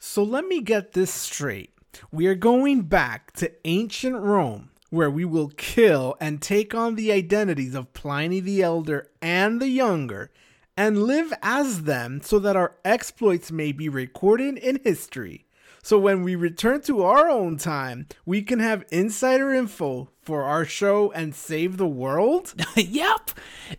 So 0.00 0.22
let 0.22 0.46
me 0.46 0.60
get 0.60 0.92
this 0.92 1.12
straight. 1.12 1.74
We 2.12 2.28
are 2.28 2.36
going 2.36 2.82
back 2.82 3.32
to 3.32 3.52
ancient 3.64 4.16
Rome, 4.16 4.70
where 4.90 5.10
we 5.10 5.24
will 5.24 5.48
kill 5.48 6.16
and 6.20 6.40
take 6.40 6.72
on 6.72 6.94
the 6.94 7.10
identities 7.10 7.74
of 7.74 7.92
Pliny 7.94 8.38
the 8.38 8.62
Elder 8.62 9.10
and 9.20 9.60
the 9.60 9.68
Younger, 9.68 10.30
and 10.76 11.02
live 11.02 11.32
as 11.42 11.82
them 11.82 12.20
so 12.22 12.38
that 12.38 12.54
our 12.54 12.76
exploits 12.84 13.50
may 13.50 13.72
be 13.72 13.88
recorded 13.88 14.56
in 14.58 14.78
history. 14.84 15.46
So 15.82 15.98
when 15.98 16.22
we 16.22 16.36
return 16.36 16.80
to 16.82 17.02
our 17.02 17.28
own 17.28 17.56
time, 17.56 18.06
we 18.24 18.42
can 18.42 18.60
have 18.60 18.84
insider 18.92 19.52
info 19.52 20.10
for 20.28 20.44
our 20.44 20.66
show 20.66 21.10
and 21.12 21.34
save 21.34 21.78
the 21.78 21.86
world? 21.86 22.52
yep. 22.76 23.30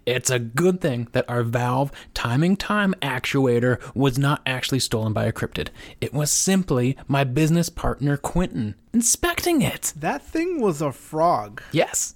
It's 0.08 0.32
a 0.32 0.40
good 0.40 0.82
thing 0.82 1.08
that 1.12 1.30
our 1.30 1.44
Valve 1.44 1.92
timing 2.16 2.58
time 2.58 2.96
actuator 3.04 3.80
was 3.94 4.18
not 4.18 4.42
actually 4.48 4.80
stolen 4.80 5.14
by 5.14 5.26
a 5.26 5.32
cryptid. 5.32 5.68
It 6.02 6.12
was 6.12 6.32
simply 6.32 6.98
my 7.07 7.24
business 7.24 7.70
partner 7.70 8.18
Quentin 8.18 8.74
inspecting 8.92 9.62
it. 9.62 9.93
That 9.96 10.24
thing 10.24 10.60
was 10.60 10.82
a 10.82 10.92
frog. 10.92 11.62
Yes. 11.71 12.16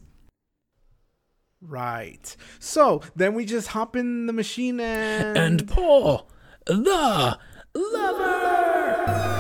Right. 1.61 2.35
So 2.57 3.03
then 3.15 3.35
we 3.35 3.45
just 3.45 3.67
hop 3.67 3.95
in 3.95 4.25
the 4.25 4.33
machine 4.33 4.79
and. 4.79 5.37
And 5.37 5.67
pull 5.67 6.27
the 6.65 7.37
lever! 7.75 9.32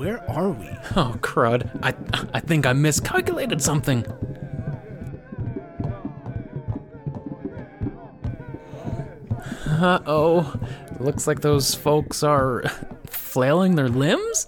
Where 0.00 0.26
are 0.30 0.48
we? 0.48 0.66
Oh, 0.96 1.14
crud. 1.20 1.68
I, 1.82 1.94
I 2.32 2.40
think 2.40 2.64
I 2.64 2.72
miscalculated 2.72 3.60
something. 3.60 4.06
Uh 9.66 10.00
oh. 10.06 10.58
Looks 11.00 11.26
like 11.26 11.42
those 11.42 11.74
folks 11.74 12.22
are 12.22 12.62
flailing 13.10 13.74
their 13.74 13.90
limbs? 13.90 14.46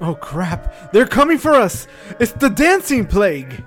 Oh 0.00 0.16
crap! 0.16 0.90
They're 0.90 1.06
coming 1.06 1.38
for 1.38 1.52
us! 1.52 1.86
It's 2.18 2.32
the 2.32 2.50
dancing 2.50 3.06
plague! 3.06 3.62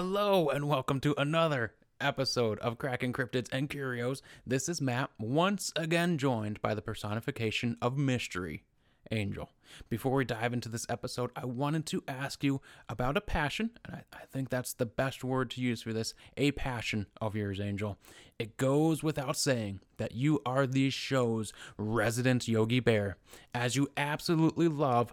Hello, 0.00 0.48
and 0.48 0.68
welcome 0.68 1.00
to 1.00 1.12
another 1.18 1.74
episode 2.00 2.60
of 2.60 2.78
Cracking 2.78 3.12
Cryptids 3.12 3.48
and 3.50 3.68
Curios. 3.68 4.22
This 4.46 4.68
is 4.68 4.80
Matt, 4.80 5.10
once 5.18 5.72
again 5.74 6.18
joined 6.18 6.62
by 6.62 6.74
the 6.74 6.80
personification 6.80 7.76
of 7.82 7.98
mystery, 7.98 8.62
Angel. 9.10 9.50
Before 9.88 10.12
we 10.12 10.24
dive 10.24 10.52
into 10.52 10.68
this 10.68 10.86
episode, 10.88 11.32
I 11.34 11.46
wanted 11.46 11.84
to 11.86 12.04
ask 12.06 12.44
you 12.44 12.60
about 12.88 13.16
a 13.16 13.20
passion, 13.20 13.70
and 13.84 13.96
I, 13.96 14.04
I 14.12 14.20
think 14.32 14.50
that's 14.50 14.72
the 14.72 14.86
best 14.86 15.24
word 15.24 15.50
to 15.50 15.60
use 15.60 15.82
for 15.82 15.92
this 15.92 16.14
a 16.36 16.52
passion 16.52 17.06
of 17.20 17.34
yours, 17.34 17.58
Angel. 17.58 17.98
It 18.38 18.56
goes 18.56 19.02
without 19.02 19.36
saying 19.36 19.80
that 19.96 20.12
you 20.12 20.40
are 20.46 20.64
these 20.64 20.94
show's 20.94 21.52
resident 21.76 22.46
Yogi 22.46 22.78
Bear, 22.78 23.16
as 23.52 23.74
you 23.74 23.88
absolutely 23.96 24.68
love 24.68 25.12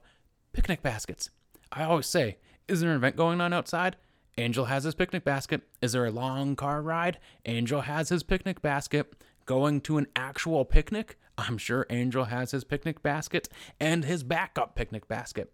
picnic 0.54 0.84
baskets. 0.84 1.32
I 1.72 1.86
always 1.86 2.06
say, 2.06 2.38
is 2.68 2.82
there 2.82 2.92
an 2.92 2.98
event 2.98 3.16
going 3.16 3.42
on 3.42 3.52
outside? 3.52 3.96
Angel 4.38 4.66
has 4.66 4.84
his 4.84 4.96
picnic 4.96 5.24
basket. 5.24 5.62
Is 5.82 5.94
there 5.94 6.06
a 6.06 6.12
long 6.12 6.56
car 6.56 6.82
ride? 6.82 7.20
Angel 7.46 7.82
has 7.82 8.10
his 8.10 8.24
picnic 8.24 8.62
basket. 8.62 9.14
Going 9.46 9.80
to 9.82 9.98
an 9.98 10.08
actual 10.16 10.66
picnic? 10.66 11.18
I'm 11.38 11.58
sure 11.58 11.86
Angel 11.90 12.26
has 12.26 12.52
his 12.52 12.64
picnic 12.64 13.02
basket 13.02 13.48
and 13.80 14.04
his 14.04 14.24
backup 14.24 14.76
picnic 14.76 15.08
basket. 15.08 15.54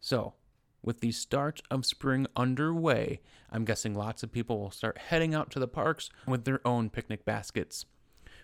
So, 0.00 0.34
with 0.82 1.00
the 1.00 1.12
start 1.12 1.62
of 1.70 1.84
spring 1.86 2.26
underway, 2.36 3.20
I'm 3.50 3.64
guessing 3.64 3.94
lots 3.94 4.22
of 4.22 4.32
people 4.32 4.58
will 4.58 4.70
start 4.70 4.98
heading 4.98 5.34
out 5.34 5.50
to 5.52 5.58
the 5.58 5.68
parks 5.68 6.10
with 6.26 6.44
their 6.44 6.66
own 6.66 6.90
picnic 6.90 7.24
baskets. 7.24 7.86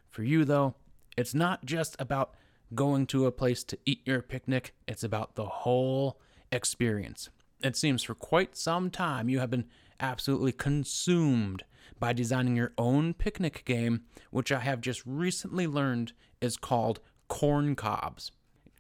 For 0.09 0.23
you, 0.23 0.45
though, 0.45 0.75
it's 1.17 1.35
not 1.35 1.65
just 1.65 1.97
about 1.99 2.35
going 2.75 3.07
to 3.09 3.27
a 3.27 3.33
place 3.33 3.63
to 3.65 3.79
eat 3.85 4.01
your 4.05 4.23
picnic, 4.23 4.75
it's 4.89 5.05
about 5.05 5.35
the 5.35 5.47
whole 5.47 6.21
experience. 6.51 7.31
It 7.63 7.77
seems 7.77 8.03
for 8.03 8.15
quite 8.15 8.57
some 8.57 8.91
time 8.91 9.29
you 9.29 9.41
have 9.41 9.51
been 9.51 9.67
absolutely 9.99 10.53
consumed 10.53 11.63
by 11.99 12.15
designing 12.15 12.57
your 12.57 12.73
own 12.79 13.13
picnic 13.13 13.65
game, 13.67 14.03
which 14.31 14.51
I 14.51 14.61
have 14.61 14.81
just 14.81 15.03
recently 15.05 15.67
learned 15.67 16.13
is 16.41 16.57
called 16.57 17.01
corn 17.29 17.77
cobs. 17.77 18.33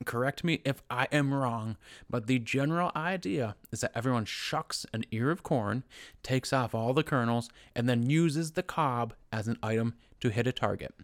Correct 0.06 0.42
me 0.42 0.62
if 0.64 0.82
I 0.88 1.08
am 1.12 1.34
wrong, 1.34 1.76
but 2.08 2.26
the 2.26 2.38
general 2.38 2.90
idea 2.96 3.54
is 3.70 3.82
that 3.82 3.92
everyone 3.94 4.24
shucks 4.24 4.86
an 4.94 5.04
ear 5.10 5.30
of 5.30 5.42
corn, 5.42 5.84
takes 6.22 6.54
off 6.54 6.74
all 6.74 6.94
the 6.94 7.02
kernels, 7.02 7.50
and 7.76 7.86
then 7.86 8.08
uses 8.08 8.52
the 8.52 8.62
cob 8.62 9.12
as 9.30 9.46
an 9.46 9.58
item 9.62 9.94
to 10.20 10.30
hit 10.30 10.46
a 10.46 10.52
target. 10.52 10.94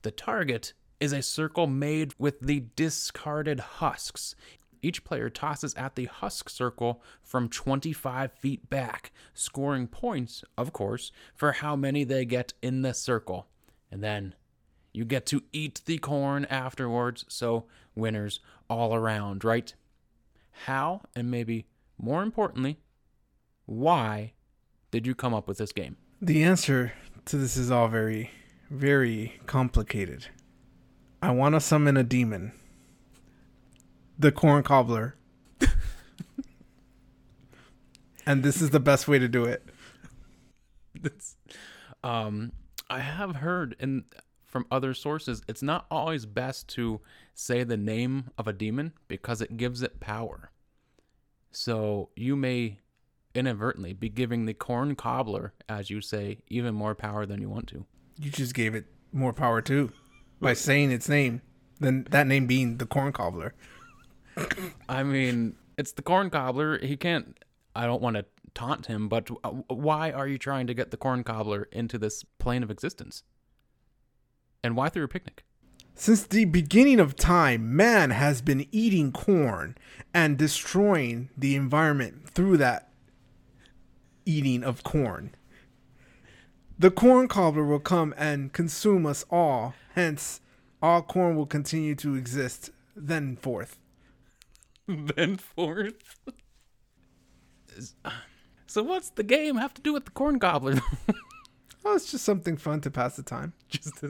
The 0.00 0.10
target 0.10 0.72
is 0.98 1.12
a 1.12 1.22
circle 1.22 1.66
made 1.66 2.14
with 2.18 2.40
the 2.40 2.64
discarded 2.74 3.60
husks. 3.60 4.34
Each 4.82 5.04
player 5.04 5.28
tosses 5.28 5.74
at 5.74 5.96
the 5.96 6.06
husk 6.06 6.48
circle 6.48 7.02
from 7.22 7.48
25 7.48 8.32
feet 8.32 8.70
back, 8.70 9.12
scoring 9.34 9.86
points, 9.86 10.44
of 10.56 10.72
course, 10.72 11.12
for 11.34 11.52
how 11.52 11.76
many 11.76 12.04
they 12.04 12.24
get 12.24 12.54
in 12.62 12.82
the 12.82 12.94
circle. 12.94 13.48
And 13.90 14.02
then 14.02 14.34
you 14.92 15.04
get 15.04 15.26
to 15.26 15.42
eat 15.52 15.82
the 15.86 15.98
corn 15.98 16.44
afterwards, 16.46 17.24
so 17.28 17.66
winners 17.94 18.40
all 18.68 18.94
around, 18.94 19.44
right? 19.44 19.74
How, 20.66 21.02
and 21.14 21.30
maybe 21.30 21.66
more 21.98 22.22
importantly, 22.22 22.78
why 23.66 24.32
did 24.90 25.06
you 25.06 25.14
come 25.14 25.34
up 25.34 25.46
with 25.46 25.58
this 25.58 25.72
game? 25.72 25.96
The 26.20 26.42
answer 26.42 26.92
to 27.26 27.36
this 27.36 27.56
is 27.56 27.70
all 27.70 27.88
very, 27.88 28.30
very 28.70 29.40
complicated. 29.46 30.26
I 31.22 31.32
want 31.32 31.54
to 31.54 31.60
summon 31.60 31.96
a 31.96 32.02
demon. 32.02 32.52
The 34.18 34.32
corn 34.32 34.62
cobbler. 34.62 35.16
and 38.26 38.42
this 38.42 38.60
is 38.60 38.70
the 38.70 38.80
best 38.80 39.06
way 39.08 39.18
to 39.18 39.28
do 39.28 39.44
it. 39.44 39.64
That's, 41.00 41.36
um, 42.02 42.52
I 42.90 43.00
have 43.00 43.36
heard 43.36 43.76
in 43.78 44.04
from 44.48 44.66
other 44.70 44.94
sources, 44.94 45.42
it's 45.46 45.62
not 45.62 45.86
always 45.90 46.24
best 46.24 46.68
to 46.68 47.00
say 47.34 47.62
the 47.62 47.76
name 47.76 48.30
of 48.38 48.48
a 48.48 48.52
demon 48.52 48.94
because 49.06 49.42
it 49.42 49.56
gives 49.58 49.82
it 49.82 50.00
power. 50.00 50.50
So 51.52 52.08
you 52.16 52.34
may 52.34 52.78
inadvertently 53.34 53.92
be 53.92 54.08
giving 54.08 54.46
the 54.46 54.54
corn 54.54 54.96
cobbler, 54.96 55.52
as 55.68 55.90
you 55.90 56.00
say, 56.00 56.38
even 56.48 56.74
more 56.74 56.94
power 56.94 57.26
than 57.26 57.40
you 57.40 57.50
want 57.50 57.68
to. 57.68 57.84
You 58.18 58.30
just 58.30 58.54
gave 58.54 58.74
it 58.74 58.86
more 59.12 59.32
power 59.32 59.60
too 59.60 59.92
by 60.40 60.54
saying 60.54 60.90
its 60.90 61.08
name, 61.08 61.42
then 61.78 62.06
that 62.10 62.26
name 62.26 62.46
being 62.46 62.78
the 62.78 62.86
corn 62.86 63.12
cobbler. 63.12 63.54
I 64.88 65.02
mean, 65.02 65.56
it's 65.76 65.92
the 65.92 66.02
corn 66.02 66.30
cobbler. 66.30 66.78
He 66.78 66.96
can't. 66.96 67.38
I 67.74 67.86
don't 67.86 68.02
want 68.02 68.16
to 68.16 68.24
taunt 68.54 68.86
him, 68.86 69.08
but 69.08 69.30
uh, 69.44 69.50
why 69.68 70.10
are 70.10 70.26
you 70.26 70.38
trying 70.38 70.66
to 70.66 70.74
get 70.74 70.90
the 70.90 70.96
corn 70.96 71.22
cobbler 71.22 71.68
into 71.70 71.98
this 71.98 72.24
plane 72.38 72.62
of 72.62 72.70
existence? 72.70 73.22
And 74.64 74.76
why 74.76 74.88
through 74.88 75.04
a 75.04 75.08
picnic? 75.08 75.44
Since 75.94 76.24
the 76.24 76.44
beginning 76.44 77.00
of 77.00 77.16
time, 77.16 77.74
man 77.74 78.10
has 78.10 78.40
been 78.40 78.66
eating 78.70 79.12
corn 79.12 79.76
and 80.14 80.36
destroying 80.36 81.30
the 81.36 81.56
environment 81.56 82.28
through 82.28 82.56
that 82.58 82.90
eating 84.24 84.62
of 84.62 84.84
corn. 84.84 85.34
The 86.78 86.92
corn 86.92 87.26
cobbler 87.26 87.64
will 87.64 87.80
come 87.80 88.14
and 88.16 88.52
consume 88.52 89.06
us 89.06 89.24
all, 89.30 89.74
hence, 89.94 90.40
all 90.80 91.02
corn 91.02 91.34
will 91.34 91.46
continue 91.46 91.96
to 91.96 92.14
exist 92.14 92.70
thenforth. 95.16 95.94
Thenforth? 97.68 97.94
So, 98.66 98.82
what's 98.82 99.10
the 99.10 99.22
game 99.22 99.56
have 99.56 99.72
to 99.74 99.82
do 99.82 99.92
with 99.92 100.04
the 100.06 100.10
corn 100.10 100.38
cobbler? 100.38 100.80
Oh, 101.84 101.94
it's 101.94 102.10
just 102.10 102.24
something 102.24 102.56
fun 102.56 102.80
to 102.82 102.90
pass 102.90 103.16
the 103.16 103.22
time. 103.22 103.54
Just 103.68 104.02
uh, 104.04 104.08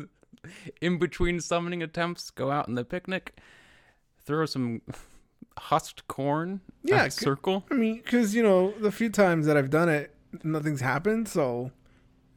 in 0.80 0.98
between 0.98 1.38
summoning 1.38 1.80
attempts, 1.82 2.30
go 2.30 2.50
out 2.50 2.66
in 2.66 2.75
the 2.75 2.84
picnic, 2.84 3.38
throw 4.25 4.46
some 4.46 4.80
husked 5.58 6.08
corn 6.08 6.60
Yeah, 6.82 7.02
at 7.02 7.08
a 7.08 7.10
c- 7.12 7.25
circle. 7.25 7.66
I 7.70 7.75
mean, 7.75 7.96
because, 7.96 8.34
you 8.34 8.42
know, 8.42 8.72
the 8.80 8.90
few 8.90 9.10
times 9.10 9.46
that 9.46 9.56
I've 9.56 9.70
done 9.70 9.88
it, 9.90 10.12
nothing's 10.42 10.80
happened, 10.80 11.28
so 11.28 11.70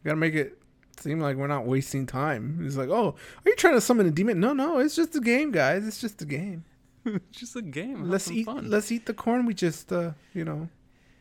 you 0.03 0.09
gotta 0.09 0.17
make 0.17 0.35
it 0.35 0.61
seem 0.99 1.19
like 1.21 1.37
we're 1.37 1.47
not 1.47 1.65
wasting 1.65 2.05
time. 2.05 2.59
It's 2.63 2.75
like, 2.75 2.89
"Oh, 2.89 3.15
are 3.45 3.49
you 3.49 3.55
trying 3.55 3.75
to 3.75 3.81
summon 3.81 4.05
a 4.05 4.11
demon?" 4.11 4.39
No, 4.39 4.51
no, 4.53 4.77
it's 4.79 4.95
just 4.95 5.15
a 5.15 5.21
game, 5.21 5.51
guys. 5.51 5.87
It's 5.87 6.01
just 6.01 6.21
a 6.21 6.25
game. 6.25 6.65
It's 7.05 7.39
just 7.39 7.55
a 7.55 7.61
game. 7.61 7.97
Have 7.99 8.07
let's 8.07 8.31
eat. 8.31 8.45
fun. 8.45 8.69
Let's 8.69 8.91
eat 8.91 9.05
the 9.05 9.13
corn 9.13 9.45
we 9.45 9.53
just, 9.53 9.91
uh, 9.91 10.11
you 10.33 10.43
know, 10.45 10.69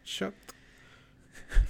shucked. 0.04 0.54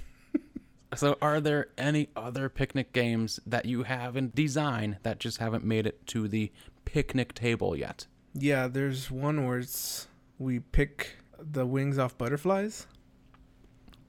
So, 0.93 1.17
are 1.21 1.39
there 1.39 1.69
any 1.77 2.09
other 2.17 2.49
picnic 2.49 2.91
games 2.91 3.39
that 3.45 3.63
you 3.65 3.83
have 3.83 4.17
in 4.17 4.31
design 4.35 4.97
that 5.03 5.19
just 5.21 5.37
haven't 5.37 5.63
made 5.63 5.87
it 5.87 6.05
to 6.07 6.27
the 6.27 6.51
picnic 6.83 7.33
table 7.33 7.77
yet? 7.77 8.07
Yeah, 8.33 8.67
there's 8.67 9.09
one 9.09 9.47
where 9.47 9.59
it's 9.59 10.07
we 10.37 10.59
pick 10.59 11.15
the 11.39 11.65
wings 11.65 11.97
off 11.97 12.17
butterflies. 12.17 12.87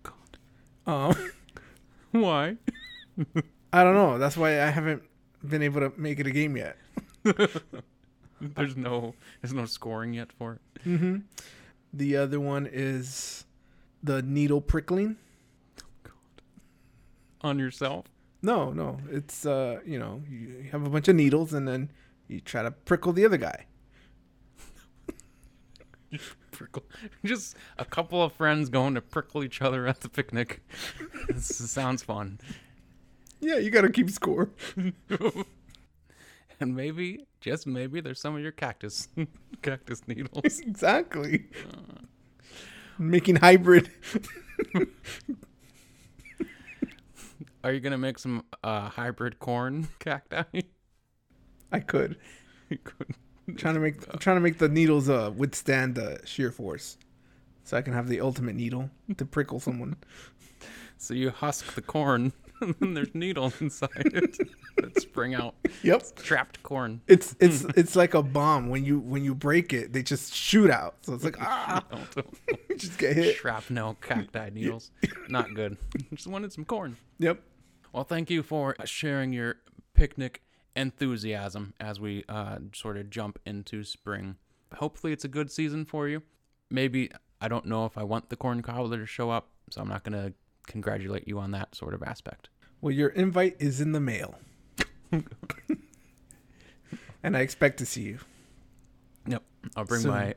God. 0.03 0.39
Um, 0.85 1.31
Why? 2.11 2.57
I 3.73 3.85
don't 3.85 3.95
know. 3.95 4.19
That's 4.19 4.37
why 4.37 4.61
I 4.61 4.67
haven't 4.71 5.05
been 5.47 5.63
able 5.63 5.83
to 5.83 5.93
make 5.97 6.19
it 6.19 6.27
a 6.27 6.33
game 6.33 6.57
yet. 6.57 6.77
There's 8.57 8.77
no 8.77 9.15
there's 9.41 9.55
no 9.55 9.67
scoring 9.67 10.15
yet 10.15 10.33
for 10.33 10.55
it. 10.55 10.61
Mm-hmm. 10.85 11.19
The 11.93 12.17
other 12.17 12.41
one 12.41 12.69
is 12.71 13.45
the 14.03 14.23
needle 14.23 14.61
prickling. 14.61 15.17
Oh 15.81 15.87
God. 16.03 16.43
On 17.43 17.59
yourself? 17.59 18.07
No, 18.43 18.73
no, 18.73 18.99
it's 19.11 19.47
uh, 19.47 19.81
you 19.87 19.99
know, 19.99 20.23
you 20.29 20.67
have 20.73 20.85
a 20.85 20.91
bunch 20.91 21.07
of 21.09 21.15
needles 21.15 21.53
and 21.53 21.69
then 21.69 21.91
you 22.27 22.41
try 22.41 22.63
to 22.63 22.71
prickle 22.73 23.13
the 23.13 23.25
other 23.25 23.37
guy. 23.37 23.67
Prickle. 26.51 26.83
Just 27.25 27.57
a 27.79 27.85
couple 27.85 28.23
of 28.23 28.33
friends 28.33 28.69
going 28.69 28.95
to 28.95 29.01
prickle 29.01 29.43
each 29.43 29.63
other 29.63 29.87
at 29.87 30.01
the 30.01 30.09
picnic. 30.11 30.63
this 31.29 31.47
sounds 31.71 32.03
fun. 32.03 32.39
Yeah, 33.41 33.57
you 33.57 33.71
got 33.71 33.83
to 33.83 33.91
keep 33.91 34.11
score. 34.11 34.51
And 36.63 36.77
maybe, 36.77 37.27
just 37.41 37.67
maybe, 37.67 38.01
there's 38.01 38.21
some 38.21 38.37
of 38.37 38.41
your 38.41 38.53
cactus 38.53 39.09
cactus 39.63 40.07
needles. 40.07 40.61
exactly. 40.61 41.47
Making 42.99 43.35
hybrid. 43.35 43.91
Are 47.65 47.73
you 47.73 47.81
gonna 47.81 47.99
make 47.99 48.17
some 48.21 48.45
uh, 48.63 48.91
hybrid 48.91 49.41
corn 49.41 49.89
cacti? 49.99 50.45
I 51.73 51.81
could. 51.81 52.17
Could. 52.85 53.17
trying 53.57 53.75
to 53.75 53.81
make 53.81 53.97
I'm 54.09 54.21
trying 54.21 54.37
to 54.37 54.41
make 54.41 54.59
the 54.59 54.69
needles 54.69 55.09
uh 55.11 55.33
withstand 55.37 55.97
the 55.97 56.21
shear 56.25 56.53
force, 56.53 56.97
so 57.65 57.77
I 57.77 57.83
can 57.83 57.93
have 57.93 58.07
the 58.07 58.21
ultimate 58.21 58.55
needle 58.55 58.89
to 59.17 59.25
prickle 59.25 59.59
someone. 59.59 59.97
So 60.97 61.13
you 61.13 61.31
husk 61.31 61.75
the 61.75 61.83
corn, 61.83 62.33
and 62.67 62.75
then 62.79 62.95
there's 62.95 63.15
needles 63.15 63.55
inside 63.61 63.91
it 64.07 64.39
that 64.77 65.01
spring 65.01 65.35
out. 65.35 65.55
Yep. 65.83 66.17
Trapped 66.17 66.63
corn. 66.63 67.01
It's 67.09 67.35
it's 67.41 67.65
it's 67.77 67.97
like 67.97 68.15
a 68.15 68.23
bomb 68.23 68.69
when 68.69 68.85
you 68.85 69.01
when 69.01 69.25
you 69.25 69.35
break 69.35 69.73
it, 69.73 69.93
they 69.93 70.03
just 70.03 70.35
shoot 70.35 70.71
out. 70.71 70.97
So 71.03 71.15
it's 71.15 71.25
like 71.25 71.41
ah, 71.41 71.85
you 72.69 72.77
just 72.77 72.99
get 72.99 73.17
hit. 73.17 73.37
Shrapnel 73.37 73.97
cacti 74.01 74.51
needles. 74.51 74.91
Not 75.29 75.55
good. 75.55 75.77
Just 76.15 76.29
wanted 76.29 76.53
some 76.53 76.65
corn. 76.65 76.97
Yep. 77.19 77.41
Well, 77.93 78.05
thank 78.05 78.31
you 78.31 78.43
for 78.43 78.77
sharing 78.85 79.33
your 79.33 79.57
picnic 79.95 80.43
enthusiasm 80.75 81.75
as 81.81 82.01
we 82.01 82.25
uh, 82.29 82.59
sort 82.73 82.97
of 82.97 83.11
jump 83.11 83.39
into 83.45 83.85
spring. 83.85 84.37
Hopefully, 84.77 85.13
it's 85.13 85.25
a 85.25 85.29
good 85.29 85.51
season 85.51 85.85
for 85.85 86.09
you. 86.09 86.23
Maybe 86.71 87.11
I 87.41 87.49
don't 87.49 87.67
know 87.67 87.85
if 87.87 87.99
I 87.99 88.05
want 88.05 88.31
the 88.31 88.37
corn 88.37 88.63
cobbler 88.63 88.99
to 88.99 89.07
show 89.07 89.31
up, 89.31 89.49
so 89.71 89.81
I'm 89.81 89.89
not 89.89 90.05
going 90.05 90.15
to 90.15 90.33
congratulate 90.67 91.27
you 91.27 91.39
on 91.39 91.51
that 91.51 91.75
sort 91.75 91.93
of 91.93 92.03
aspect. 92.03 92.49
Well, 92.83 92.91
your 92.93 93.09
invite 93.11 93.57
is 93.61 93.81
in 93.81 93.93
the 93.93 94.01
mail, 94.01 94.35
and 97.23 97.37
I 97.37 97.41
expect 97.41 97.79
to 97.79 97.87
see 97.87 98.03
you. 98.03 98.19
Yep, 99.27 99.43
I'll 99.77 99.85
bring 99.85 100.01
Soon. 100.03 100.11
my 100.11 100.35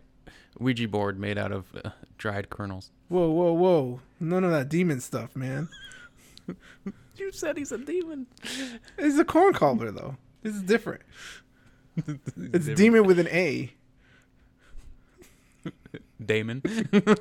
Ouija 0.59 0.87
board 0.87 1.19
made 1.19 1.37
out 1.39 1.51
of 1.51 1.65
uh, 1.83 1.89
dried 2.19 2.49
kernels. 2.51 2.91
Whoa, 3.09 3.29
whoa, 3.31 3.51
whoa! 3.51 3.99
None 4.19 4.43
of 4.43 4.51
that 4.51 4.69
demon 4.69 5.01
stuff, 5.01 5.35
man. 5.35 5.67
You 7.17 7.31
said 7.31 7.57
he's 7.57 7.71
a 7.71 7.77
demon. 7.77 8.27
It's 8.97 9.17
a 9.17 9.23
corn 9.23 9.53
cobbler 9.53 9.89
though. 9.89 10.17
This 10.43 10.53
is 10.55 10.61
different. 10.61 11.01
It's 12.37 12.65
demon 12.67 13.05
with 13.05 13.19
an 13.19 13.27
A. 13.29 13.73
Damon. 16.23 16.61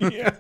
yeah. 0.00 0.35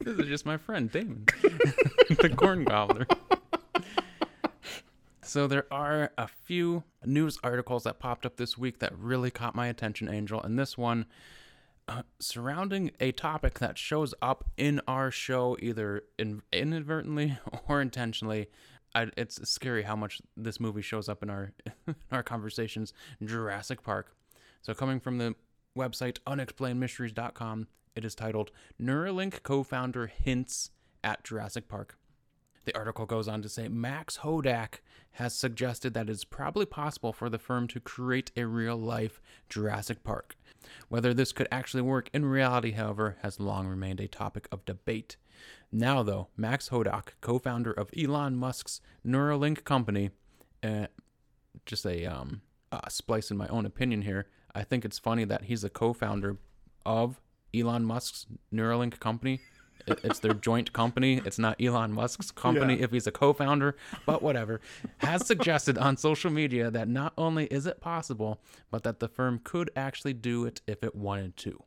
This 0.00 0.18
is 0.18 0.26
just 0.26 0.46
my 0.46 0.56
friend 0.56 0.90
Damon, 0.90 1.26
the 1.42 2.32
corn 2.36 2.64
gobbler. 2.64 3.06
So 5.26 5.46
there 5.48 5.66
are 5.70 6.12
a 6.18 6.28
few 6.28 6.84
news 7.04 7.38
articles 7.42 7.84
that 7.84 7.98
popped 7.98 8.26
up 8.26 8.36
this 8.36 8.58
week 8.58 8.78
that 8.80 8.96
really 8.96 9.30
caught 9.30 9.54
my 9.54 9.68
attention, 9.68 10.08
Angel, 10.08 10.40
and 10.40 10.58
this 10.58 10.76
one 10.76 11.06
uh, 11.88 12.02
surrounding 12.18 12.90
a 13.00 13.10
topic 13.10 13.58
that 13.58 13.78
shows 13.78 14.14
up 14.22 14.44
in 14.56 14.80
our 14.86 15.10
show 15.10 15.56
either 15.60 16.02
in, 16.18 16.42
inadvertently 16.52 17.38
or 17.68 17.80
intentionally. 17.80 18.48
I, 18.94 19.08
it's 19.16 19.48
scary 19.48 19.82
how 19.82 19.96
much 19.96 20.20
this 20.36 20.60
movie 20.60 20.82
shows 20.82 21.08
up 21.08 21.22
in 21.22 21.30
our 21.30 21.52
in 21.86 21.96
our 22.12 22.22
conversations. 22.22 22.92
Jurassic 23.24 23.82
Park. 23.82 24.14
So 24.62 24.72
coming 24.72 25.00
from 25.00 25.18
the 25.18 25.34
website 25.76 26.18
unexplainedmysteries.com, 26.26 27.66
it 27.94 28.04
is 28.04 28.14
titled 28.14 28.50
Neuralink 28.80 29.42
co-founder 29.42 30.06
hints 30.06 30.70
at 31.02 31.24
Jurassic 31.24 31.68
Park. 31.68 31.96
The 32.64 32.76
article 32.76 33.06
goes 33.06 33.28
on 33.28 33.42
to 33.42 33.48
say 33.48 33.68
Max 33.68 34.18
Hodak 34.18 34.80
has 35.12 35.34
suggested 35.34 35.94
that 35.94 36.08
it's 36.08 36.24
probably 36.24 36.66
possible 36.66 37.12
for 37.12 37.28
the 37.28 37.38
firm 37.38 37.68
to 37.68 37.80
create 37.80 38.32
a 38.36 38.46
real 38.46 38.76
life 38.76 39.20
Jurassic 39.48 40.02
Park. 40.02 40.36
Whether 40.88 41.12
this 41.12 41.32
could 41.32 41.46
actually 41.52 41.82
work 41.82 42.08
in 42.14 42.24
reality, 42.24 42.72
however, 42.72 43.18
has 43.22 43.38
long 43.38 43.68
remained 43.68 44.00
a 44.00 44.08
topic 44.08 44.48
of 44.50 44.64
debate. 44.64 45.16
Now, 45.70 46.02
though, 46.02 46.28
Max 46.36 46.70
Hodak, 46.70 47.10
co 47.20 47.38
founder 47.38 47.72
of 47.72 47.90
Elon 47.96 48.36
Musk's 48.36 48.80
Neuralink 49.06 49.64
company, 49.64 50.10
uh, 50.62 50.86
just 51.66 51.84
a 51.84 52.06
um, 52.06 52.40
uh, 52.72 52.88
splice 52.88 53.30
in 53.30 53.36
my 53.36 53.48
own 53.48 53.66
opinion 53.66 54.02
here, 54.02 54.26
I 54.54 54.64
think 54.64 54.84
it's 54.84 54.98
funny 54.98 55.24
that 55.24 55.44
he's 55.44 55.64
a 55.64 55.70
co 55.70 55.92
founder 55.92 56.38
of 56.86 57.20
Elon 57.54 57.84
Musk's 57.84 58.26
Neuralink 58.52 58.98
company. 59.00 59.40
It's 59.86 60.18
their 60.20 60.32
joint 60.34 60.72
company. 60.72 61.20
It's 61.26 61.38
not 61.38 61.60
Elon 61.60 61.92
Musk's 61.92 62.30
company 62.30 62.76
Yeah. 62.76 62.84
if 62.84 62.92
he's 62.92 63.06
a 63.06 63.12
co 63.12 63.32
founder, 63.32 63.76
but 64.06 64.22
whatever. 64.22 64.60
Has 64.98 65.26
suggested 65.26 65.76
on 65.76 65.96
social 65.98 66.30
media 66.30 66.70
that 66.70 66.88
not 66.88 67.12
only 67.18 67.46
is 67.46 67.66
it 67.66 67.80
possible, 67.80 68.40
but 68.70 68.82
that 68.84 69.00
the 69.00 69.08
firm 69.08 69.40
could 69.44 69.70
actually 69.76 70.14
do 70.14 70.46
it 70.46 70.62
if 70.66 70.82
it 70.82 70.94
wanted 70.94 71.36
to. 71.38 71.62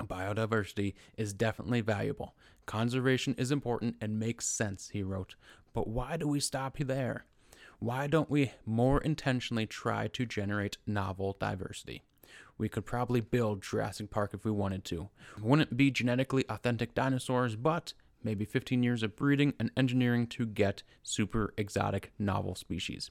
Biodiversity 0.00 0.94
is 1.16 1.32
definitely 1.34 1.82
valuable. 1.82 2.34
Conservation 2.64 3.34
is 3.36 3.50
important 3.50 3.96
and 4.00 4.18
makes 4.18 4.46
sense, 4.46 4.90
he 4.90 5.02
wrote. 5.02 5.34
But 5.74 5.88
why 5.88 6.16
do 6.16 6.26
we 6.26 6.40
stop 6.40 6.78
there? 6.78 7.26
Why 7.80 8.06
don't 8.06 8.30
we 8.30 8.52
more 8.64 9.00
intentionally 9.00 9.66
try 9.66 10.08
to 10.08 10.24
generate 10.26 10.78
novel 10.86 11.36
diversity? 11.38 12.02
We 12.60 12.68
could 12.68 12.84
probably 12.84 13.22
build 13.22 13.62
Jurassic 13.62 14.10
Park 14.10 14.32
if 14.34 14.44
we 14.44 14.50
wanted 14.50 14.84
to. 14.84 15.08
Wouldn't 15.40 15.78
be 15.78 15.90
genetically 15.90 16.44
authentic 16.50 16.94
dinosaurs, 16.94 17.56
but 17.56 17.94
maybe 18.22 18.44
15 18.44 18.82
years 18.82 19.02
of 19.02 19.16
breeding 19.16 19.54
and 19.58 19.70
engineering 19.78 20.26
to 20.26 20.44
get 20.44 20.82
super 21.02 21.54
exotic 21.56 22.12
novel 22.18 22.54
species. 22.54 23.10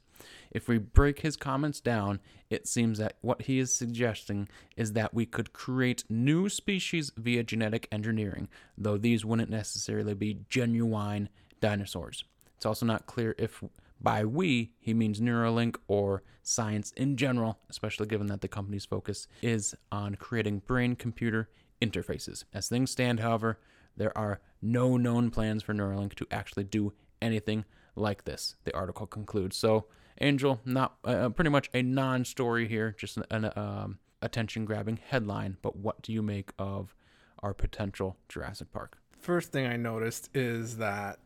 If 0.52 0.68
we 0.68 0.78
break 0.78 1.22
his 1.22 1.36
comments 1.36 1.80
down, 1.80 2.20
it 2.52 2.68
seems 2.68 3.00
that 3.00 3.18
what 3.22 3.42
he 3.42 3.58
is 3.58 3.74
suggesting 3.74 4.50
is 4.78 4.94
that 4.94 5.16
we 5.16 5.26
could 5.26 5.52
create 5.52 6.04
new 6.10 6.48
species 6.48 7.12
via 7.18 7.42
genetic 7.42 7.88
engineering, 7.92 8.50
though 8.78 8.98
these 8.98 9.26
wouldn't 9.26 9.50
necessarily 9.50 10.14
be 10.14 10.42
genuine 10.48 11.28
dinosaurs. 11.60 12.24
It's 12.56 12.68
also 12.68 12.86
not 12.86 13.08
clear 13.08 13.34
if 13.40 13.64
by 14.02 14.26
we 14.26 14.72
he 14.80 14.94
means 14.94 15.20
Neuralink 15.20 15.76
or 15.88 16.24
science 16.42 16.92
in 16.94 17.16
general, 17.18 17.60
especially 17.70 18.08
given 18.08 18.28
that 18.28 18.42
the 18.42 18.48
company's 18.48 18.86
focus 18.86 19.28
is 19.42 19.76
on 19.92 20.16
creating 20.16 20.64
brain 20.66 20.96
computer 20.96 21.50
interfaces. 21.82 22.44
As 22.54 22.68
things 22.68 22.92
stand, 22.92 23.20
however, 23.20 23.60
there 23.96 24.18
are 24.18 24.40
no 24.62 24.98
known 24.98 25.30
plans 25.30 25.64
for 25.64 25.74
Neuralink 25.74 26.16
to 26.16 26.28
actually 26.32 26.64
do 26.64 26.94
anything 27.22 27.66
like 27.96 28.24
this, 28.24 28.56
the 28.64 28.76
article 28.76 29.06
concludes. 29.06 29.58
So, 29.58 29.86
Angel, 30.22 30.60
not 30.66 30.96
uh, 31.04 31.30
pretty 31.30 31.50
much 31.50 31.70
a 31.74 31.82
non 31.82 32.26
story 32.26 32.68
here, 32.68 32.96
just 32.98 33.18
an, 33.18 33.24
an 33.30 33.52
um, 33.56 34.00
attention 34.22 34.66
grabbing 34.66 35.00
headline. 35.10 35.58
But 35.62 35.76
what 35.76 36.02
do 36.02 36.12
you 36.12 36.22
make 36.22 36.52
of 36.58 36.96
our 37.42 37.54
potential 37.54 38.18
Jurassic 38.28 38.72
Park? 38.72 38.98
First 39.18 39.52
thing 39.52 39.66
I 39.66 39.76
noticed 39.76 40.30
is 40.34 40.78
that 40.78 41.20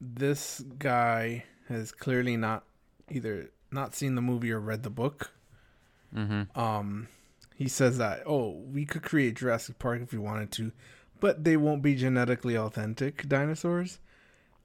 this 0.00 0.62
guy 0.78 1.44
has 1.68 1.92
clearly 1.92 2.36
not 2.36 2.64
either 3.10 3.50
not 3.70 3.94
seen 3.94 4.14
the 4.14 4.22
movie 4.22 4.52
or 4.52 4.60
read 4.60 4.82
the 4.82 4.90
book. 4.90 5.30
Mm-hmm. 6.14 6.58
Um, 6.58 7.08
he 7.54 7.68
says 7.68 7.98
that 7.98 8.22
oh, 8.26 8.62
we 8.72 8.84
could 8.84 9.02
create 9.02 9.34
Jurassic 9.34 9.78
Park 9.78 10.02
if 10.02 10.12
we 10.12 10.18
wanted 10.18 10.50
to, 10.52 10.72
but 11.20 11.44
they 11.44 11.56
won't 11.56 11.82
be 11.82 11.94
genetically 11.94 12.56
authentic 12.56 13.28
dinosaurs. 13.28 13.98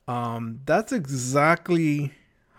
Um, 0.07 0.61
that's 0.65 0.91
exactly 0.91 2.13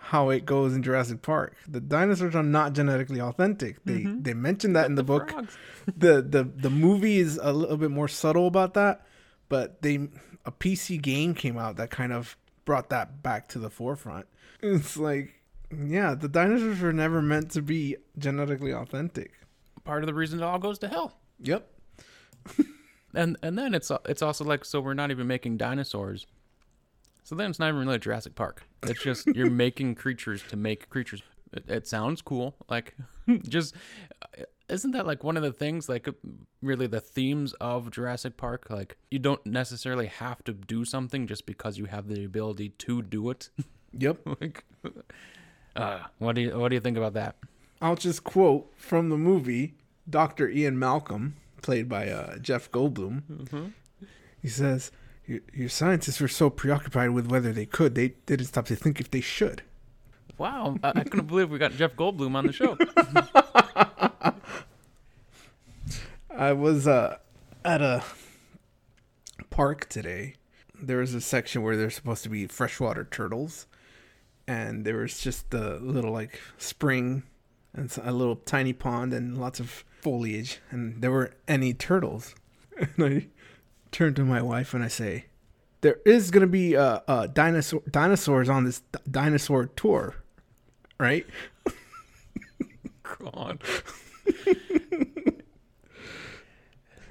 how 0.09 0.29
it 0.29 0.45
goes 0.45 0.73
in 0.73 0.81
Jurassic 0.81 1.21
Park. 1.21 1.55
The 1.67 1.81
dinosaurs 1.81 2.35
are 2.35 2.43
not 2.43 2.73
genetically 2.73 3.19
authentic. 3.19 3.83
They 3.85 4.03
they 4.03 4.33
mentioned 4.33 4.75
that 4.75 4.87
in 4.87 4.95
the, 4.95 5.03
book. 5.03 5.31
the 5.85 6.21
the 6.21 6.43
the 6.43 6.69
movie 6.69 7.19
is 7.19 7.39
a 7.41 7.53
little 7.53 7.77
bit 7.77 7.91
more 7.91 8.07
subtle 8.07 8.47
about 8.47 8.73
that, 8.75 9.05
but 9.49 9.81
they 9.81 10.07
a 10.45 10.51
PC 10.51 11.01
game 11.01 11.33
came 11.33 11.57
out 11.57 11.75
that 11.75 11.91
kind 11.91 12.13
of 12.13 12.37
brought 12.69 12.89
that 12.89 13.23
back 13.23 13.47
to 13.47 13.57
the 13.57 13.71
forefront. 13.71 14.27
It's 14.61 14.95
like, 14.95 15.41
yeah, 15.75 16.13
the 16.13 16.29
dinosaurs 16.29 16.81
were 16.81 16.93
never 16.93 17.19
meant 17.19 17.49
to 17.53 17.63
be 17.63 17.97
genetically 18.15 18.71
authentic. 18.71 19.31
Part 19.83 20.03
of 20.03 20.07
the 20.07 20.13
reason 20.13 20.39
it 20.39 20.43
all 20.43 20.59
goes 20.59 20.77
to 20.79 20.87
hell. 20.87 21.17
Yep. 21.39 21.67
And 23.15 23.37
and 23.41 23.57
then 23.57 23.73
it's 23.73 23.91
it's 24.05 24.21
also 24.21 24.43
like 24.45 24.63
so 24.63 24.81
we're 24.81 24.93
not 24.93 25.09
even 25.09 25.25
making 25.25 25.57
dinosaurs. 25.57 26.27
So 27.23 27.33
then 27.33 27.49
it's 27.49 27.57
not 27.57 27.69
even 27.69 27.87
really 27.87 27.97
Jurassic 27.97 28.35
Park. 28.35 28.61
It's 28.83 29.01
just 29.01 29.25
you're 29.35 29.49
making 29.49 29.95
creatures 29.95 30.43
to 30.49 30.55
make 30.55 30.91
creatures. 30.91 31.23
It, 31.51 31.67
it 31.67 31.87
sounds 31.87 32.21
cool. 32.21 32.53
Like 32.69 32.95
just 33.49 33.73
isn't 34.69 34.91
that 34.91 35.05
like 35.07 35.23
one 35.23 35.37
of 35.37 35.43
the 35.43 35.51
things 35.51 35.89
like 35.89 36.07
really 36.61 36.87
the 36.87 37.01
themes 37.01 37.53
of 37.53 37.91
Jurassic 37.91 38.37
Park 38.37 38.69
like 38.69 38.97
you 39.11 39.19
don't 39.19 39.45
necessarily 39.45 40.07
have 40.07 40.43
to 40.43 40.53
do 40.53 40.85
something 40.85 41.27
just 41.27 41.45
because 41.45 41.77
you 41.77 41.85
have 41.85 42.07
the 42.07 42.23
ability 42.23 42.69
to 42.69 43.01
do 43.01 43.29
it. 43.29 43.49
Yep. 43.91 44.19
like 44.39 44.63
uh, 45.75 46.01
what 46.19 46.35
do 46.35 46.41
you 46.41 46.59
what 46.59 46.69
do 46.69 46.75
you 46.75 46.79
think 46.79 46.95
about 46.95 47.13
that? 47.15 47.37
I'll 47.81 47.95
just 47.95 48.23
quote 48.23 48.71
from 48.77 49.09
the 49.09 49.17
movie 49.17 49.73
Dr. 50.07 50.49
Ian 50.49 50.77
Malcolm, 50.77 51.35
played 51.61 51.89
by 51.89 52.09
uh, 52.09 52.37
Jeff 52.37 52.69
Goldblum. 52.71 53.71
He 54.41 54.47
says, 54.47 54.91
your, 55.25 55.39
your 55.53 55.69
scientists 55.69 56.19
were 56.19 56.27
so 56.27 56.49
preoccupied 56.49 57.11
with 57.11 57.27
whether 57.27 57.51
they 57.51 57.65
could, 57.65 57.95
they 57.95 58.09
didn't 58.25 58.47
stop 58.47 58.65
to 58.67 58.75
think 58.75 58.99
if 58.99 59.11
they 59.11 59.21
should. 59.21 59.63
Wow, 60.37 60.77
I, 60.83 60.89
I 60.95 61.03
couldn't 61.03 61.27
believe 61.27 61.49
we 61.49 61.57
got 61.59 61.73
Jeff 61.73 61.95
Goldblum 61.95 62.35
on 62.35 62.47
the 62.47 62.53
show. 62.53 62.77
I 66.39 66.53
was 66.53 66.87
uh, 66.87 67.17
at 67.65 67.81
a 67.81 68.01
park 69.49 69.89
today. 69.89 70.35
There 70.73 70.99
was 70.99 71.13
a 71.13 71.19
section 71.19 71.61
where 71.63 71.75
there's 71.75 71.95
supposed 71.95 72.23
to 72.23 72.29
be 72.29 72.47
freshwater 72.47 73.03
turtles, 73.03 73.67
and 74.47 74.85
there 74.85 74.99
was 74.99 75.19
just 75.19 75.53
a 75.53 75.75
little 75.81 76.13
like 76.13 76.39
spring 76.57 77.23
and 77.73 77.93
a 78.01 78.13
little 78.13 78.37
tiny 78.37 78.71
pond 78.71 79.13
and 79.13 79.37
lots 79.37 79.59
of 79.59 79.83
foliage, 79.99 80.61
and 80.71 81.01
there 81.01 81.11
weren't 81.11 81.33
any 81.47 81.73
turtles. 81.73 82.35
And 82.95 83.03
I 83.03 83.27
turn 83.91 84.13
to 84.13 84.23
my 84.23 84.41
wife 84.41 84.73
and 84.73 84.81
I 84.81 84.87
say, 84.87 85.25
"There 85.81 85.97
is 86.05 86.31
gonna 86.31 86.47
be 86.47 86.77
uh, 86.77 87.01
uh 87.09 87.27
dinosaur 87.27 87.81
dinosaurs 87.91 88.47
on 88.47 88.63
this 88.63 88.79
d- 88.79 88.99
dinosaur 89.11 89.65
tour, 89.65 90.15
right?" 90.97 91.27
God. 93.03 93.61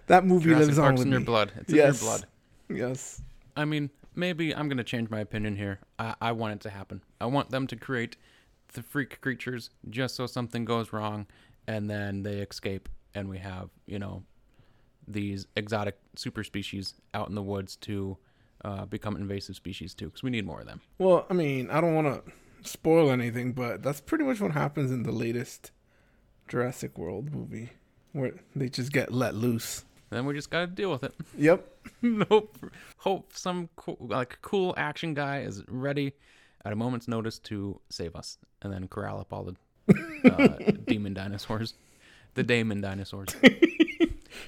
That 0.08 0.26
movie 0.26 0.46
Jurassic 0.50 0.66
lives 0.66 0.78
on 0.78 0.94
with 0.94 1.02
in 1.06 1.10
your 1.12 1.20
me. 1.20 1.26
blood. 1.26 1.52
It's 1.56 1.72
Yes. 1.72 2.00
in 2.00 2.06
your 2.06 2.12
blood. 2.18 2.26
Yes. 2.70 3.22
I 3.56 3.64
mean, 3.64 3.90
maybe 4.14 4.54
I'm 4.54 4.68
gonna 4.68 4.84
change 4.84 5.08
my 5.10 5.20
opinion 5.20 5.56
here. 5.56 5.80
I, 5.98 6.14
I 6.20 6.32
want 6.32 6.54
it 6.54 6.60
to 6.60 6.70
happen. 6.70 7.02
I 7.20 7.26
want 7.26 7.50
them 7.50 7.66
to 7.68 7.76
create 7.76 8.16
the 8.74 8.82
freak 8.82 9.20
creatures 9.20 9.70
just 9.88 10.14
so 10.16 10.26
something 10.26 10.64
goes 10.64 10.92
wrong, 10.92 11.26
and 11.66 11.88
then 11.88 12.22
they 12.22 12.36
escape, 12.38 12.88
and 13.14 13.28
we 13.28 13.38
have 13.38 13.70
you 13.86 13.98
know 13.98 14.22
these 15.06 15.46
exotic 15.56 15.98
super 16.16 16.44
species 16.44 16.94
out 17.14 17.28
in 17.30 17.34
the 17.34 17.42
woods 17.42 17.76
to 17.76 18.18
uh, 18.64 18.84
become 18.84 19.16
invasive 19.16 19.56
species 19.56 19.94
too, 19.94 20.06
because 20.06 20.22
we 20.22 20.30
need 20.30 20.44
more 20.44 20.60
of 20.60 20.66
them. 20.66 20.80
Well, 20.98 21.26
I 21.30 21.34
mean, 21.34 21.70
I 21.70 21.80
don't 21.80 21.94
want 21.94 22.26
to 22.26 22.32
spoil 22.68 23.10
anything, 23.10 23.52
but 23.52 23.82
that's 23.82 24.00
pretty 24.00 24.24
much 24.24 24.40
what 24.40 24.52
happens 24.52 24.90
in 24.90 25.04
the 25.04 25.12
latest 25.12 25.70
Jurassic 26.48 26.98
World 26.98 27.32
movie, 27.32 27.70
where 28.12 28.32
they 28.54 28.68
just 28.68 28.92
get 28.92 29.12
let 29.12 29.34
loose. 29.34 29.84
Then 30.10 30.24
we 30.26 30.34
just 30.34 30.50
gotta 30.50 30.66
deal 30.66 30.90
with 30.90 31.04
it. 31.04 31.14
Yep. 31.38 31.68
hope, 32.28 32.56
hope 32.98 33.32
some 33.34 33.68
cool, 33.76 33.96
like 34.00 34.38
cool 34.42 34.74
action 34.76 35.14
guy 35.14 35.40
is 35.40 35.62
ready 35.68 36.12
at 36.64 36.72
a 36.72 36.76
moment's 36.76 37.08
notice 37.08 37.38
to 37.40 37.80
save 37.90 38.14
us, 38.16 38.38
and 38.62 38.72
then 38.72 38.88
corral 38.88 39.20
up 39.20 39.32
all 39.32 39.44
the 39.44 40.30
uh, 40.30 40.48
demon 40.86 41.14
dinosaurs, 41.14 41.74
the 42.34 42.42
Damon 42.42 42.80
dinosaurs. 42.80 43.28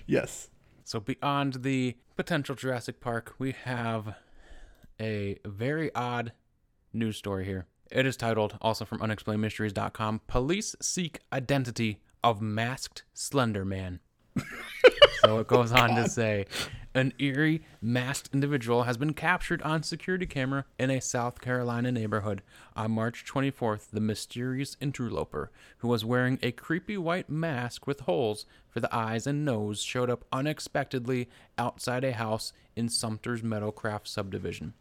Yes. 0.07 0.49
So 0.85 1.01
beyond 1.01 1.63
the 1.63 1.97
potential 2.17 2.55
Jurassic 2.55 3.01
Park, 3.01 3.35
we 3.39 3.53
have 3.65 4.15
a 5.01 5.39
very 5.45 5.95
odd 5.95 6.33
news 6.93 7.17
story 7.17 7.45
here. 7.45 7.67
It 7.91 8.07
is 8.07 8.17
titled, 8.17 8.57
also 8.61 8.85
from 8.85 8.99
unexplainedmysteries.com, 8.99 10.23
Police 10.27 10.77
Seek 10.81 11.21
Identity 11.33 12.01
of 12.23 12.41
Masked 12.41 13.05
Slender 13.15 13.65
Man. 13.65 14.01
So 15.21 15.39
it 15.39 15.47
goes 15.47 15.73
on 15.73 15.95
to 15.95 16.09
say 16.09 16.47
an 16.95 17.13
eerie 17.21 17.63
masked 17.81 18.31
individual 18.33 18.83
has 18.83 18.97
been 18.97 19.15
captured 19.15 19.63
on 19.63 19.83
security 19.83 20.27
camera 20.27 20.65
in 20.79 20.91
a 20.91 21.01
South 21.01 21.41
Carolina 21.41 21.93
neighborhood. 21.93 22.43
On 22.75 22.91
March 22.91 23.25
24th, 23.25 23.91
the 23.93 24.01
mysterious 24.01 24.77
interloper, 24.81 25.53
who 25.79 25.89
was 25.89 26.05
wearing 26.05 26.39
a 26.43 26.51
creepy 26.51 26.99
white 26.99 27.31
mask 27.31 27.87
with 27.87 28.01
holes 28.01 28.45
for 28.69 28.81
the 28.81 28.93
eyes 28.95 29.27
and 29.27 29.45
nose, 29.45 29.83
showed 29.83 30.11
up 30.11 30.25
unexpectedly 30.33 31.29
outside 31.57 32.03
a 32.03 32.13
house 32.13 32.53
in 32.75 32.89
Sumter's 32.89 33.43
Meadowcraft 33.43 34.09
subdivision. 34.09 34.75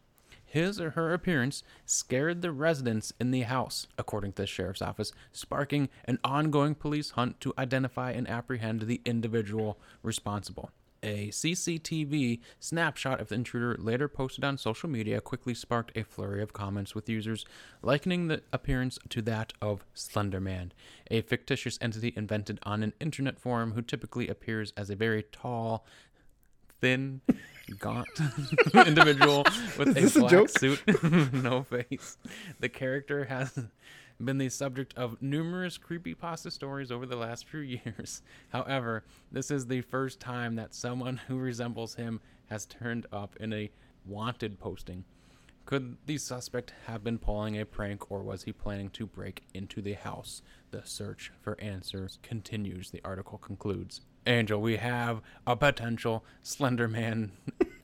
His 0.49 0.81
or 0.81 0.91
her 0.91 1.13
appearance 1.13 1.61
scared 1.85 2.41
the 2.41 2.51
residents 2.51 3.13
in 3.19 3.29
the 3.29 3.41
house, 3.41 3.85
according 3.99 4.31
to 4.33 4.41
the 4.41 4.47
sheriff's 4.47 4.81
office, 4.81 5.11
sparking 5.31 5.89
an 6.05 6.17
ongoing 6.23 6.73
police 6.73 7.11
hunt 7.11 7.39
to 7.41 7.53
identify 7.55 8.11
and 8.11 8.27
apprehend 8.27 8.81
the 8.81 8.99
individual 9.05 9.79
responsible. 10.01 10.71
A 11.03 11.29
CCTV 11.29 12.39
snapshot 12.59 13.21
of 13.21 13.29
the 13.29 13.35
intruder 13.35 13.79
later 13.79 14.07
posted 14.07 14.43
on 14.43 14.57
social 14.57 14.89
media 14.89 15.21
quickly 15.21 15.53
sparked 15.53 15.95
a 15.95 16.03
flurry 16.03 16.41
of 16.41 16.51
comments 16.51 16.95
with 16.95 17.07
users 17.07 17.45
likening 17.83 18.27
the 18.27 18.41
appearance 18.51 18.97
to 19.09 19.21
that 19.21 19.53
of 19.61 19.85
Slender 19.93 20.41
Man, 20.41 20.73
a 21.11 21.21
fictitious 21.21 21.77
entity 21.79 22.11
invented 22.17 22.59
on 22.63 22.81
an 22.81 22.93
internet 22.99 23.39
forum 23.39 23.73
who 23.73 23.83
typically 23.83 24.27
appears 24.27 24.73
as 24.75 24.89
a 24.89 24.95
very 24.95 25.23
tall, 25.31 25.85
thin, 26.81 27.21
gaunt 27.71 28.07
individual 28.87 29.43
with 29.77 29.93
this 29.93 30.15
a 30.15 30.19
a 30.19 30.21
black 30.21 30.31
joke? 30.31 30.49
suit, 30.49 30.81
no 31.33 31.63
face. 31.63 32.17
The 32.59 32.69
character 32.69 33.25
has 33.25 33.57
been 34.23 34.37
the 34.37 34.49
subject 34.49 34.93
of 34.97 35.21
numerous 35.21 35.77
creepypasta 35.77 36.51
stories 36.51 36.91
over 36.91 37.05
the 37.05 37.15
last 37.15 37.47
few 37.47 37.59
years. 37.85 38.21
However, 38.49 39.03
this 39.31 39.49
is 39.49 39.67
the 39.67 39.81
first 39.81 40.19
time 40.19 40.55
that 40.55 40.73
someone 40.73 41.17
who 41.27 41.37
resembles 41.37 41.95
him 41.95 42.19
has 42.47 42.65
turned 42.65 43.05
up 43.11 43.35
in 43.39 43.53
a 43.53 43.71
wanted 44.05 44.59
posting. 44.59 45.05
Could 45.65 45.97
the 46.07 46.17
suspect 46.17 46.73
have 46.87 47.03
been 47.03 47.19
pulling 47.19 47.59
a 47.59 47.65
prank 47.65 48.09
or 48.11 48.23
was 48.23 48.43
he 48.43 48.51
planning 48.51 48.89
to 48.91 49.05
break 49.05 49.43
into 49.53 49.81
the 49.83 49.93
house? 49.93 50.41
The 50.71 50.81
search 50.83 51.31
for 51.41 51.59
answers 51.61 52.17
continues, 52.23 52.89
the 52.89 53.01
article 53.05 53.37
concludes. 53.37 54.01
Angel, 54.25 54.59
we 54.59 54.77
have 54.77 55.21
a 55.45 55.55
potential 55.55 56.25
Slender 56.41 56.87
Man 56.87 57.31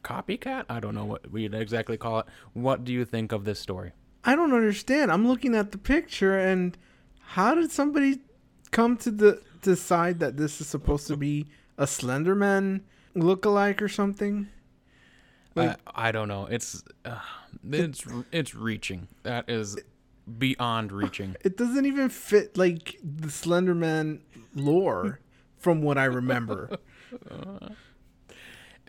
copycat? 0.06 0.66
I 0.70 0.80
don't 0.80 0.96
know 0.96 1.06
what 1.06 1.32
we'd 1.32 1.54
exactly 1.54 1.98
call 1.98 2.20
it. 2.20 2.26
What 2.54 2.84
do 2.86 2.94
you 2.94 3.04
think 3.04 3.32
of 3.32 3.44
this 3.44 3.60
story? 3.60 3.92
I 4.24 4.36
don't 4.36 4.54
understand. 4.54 5.12
I'm 5.12 5.28
looking 5.28 5.56
at 5.56 5.72
the 5.72 5.78
picture, 5.78 6.38
and 6.40 6.78
how 7.20 7.56
did 7.56 7.72
somebody 7.72 8.20
come 8.72 8.96
to 8.98 9.12
the 9.12 9.42
decide 9.62 10.20
that 10.20 10.38
this 10.38 10.62
is 10.62 10.68
supposed 10.68 11.08
to 11.08 11.18
be 11.18 11.48
a 11.78 11.86
Slenderman 11.86 12.82
lookalike 13.16 13.82
or 13.82 13.90
something? 13.90 14.48
Like- 15.56 15.80
I, 15.88 16.10
I 16.10 16.12
don't 16.12 16.28
know. 16.28 16.46
It's 16.46 16.84
uh, 17.04 17.20
it's 17.72 18.06
it's 18.32 18.56
reaching. 18.56 19.08
That 19.24 19.50
is 19.50 19.78
beyond 20.38 20.92
reaching. 20.92 21.36
It 21.44 21.58
doesn't 21.58 21.86
even 21.86 22.10
fit 22.10 22.58
like 22.58 22.98
the 23.04 23.28
Slenderman 23.28 24.22
lore 24.54 25.20
from 25.58 25.82
what 25.82 25.98
I 25.98 26.06
remember. 26.06 26.78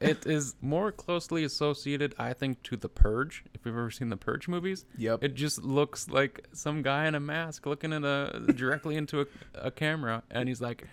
It 0.00 0.26
is 0.26 0.56
more 0.60 0.92
closely 0.92 1.42
associated, 1.44 2.14
I 2.18 2.32
think, 2.34 2.62
to 2.64 2.76
the 2.76 2.88
Purge. 2.88 3.44
If 3.54 3.62
you've 3.64 3.74
ever 3.74 3.90
seen 3.90 4.10
the 4.10 4.16
Purge 4.16 4.46
movies, 4.46 4.84
Yep. 4.98 5.24
it 5.24 5.34
just 5.34 5.62
looks 5.64 6.08
like 6.08 6.46
some 6.52 6.82
guy 6.82 7.06
in 7.06 7.14
a 7.14 7.20
mask 7.20 7.64
looking 7.66 7.92
at 7.92 8.04
a 8.04 8.52
directly 8.54 8.96
into 8.96 9.22
a, 9.22 9.26
a 9.54 9.70
camera, 9.70 10.22
and 10.30 10.48
he's 10.48 10.60
like, 10.60 10.86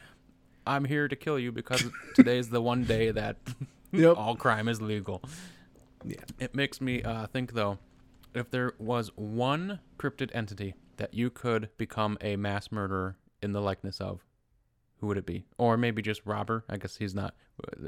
"I'm 0.66 0.86
here 0.86 1.08
to 1.10 1.16
kill 1.16 1.38
you 1.38 1.52
because 1.52 1.84
today 2.16 2.38
is 2.38 2.50
the 2.50 2.62
one 2.62 2.86
day 2.86 3.12
that 3.12 3.38
Yep. 3.92 4.18
all 4.18 4.36
crime 4.38 4.68
is 4.70 4.82
legal." 4.82 5.22
Yeah. 6.06 6.18
It 6.40 6.56
makes 6.56 6.80
me 6.82 7.02
uh, 7.04 7.28
think 7.28 7.54
though, 7.54 7.80
if 8.34 8.50
there 8.52 8.74
was 8.80 9.12
one 9.16 9.80
cryptid 9.98 10.30
entity 10.34 10.76
that 10.98 11.14
you 11.14 11.30
could 11.30 11.70
become 11.78 12.18
a 12.22 12.36
mass 12.36 12.72
murderer 12.72 13.18
in 13.42 13.52
the 13.52 13.62
likeness 13.62 14.00
of, 14.00 14.24
who 15.04 15.08
would 15.08 15.18
it 15.18 15.26
be? 15.26 15.44
Or 15.58 15.76
maybe 15.76 16.02
just 16.02 16.22
robber. 16.26 16.64
I 16.70 16.78
guess 16.78 16.96
he's 16.96 17.14
not. 17.14 17.36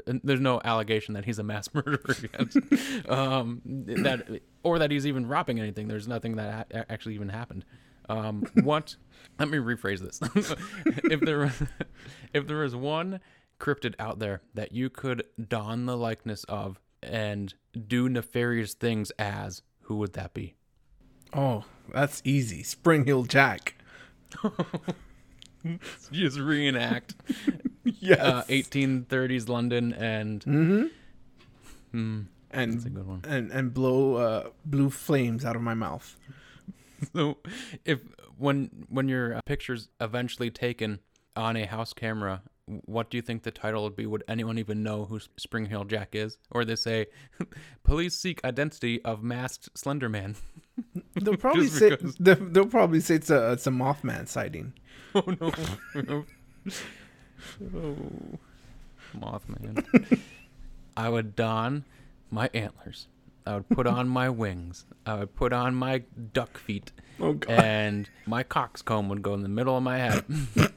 There's 0.06 0.38
no 0.38 0.60
allegation 0.62 1.14
that 1.14 1.24
he's 1.24 1.38
a 1.38 1.42
mass 1.42 1.66
murderer 1.72 2.14
yet. 2.20 3.08
um, 3.08 3.62
that 3.64 4.42
or 4.62 4.78
that 4.78 4.90
he's 4.90 5.06
even 5.06 5.24
robbing 5.24 5.58
anything. 5.58 5.88
There's 5.88 6.06
nothing 6.06 6.36
that 6.36 6.68
ha- 6.74 6.84
actually 6.90 7.14
even 7.14 7.30
happened. 7.30 7.64
Um, 8.10 8.44
what? 8.62 8.96
let 9.38 9.48
me 9.48 9.56
rephrase 9.56 10.00
this. 10.00 10.20
if 11.04 11.20
there, 11.20 11.54
if 12.34 12.46
there 12.46 12.58
was 12.58 12.76
one 12.76 13.20
cryptid 13.58 13.94
out 13.98 14.18
there 14.18 14.42
that 14.52 14.72
you 14.72 14.90
could 14.90 15.24
don 15.48 15.86
the 15.86 15.96
likeness 15.96 16.44
of 16.44 16.78
and 17.02 17.54
do 17.88 18.10
nefarious 18.10 18.74
things 18.74 19.10
as, 19.12 19.62
who 19.84 19.96
would 19.96 20.12
that 20.12 20.34
be? 20.34 20.54
Oh, 21.32 21.64
that's 21.94 22.20
easy. 22.26 22.62
Spring 22.62 23.06
Heeled 23.06 23.30
Jack. 23.30 23.74
Just 26.12 26.38
reenact 26.38 27.14
Yes. 27.84 28.18
uh, 28.20 28.42
1830s 28.48 29.48
London 29.48 29.92
and 29.94 30.40
mm-hmm. 30.44 30.84
hmm, 31.92 32.20
And 32.50 32.72
that's 32.74 32.84
a 32.86 32.90
good 32.90 33.06
one. 33.06 33.22
and 33.26 33.50
and 33.52 33.72
blow 33.74 34.14
uh, 34.16 34.48
blue 34.64 34.90
flames 34.90 35.44
out 35.44 35.56
of 35.56 35.62
my 35.62 35.74
mouth. 35.74 36.16
So, 37.14 37.36
if 37.84 38.00
when 38.38 38.86
when 38.88 39.06
your 39.06 39.34
uh, 39.36 39.40
picture's 39.44 39.90
eventually 40.00 40.50
taken 40.50 41.00
on 41.36 41.54
a 41.54 41.66
house 41.66 41.92
camera, 41.92 42.40
what 42.86 43.10
do 43.10 43.18
you 43.18 43.22
think 43.22 43.42
the 43.42 43.50
title 43.50 43.82
would 43.84 43.94
be? 43.96 44.06
Would 44.06 44.24
anyone 44.26 44.58
even 44.58 44.82
know 44.82 45.04
who 45.04 45.20
Spring 45.36 45.66
Heeled 45.66 45.90
Jack 45.90 46.14
is? 46.14 46.38
Or 46.50 46.64
they 46.64 46.74
say, 46.74 47.06
"Police 47.84 48.16
seek 48.16 48.42
identity 48.44 49.04
of 49.04 49.22
masked 49.22 49.68
Slender 49.76 50.08
Man." 50.08 50.36
They'll 51.14 51.36
probably 51.36 51.68
say 51.68 51.96
they'll, 52.18 52.36
they'll 52.36 52.66
probably 52.66 53.00
say 53.00 53.16
it's 53.16 53.28
a 53.28 53.52
it's 53.52 53.66
a 53.66 53.70
Mothman 53.70 54.26
sighting. 54.26 54.72
oh 55.14 55.24
no! 55.40 56.24
oh, 57.74 57.96
Mothman. 59.16 60.20
I 60.96 61.08
would 61.08 61.36
don 61.36 61.84
my 62.30 62.50
antlers. 62.54 63.08
I 63.46 63.54
would 63.54 63.68
put 63.68 63.86
on 63.86 64.08
my 64.08 64.28
wings. 64.28 64.86
I 65.04 65.14
would 65.14 65.36
put 65.36 65.52
on 65.52 65.74
my 65.74 66.02
duck 66.32 66.58
feet. 66.58 66.90
Oh 67.20 67.34
god. 67.34 67.50
and 67.50 68.10
my 68.26 68.42
coxcomb 68.42 69.08
would 69.08 69.22
go 69.22 69.34
in 69.34 69.42
the 69.42 69.48
middle 69.48 69.76
of 69.76 69.82
my 69.82 69.98
head. 69.98 70.24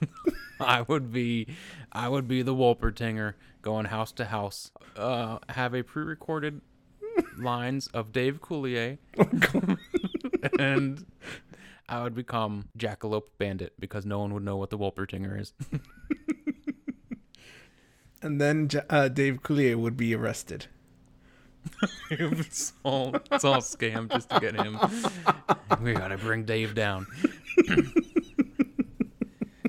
I 0.60 0.82
would 0.82 1.12
be, 1.12 1.48
I 1.92 2.08
would 2.08 2.28
be 2.28 2.42
the 2.44 2.54
Wolpertinger 2.54 3.34
going 3.62 3.86
house 3.86 4.12
to 4.14 4.26
house. 4.26 4.72
Uh, 4.96 5.40
have 5.50 5.74
a 5.74 5.84
pre-recorded 5.84 6.62
lines 7.38 7.88
of 7.88 8.12
Dave 8.12 8.40
Coulier, 8.42 8.98
Oh, 9.18 9.78
and 10.60 11.06
I 11.90 12.04
would 12.04 12.16
become 12.16 12.70
Jackalope 12.78 13.28
Bandit 13.38 13.74
because 13.80 14.06
no 14.06 14.20
one 14.20 14.34
would 14.34 14.44
know 14.44 14.58
what 14.58 14.70
the 14.70 14.78
Wolpertinger 14.78 15.40
is. 15.40 15.54
And 18.22 18.40
then 18.40 18.70
uh, 18.90 19.08
Dave 19.08 19.42
Coulier 19.42 19.76
would 19.76 19.96
be 19.96 20.14
arrested. 20.14 20.68
it's 22.12 22.74
all, 22.84 23.16
it's 23.32 23.44
all 23.44 23.62
scam 23.62 24.12
just 24.12 24.30
to 24.30 24.40
get 24.40 24.56
him. 24.56 24.78
We 25.82 25.94
gotta 25.94 26.18
bring 26.18 26.44
Dave 26.44 26.74
down. 26.76 27.06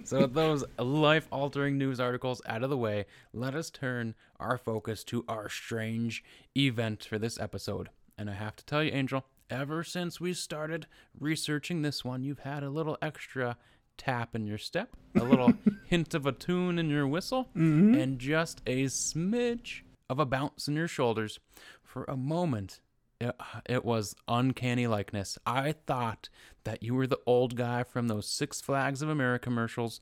so, 0.03 0.23
with 0.23 0.35
those 0.35 0.65
life 0.79 1.29
altering 1.31 1.79
news 1.79 2.01
articles 2.01 2.43
out 2.47 2.65
of 2.65 2.71
the 2.71 2.77
way, 2.77 3.05
let 3.33 3.55
us 3.55 3.71
turn 3.71 4.15
our 4.41 4.59
focus 4.59 5.05
to 5.05 5.25
our 5.29 5.49
strange 5.49 6.25
event 6.57 7.05
for 7.05 7.19
this 7.19 7.39
episode. 7.39 7.91
And 8.19 8.29
I 8.31 8.33
have 8.33 8.57
to 8.57 8.65
tell 8.65 8.83
you, 8.83 8.91
Angel, 8.93 9.25
ever 9.51 9.85
since 9.85 10.21
we 10.21 10.33
started 10.33 10.87
researching 11.19 11.83
this 11.83 12.05
one, 12.05 12.23
you've 12.23 12.41
had 12.41 12.63
a 12.63 12.71
little 12.71 12.97
extra 13.03 13.57
tap 13.99 14.35
in 14.35 14.47
your 14.47 14.59
step, 14.59 14.97
a 15.15 15.25
little 15.25 15.53
hint 15.87 16.15
of 16.15 16.27
a 16.27 16.33
tune 16.33 16.79
in 16.79 16.89
your 16.89 17.07
whistle, 17.07 17.51
mm-hmm. 17.57 17.95
and 17.95 18.19
just 18.19 18.63
a 18.67 18.85
smidge 18.85 19.83
of 20.09 20.19
a 20.19 20.27
bounce 20.27 20.69
in 20.69 20.77
your 20.77 20.89
shoulders. 20.89 21.39
For 21.83 22.05
a 22.05 22.17
moment, 22.17 22.81
it, 23.21 23.35
uh, 23.39 23.61
it 23.67 23.85
was 23.85 24.15
uncanny 24.27 24.87
likeness. 24.87 25.39
I 25.45 25.73
thought 25.73 26.29
that 26.65 26.83
you 26.83 26.95
were 26.95 27.07
the 27.07 27.21
old 27.27 27.57
guy 27.57 27.83
from 27.83 28.09
those 28.09 28.27
Six 28.29 28.61
Flags 28.61 29.03
of 29.03 29.09
America 29.09 29.45
commercials 29.45 30.01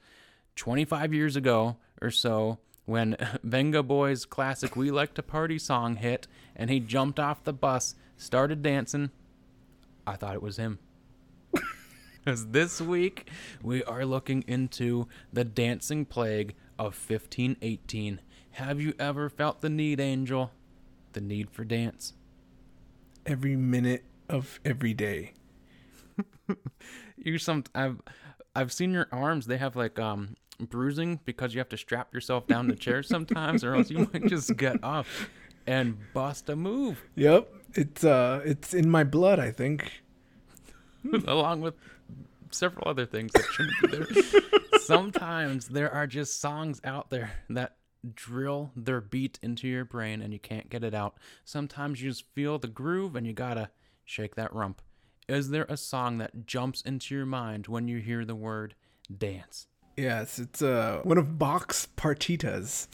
25 0.57 1.13
years 1.13 1.37
ago 1.37 1.77
or 2.01 2.11
so 2.11 2.59
when 2.85 3.15
Vengaboys' 3.47 4.29
classic 4.29 4.77
We 4.77 4.91
Like 4.91 5.15
to 5.15 5.23
Party 5.23 5.59
song 5.59 5.97
hit 5.97 6.27
and 6.55 6.71
he 6.71 6.81
jumped 6.81 7.21
off 7.21 7.45
the 7.45 7.53
bus, 7.53 7.95
started 8.17 8.63
dancing. 8.63 9.11
I 10.09 10.17
thought 10.17 10.35
it 10.35 10.43
was 10.43 10.57
him. 10.57 10.79
Because 12.25 12.49
this 12.49 12.81
week 12.81 13.31
we 13.63 13.85
are 13.85 14.05
looking 14.05 14.43
into 14.47 15.07
the 15.33 15.45
dancing 15.45 16.05
plague 16.05 16.55
of 16.79 16.95
1518. 16.95 18.21
Have 18.53 18.81
you 18.81 18.95
ever 18.99 19.29
felt 19.29 19.61
the 19.61 19.69
need, 19.69 20.01
Angel? 20.01 20.51
The 21.13 21.21
need 21.21 21.51
for 21.51 21.65
dance? 21.65 22.15
Every 23.27 23.57
minute 23.57 24.05
of 24.29 24.61
every 24.65 24.95
day. 24.95 25.35
You 27.17 27.37
some 27.39 27.65
I've 27.75 28.01
I've 28.55 28.73
seen 28.73 28.93
your 28.93 29.09
arms. 29.13 29.47
They 29.47 29.59
have 29.59 29.77
like 29.77 29.99
um 29.99 30.37
bruising 30.61 31.21
because 31.25 31.53
you 31.55 31.59
have 31.61 31.69
to 31.71 31.77
strap 31.77 32.15
yourself 32.15 32.47
down 32.47 32.69
to 32.69 32.77
chairs 32.77 33.09
sometimes, 33.09 33.65
or 33.65 33.75
else 33.75 33.91
you 33.91 34.09
might 34.13 34.27
just 34.27 34.57
get 34.57 34.79
up 34.83 35.07
and 35.67 35.99
bust 36.15 36.49
a 36.49 36.57
move 36.57 37.05
Yep. 37.17 37.53
It's 37.75 38.05
uh 38.05 38.41
it's 38.45 38.75
in 38.75 38.91
my 38.91 39.05
blood, 39.05 39.39
I 39.39 39.51
think. 39.51 40.03
along 41.27 41.61
with 41.61 41.75
several 42.51 42.89
other 42.89 43.07
things 43.07 43.33
that 43.33 43.45
shouldn't 43.53 43.81
be 43.83 43.89
there. 43.89 44.81
Sometimes 44.81 45.69
there 45.69 45.93
are 45.93 46.07
just 46.07 46.41
songs 46.41 46.81
out 46.85 47.11
there 47.11 47.31
that 47.51 47.77
drill 48.15 48.71
their 48.77 49.01
beat 49.01 49.39
into 49.43 49.69
your 49.69 49.85
brain 49.85 50.23
and 50.23 50.33
you 50.33 50.39
can't 50.39 50.71
get 50.71 50.85
it 50.85 50.95
out. 50.95 51.17
Sometimes 51.45 52.01
you 52.01 52.11
just 52.11 52.25
feel 52.35 52.59
the 52.59 52.69
groove 52.69 53.17
and 53.17 53.27
you 53.27 53.33
gotta 53.33 53.71
shake 54.05 54.35
that 54.37 54.53
rump. 54.55 54.81
Is 55.29 55.51
there 55.51 55.67
a 55.69 55.77
song 55.77 56.19
that 56.19 56.47
jumps 56.47 56.81
into 56.83 57.15
your 57.15 57.27
mind 57.27 57.67
when 57.67 57.87
you 57.87 57.99
hear 57.99 58.25
the 58.25 58.35
word 58.35 58.75
dance? 59.17 59.67
Yes, 59.97 60.39
it's 60.39 60.63
uh 60.63 61.01
one 61.03 61.19
of 61.19 61.39
Bach's 61.39 61.89
partitas. 61.97 62.89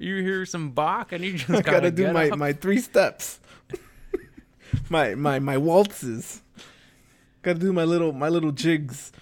You 0.00 0.22
hear 0.22 0.46
some 0.46 0.70
Bach 0.70 1.12
and 1.12 1.22
you 1.22 1.34
just 1.34 1.50
I 1.50 1.60
gotta, 1.60 1.72
gotta 1.72 1.90
do 1.90 2.10
my, 2.10 2.30
up. 2.30 2.38
my 2.38 2.54
three 2.54 2.78
steps. 2.78 3.38
my 4.88 5.14
my 5.14 5.38
my 5.38 5.58
waltzes. 5.58 6.40
Gotta 7.42 7.58
do 7.58 7.70
my 7.70 7.84
little 7.84 8.14
my 8.14 8.30
little 8.30 8.50
jigs. 8.50 9.12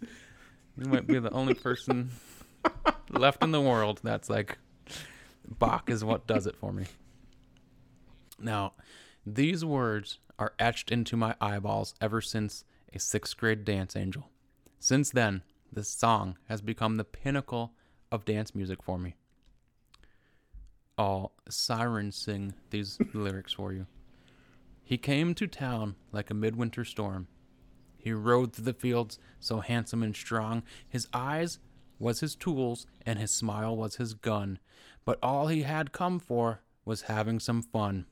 You 0.00 0.86
might 0.86 1.06
be 1.06 1.18
the 1.18 1.30
only 1.32 1.52
person 1.52 2.12
left 3.10 3.44
in 3.44 3.52
the 3.52 3.60
world 3.60 4.00
that's 4.02 4.30
like, 4.30 4.56
Bach 5.46 5.90
is 5.90 6.02
what 6.02 6.26
does 6.26 6.46
it 6.46 6.56
for 6.56 6.72
me. 6.72 6.86
Now, 8.40 8.72
these 9.26 9.66
words 9.66 10.18
are 10.38 10.54
etched 10.58 10.90
into 10.90 11.14
my 11.14 11.36
eyeballs 11.42 11.94
ever 12.00 12.22
since 12.22 12.64
a 12.92 12.98
sixth 12.98 13.36
grade 13.36 13.66
dance 13.66 13.96
angel. 13.96 14.30
Since 14.78 15.10
then, 15.10 15.42
this 15.70 15.90
song 15.90 16.38
has 16.48 16.62
become 16.62 16.96
the 16.96 17.04
pinnacle 17.04 17.74
of 18.14 18.24
dance 18.24 18.54
music 18.54 18.80
for 18.80 18.96
me. 18.96 19.16
I'll 20.96 21.32
siren 21.48 22.12
sing 22.12 22.54
these 22.70 22.96
lyrics 23.12 23.52
for 23.52 23.72
you. 23.72 23.86
He 24.84 24.96
came 24.96 25.34
to 25.34 25.48
town 25.48 25.96
like 26.12 26.30
a 26.30 26.34
midwinter 26.34 26.84
storm. 26.84 27.26
He 27.98 28.12
rode 28.12 28.52
through 28.52 28.66
the 28.66 28.72
fields 28.72 29.18
so 29.40 29.60
handsome 29.60 30.02
and 30.02 30.14
strong. 30.14 30.62
His 30.88 31.08
eyes 31.12 31.58
was 31.98 32.20
his 32.20 32.36
tools, 32.36 32.86
and 33.04 33.18
his 33.18 33.30
smile 33.32 33.76
was 33.76 33.96
his 33.96 34.14
gun. 34.14 34.58
But 35.04 35.18
all 35.22 35.48
he 35.48 35.62
had 35.62 35.92
come 35.92 36.20
for 36.20 36.60
was 36.84 37.02
having 37.02 37.40
some 37.40 37.62
fun. 37.62 38.06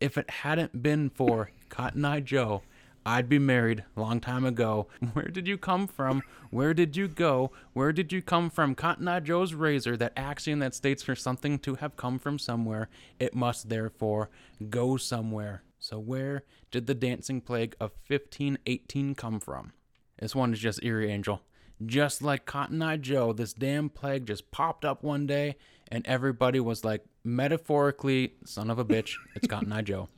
If 0.00 0.18
it 0.18 0.28
hadn't 0.28 0.82
been 0.82 1.08
for 1.08 1.50
Cotton 1.68 2.04
Eye 2.04 2.20
Joe, 2.20 2.62
I'd 3.04 3.28
be 3.28 3.38
married 3.38 3.84
long 3.96 4.20
time 4.20 4.44
ago. 4.44 4.86
Where 5.12 5.28
did 5.28 5.48
you 5.48 5.58
come 5.58 5.86
from? 5.86 6.22
Where 6.50 6.72
did 6.72 6.96
you 6.96 7.08
go? 7.08 7.50
Where 7.72 7.92
did 7.92 8.12
you 8.12 8.22
come 8.22 8.48
from? 8.48 8.74
Cotton 8.74 9.08
Eye 9.08 9.20
Joe's 9.20 9.54
razor, 9.54 9.96
that 9.96 10.12
axiom 10.16 10.60
that 10.60 10.74
states 10.74 11.02
for 11.02 11.16
something 11.16 11.58
to 11.60 11.76
have 11.76 11.96
come 11.96 12.18
from 12.18 12.38
somewhere, 12.38 12.88
it 13.18 13.34
must 13.34 13.68
therefore 13.68 14.30
go 14.70 14.96
somewhere. 14.96 15.62
So 15.78 15.98
where 15.98 16.44
did 16.70 16.86
the 16.86 16.94
dancing 16.94 17.40
plague 17.40 17.74
of 17.80 17.90
1518 18.06 19.16
come 19.16 19.40
from? 19.40 19.72
This 20.20 20.34
one 20.34 20.52
is 20.52 20.60
just 20.60 20.84
Eerie 20.84 21.10
Angel. 21.10 21.42
Just 21.84 22.22
like 22.22 22.46
Cotton 22.46 22.80
Eye 22.80 22.98
Joe, 22.98 23.32
this 23.32 23.52
damn 23.52 23.88
plague 23.88 24.26
just 24.26 24.52
popped 24.52 24.84
up 24.84 25.02
one 25.02 25.26
day, 25.26 25.56
and 25.88 26.06
everybody 26.06 26.60
was 26.60 26.84
like, 26.84 27.04
metaphorically, 27.24 28.34
son 28.44 28.70
of 28.70 28.78
a 28.78 28.84
bitch, 28.84 29.14
it's 29.34 29.48
Cotton 29.48 29.72
Eye 29.72 29.82
Joe. 29.82 30.08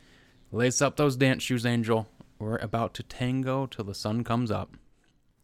Lace 0.52 0.82
up 0.82 0.96
those 0.96 1.14
dance 1.14 1.44
shoes, 1.44 1.64
Angel. 1.64 2.08
We're 2.42 2.56
about 2.56 2.92
to 2.94 3.04
tango 3.04 3.66
till 3.66 3.84
the 3.84 3.94
sun 3.94 4.24
comes 4.24 4.50
up. 4.50 4.76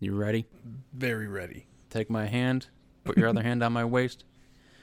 You 0.01 0.17
ready? 0.17 0.47
Very 0.93 1.29
ready. 1.29 1.69
Take 1.91 2.11
my 2.11 2.27
hand, 2.27 2.71
put 3.05 3.17
your 3.17 3.29
other 3.29 3.45
hand 3.45 3.63
on 3.63 3.73
my 3.73 3.85
waist. 3.85 4.25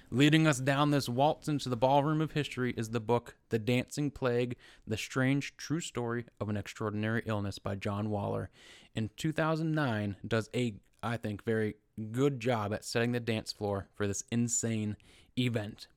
Leading 0.09 0.47
us 0.47 0.61
down 0.61 0.91
this 0.91 1.09
waltz 1.09 1.49
into 1.49 1.67
the 1.67 1.75
ballroom 1.75 2.21
of 2.21 2.31
history 2.31 2.73
is 2.77 2.91
the 2.91 3.01
book 3.01 3.35
The 3.49 3.59
Dancing 3.59 4.11
Plague 4.11 4.55
The 4.87 4.95
Strange 4.95 5.57
True 5.57 5.81
Story 5.81 6.23
of 6.39 6.47
an 6.47 6.55
Extraordinary 6.55 7.21
Illness 7.25 7.59
by 7.59 7.75
John 7.75 8.09
Waller. 8.09 8.49
In 8.95 9.09
2009, 9.17 10.15
does 10.25 10.49
a, 10.55 10.75
I 11.03 11.17
think, 11.17 11.43
very 11.43 11.75
good 12.13 12.39
job 12.39 12.73
at 12.73 12.85
setting 12.85 13.11
the 13.11 13.19
dance 13.19 13.51
floor 13.51 13.89
for 13.93 14.07
this 14.07 14.23
insane 14.31 14.95
event. 15.37 15.89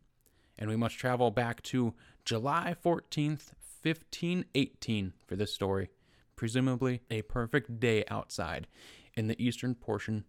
And 0.58 0.68
we 0.68 0.74
must 0.74 0.98
travel 0.98 1.30
back 1.30 1.62
to 1.62 1.94
July 2.24 2.74
14th, 2.84 3.52
1518 3.84 5.12
for 5.24 5.36
this 5.36 5.54
story, 5.54 5.90
presumably 6.38 7.02
a 7.10 7.20
perfect 7.22 7.78
day 7.80 8.04
outside 8.08 8.66
in 9.14 9.26
the 9.26 9.44
eastern 9.44 9.74
portion 9.74 10.24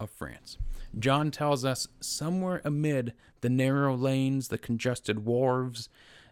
of 0.00 0.10
France. 0.10 0.58
John 0.98 1.30
tells 1.30 1.64
us 1.64 1.86
somewhere 2.00 2.62
amid 2.64 3.12
the 3.42 3.50
narrow 3.50 3.94
lanes, 3.94 4.48
the 4.48 4.58
congested 4.58 5.24
wharves, 5.24 5.88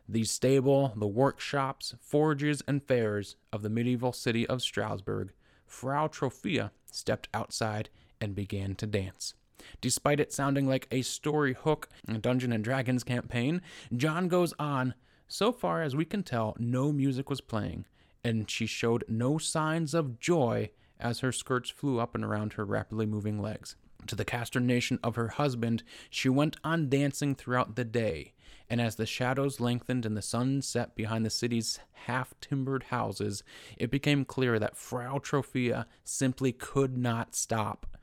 the 0.08 0.24
stable, 0.24 0.94
the 0.96 1.06
workshops, 1.06 1.94
forges, 2.00 2.62
and 2.66 2.82
fairs 2.82 3.36
of 3.52 3.62
the 3.62 3.68
medieval 3.68 4.12
city 4.12 4.46
of 4.46 4.62
Strasbourg, 4.62 5.32
Frau 5.66 6.08
Troffea 6.08 6.70
stepped 6.90 7.28
outside 7.34 7.90
and 8.20 8.34
began 8.34 8.74
to 8.76 8.86
dance. 8.86 9.34
Despite 9.82 10.20
it 10.20 10.32
sounding 10.32 10.66
like 10.66 10.88
a 10.90 11.02
story 11.02 11.52
hook 11.52 11.90
in 12.08 12.16
a 12.16 12.18
Dungeon 12.18 12.52
and 12.52 12.64
Dragons 12.64 13.04
campaign, 13.04 13.60
John 13.94 14.28
goes 14.28 14.54
on. 14.58 14.94
So 15.26 15.52
far 15.52 15.82
as 15.82 15.94
we 15.94 16.06
can 16.06 16.22
tell, 16.22 16.56
no 16.58 16.90
music 16.90 17.28
was 17.28 17.42
playing, 17.42 17.84
and 18.28 18.50
she 18.50 18.66
showed 18.66 19.04
no 19.08 19.38
signs 19.38 19.94
of 19.94 20.20
joy 20.20 20.70
as 21.00 21.20
her 21.20 21.32
skirts 21.32 21.70
flew 21.70 21.98
up 21.98 22.14
and 22.14 22.24
around 22.24 22.52
her 22.52 22.64
rapidly 22.64 23.06
moving 23.06 23.40
legs. 23.40 23.74
To 24.06 24.14
the 24.14 24.24
consternation 24.24 24.98
of 25.02 25.16
her 25.16 25.28
husband, 25.28 25.82
she 26.10 26.28
went 26.28 26.56
on 26.62 26.88
dancing 26.88 27.34
throughout 27.34 27.74
the 27.74 27.84
day, 27.84 28.34
and 28.68 28.80
as 28.80 28.96
the 28.96 29.06
shadows 29.06 29.60
lengthened 29.60 30.04
and 30.04 30.16
the 30.16 30.22
sun 30.22 30.62
set 30.62 30.94
behind 30.94 31.24
the 31.24 31.30
city's 31.30 31.80
half 31.92 32.34
timbered 32.40 32.84
houses, 32.84 33.42
it 33.76 33.90
became 33.90 34.24
clear 34.24 34.58
that 34.58 34.76
Frau 34.76 35.18
Troffea 35.18 35.86
simply 36.04 36.52
could 36.52 36.96
not 36.96 37.34
stop. 37.34 37.96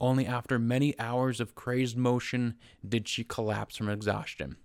Only 0.00 0.26
after 0.26 0.58
many 0.58 0.98
hours 0.98 1.40
of 1.40 1.54
crazed 1.54 1.96
motion 1.96 2.54
did 2.86 3.06
she 3.06 3.22
collapse 3.22 3.76
from 3.76 3.88
exhaustion. 3.88 4.56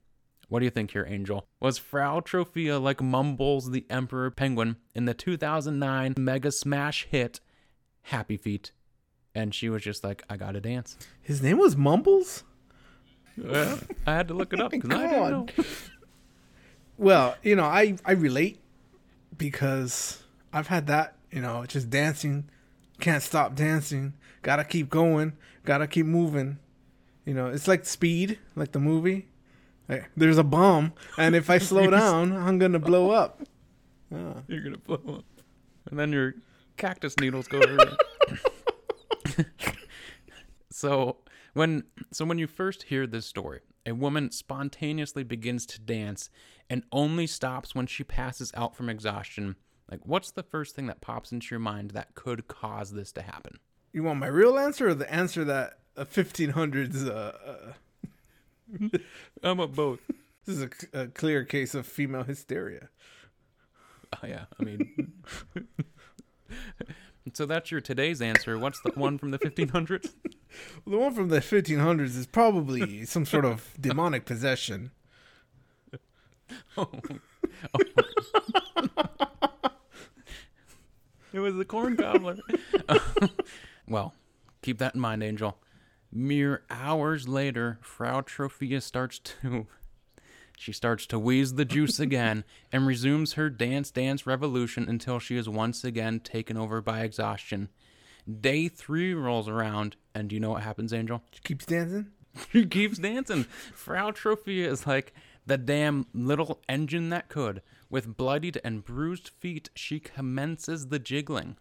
What 0.48 0.60
do 0.60 0.66
you 0.66 0.72
think 0.72 0.92
here, 0.92 1.06
Angel? 1.10 1.48
Was 1.60 1.78
Frau 1.78 2.20
Troffea 2.20 2.82
like 2.82 3.02
Mumbles 3.02 3.72
the 3.72 3.86
Emperor 3.90 4.30
Penguin 4.30 4.78
in 4.94 5.06
the 5.06 5.14
2009 5.14 6.14
mega 6.18 6.52
smash 6.52 7.08
hit 7.10 7.40
Happy 8.04 8.38
Feet? 8.38 8.72
And 9.34 9.54
she 9.54 9.70
was 9.70 9.82
just 9.82 10.04
like, 10.04 10.24
I 10.30 10.38
gotta 10.38 10.62
dance. 10.62 10.98
His 11.22 11.42
name 11.42 11.58
was 11.58 11.76
Mumbles? 11.76 12.44
Well, 13.38 13.80
I 14.06 14.14
had 14.14 14.28
to 14.30 14.34
look 14.34 14.54
it 14.54 14.62
up 14.62 14.72
because 14.72 14.90
I 14.92 15.08
didn't 15.08 15.32
know. 15.32 15.66
Well, 16.98 17.36
you 17.44 17.56
know, 17.56 17.66
I, 17.66 17.98
I 18.06 18.14
relate 18.14 18.60
because 19.38 20.24
I've 20.54 20.68
had 20.68 20.88
that, 20.88 21.16
you 21.32 21.42
know, 21.42 21.66
just 21.66 21.90
dancing, 21.90 22.46
can't 23.00 23.22
stop 23.22 23.56
dancing, 23.56 24.14
gotta 24.42 24.64
keep 24.64 24.90
going, 24.90 25.34
gotta 25.66 25.88
keep 25.88 26.06
moving. 26.06 26.60
You 27.26 27.34
know, 27.34 27.48
it's 27.48 27.68
like 27.68 27.86
speed, 27.86 28.40
like 28.56 28.72
the 28.72 28.80
movie. 28.80 29.28
Like, 29.88 30.10
there's 30.18 30.38
a 30.38 30.44
bomb, 30.44 30.94
and 31.18 31.36
if 31.36 31.50
I 31.50 31.58
slow 31.60 31.90
down, 31.92 32.34
I'm 32.34 32.58
gonna 32.58 32.80
blow 32.80 33.12
up. 33.12 33.44
Yeah. 34.12 34.42
You're 34.48 34.64
gonna 34.64 34.78
blow 34.78 35.18
up. 35.18 35.26
And 35.90 36.00
then 36.00 36.12
your 36.12 36.36
cactus 36.78 37.16
needles 37.20 37.48
go 37.48 37.60
everywhere. 37.60 37.98
so 40.72 41.18
when 41.54 41.84
so 42.12 42.26
when 42.26 42.38
you 42.38 42.48
first 42.48 42.84
hear 42.84 43.06
this 43.08 43.26
story, 43.26 43.62
a 43.86 43.94
woman 43.94 44.32
spontaneously 44.32 45.24
begins 45.24 45.66
to 45.68 45.80
dance 45.80 46.30
and 46.70 46.84
only 46.92 47.28
stops 47.28 47.76
when 47.76 47.86
she 47.86 48.04
passes 48.04 48.52
out 48.56 48.76
from 48.76 48.90
exhaustion. 48.90 49.56
Like 49.90 50.02
what's 50.06 50.32
the 50.32 50.44
first 50.44 50.76
thing 50.76 50.88
that 50.88 51.02
pops 51.02 51.32
into 51.32 51.48
your 51.52 51.60
mind 51.60 51.92
that 51.92 52.16
could 52.16 52.48
cause 52.48 52.92
this 52.92 53.12
to 53.14 53.22
happen? 53.22 53.60
You 53.94 54.04
want 54.04 54.20
my 54.20 54.28
real 54.28 54.58
answer 54.58 54.90
or 54.90 54.94
the 54.96 55.12
answer 55.12 55.46
that 55.46 55.80
a 55.96 56.06
1500s? 56.06 57.08
Uh, 57.08 57.12
uh, 57.12 57.74
I'm 59.44 59.60
a 59.60 59.68
both. 59.68 60.00
this 60.46 60.58
is 60.58 60.64
a, 60.64 61.02
a 61.02 61.08
clear 61.08 61.44
case 61.44 61.76
of 61.76 61.86
female 61.86 62.24
hysteria. 62.24 62.90
Oh 64.14 64.28
yeah, 64.28 64.46
I 64.60 64.64
mean 64.64 65.14
So 67.34 67.46
that's 67.46 67.72
your 67.72 67.82
today's 67.82 68.22
answer. 68.22 68.58
What's 68.58 68.80
the 68.82 68.92
one 68.92 69.18
from 69.18 69.32
the 69.32 69.40
1500s? 69.40 70.12
The 70.88 70.98
one 70.98 71.14
from 71.14 71.28
the 71.28 71.42
1500s 71.42 72.16
is 72.18 72.28
probably 72.28 73.04
some 73.04 73.26
sort 73.26 73.44
of 73.44 73.74
demonic 73.78 74.24
possession. 74.24 74.92
Oh. 76.78 76.90
oh 77.74 77.80
it 81.34 81.40
was 81.40 81.56
the 81.56 81.66
corn 81.66 81.98
cobbler. 81.98 82.38
well, 83.90 84.14
keep 84.62 84.78
that 84.78 84.96
in 84.96 85.02
mind, 85.02 85.24
Angel. 85.24 85.58
Mere 86.18 86.64
hours 86.70 87.28
later, 87.28 87.78
Frau 87.82 88.22
Troffea 88.22 88.82
starts 88.82 89.20
to 89.20 89.68
she 90.58 90.72
starts 90.72 91.06
to 91.08 91.20
wheeze 91.20 91.56
the 91.56 91.66
juice 91.66 92.00
again 92.00 92.46
and 92.72 92.88
resumes 92.88 93.34
her 93.34 93.50
dance 93.50 93.92
dance 93.92 94.26
revolution 94.26 94.88
until 94.88 95.20
she 95.20 95.36
is 95.36 95.50
once 95.50 95.84
again 95.84 96.22
taken 96.22 96.56
over 96.56 96.82
by 96.82 97.02
exhaustion. 97.02 97.68
Day 98.40 98.70
three 98.70 99.14
rolls 99.14 99.50
around, 99.50 99.98
and 100.16 100.30
do 100.30 100.36
you 100.36 100.40
know 100.40 100.52
what 100.52 100.64
happens, 100.64 100.94
Angel? 100.94 101.22
She 101.32 101.42
keeps 101.42 101.66
dancing. 101.66 102.08
She 102.52 102.66
keeps 102.66 102.98
dancing. 102.98 103.44
Frau 103.74 104.12
Troffea 104.12 104.68
is 104.68 104.86
like 104.86 105.14
the 105.46 105.58
damn 105.58 106.06
little 106.14 106.62
engine 106.68 107.10
that 107.10 107.30
could. 107.30 107.62
With 107.90 108.18
bloodied 108.18 108.60
and 108.62 108.84
bruised 108.84 109.30
feet, 109.30 109.70
she 109.74 110.02
commences 110.02 110.88
the 110.88 111.00
jiggling. 111.00 111.56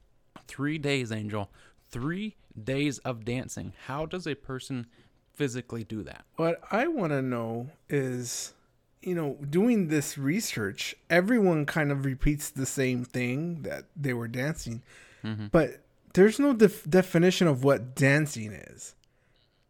Three 0.49 0.79
days, 0.79 1.13
Angel. 1.13 1.51
Three 1.95 2.35
days 2.61 2.99
of 2.99 3.25
dancing. 3.25 3.73
How 3.87 4.05
does 4.05 4.27
a 4.27 4.35
person 4.35 4.87
physically 5.33 5.85
do 5.85 6.03
that? 6.03 6.25
What 6.35 6.61
I 6.73 6.89
want 6.89 7.13
to 7.13 7.23
know 7.23 7.71
is, 7.89 8.53
you 9.01 9.15
know, 9.15 9.39
doing 9.49 9.87
this 9.87 10.19
research, 10.19 10.97
everyone 11.09 11.67
kind 11.67 11.93
of 11.93 12.05
repeats 12.05 12.51
the 12.51 12.67
same 12.67 13.05
thing 13.05 13.63
that 13.63 13.85
they 13.95 14.13
were 14.13 14.27
dancing, 14.27 14.83
mm-hmm. 15.25 15.47
but 15.53 15.83
there's 16.15 16.41
no 16.41 16.53
def- 16.53 16.91
definition 16.91 17.47
of 17.47 17.63
what 17.63 17.95
dancing 17.95 18.51
is. 18.51 18.97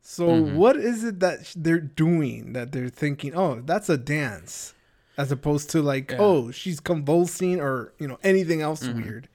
So 0.00 0.28
mm-hmm. 0.28 0.56
what 0.56 0.76
is 0.76 1.04
it 1.04 1.20
that 1.20 1.52
they're 1.54 1.78
doing 1.78 2.54
that 2.54 2.72
they're 2.72 2.88
thinking, 2.88 3.34
oh, 3.34 3.60
that's 3.66 3.90
a 3.90 3.98
dance, 3.98 4.72
as 5.18 5.30
opposed 5.30 5.68
to 5.70 5.82
like, 5.82 6.12
Yeah. 6.12 6.18
oh, 6.20 6.50
she's 6.50 6.80
convulsing 6.80 7.60
or 7.60 7.92
you 7.98 8.08
know 8.08 8.18
anything 8.22 8.62
else 8.62 8.82
mm-hmm. 8.82 9.02
weird. 9.02 9.28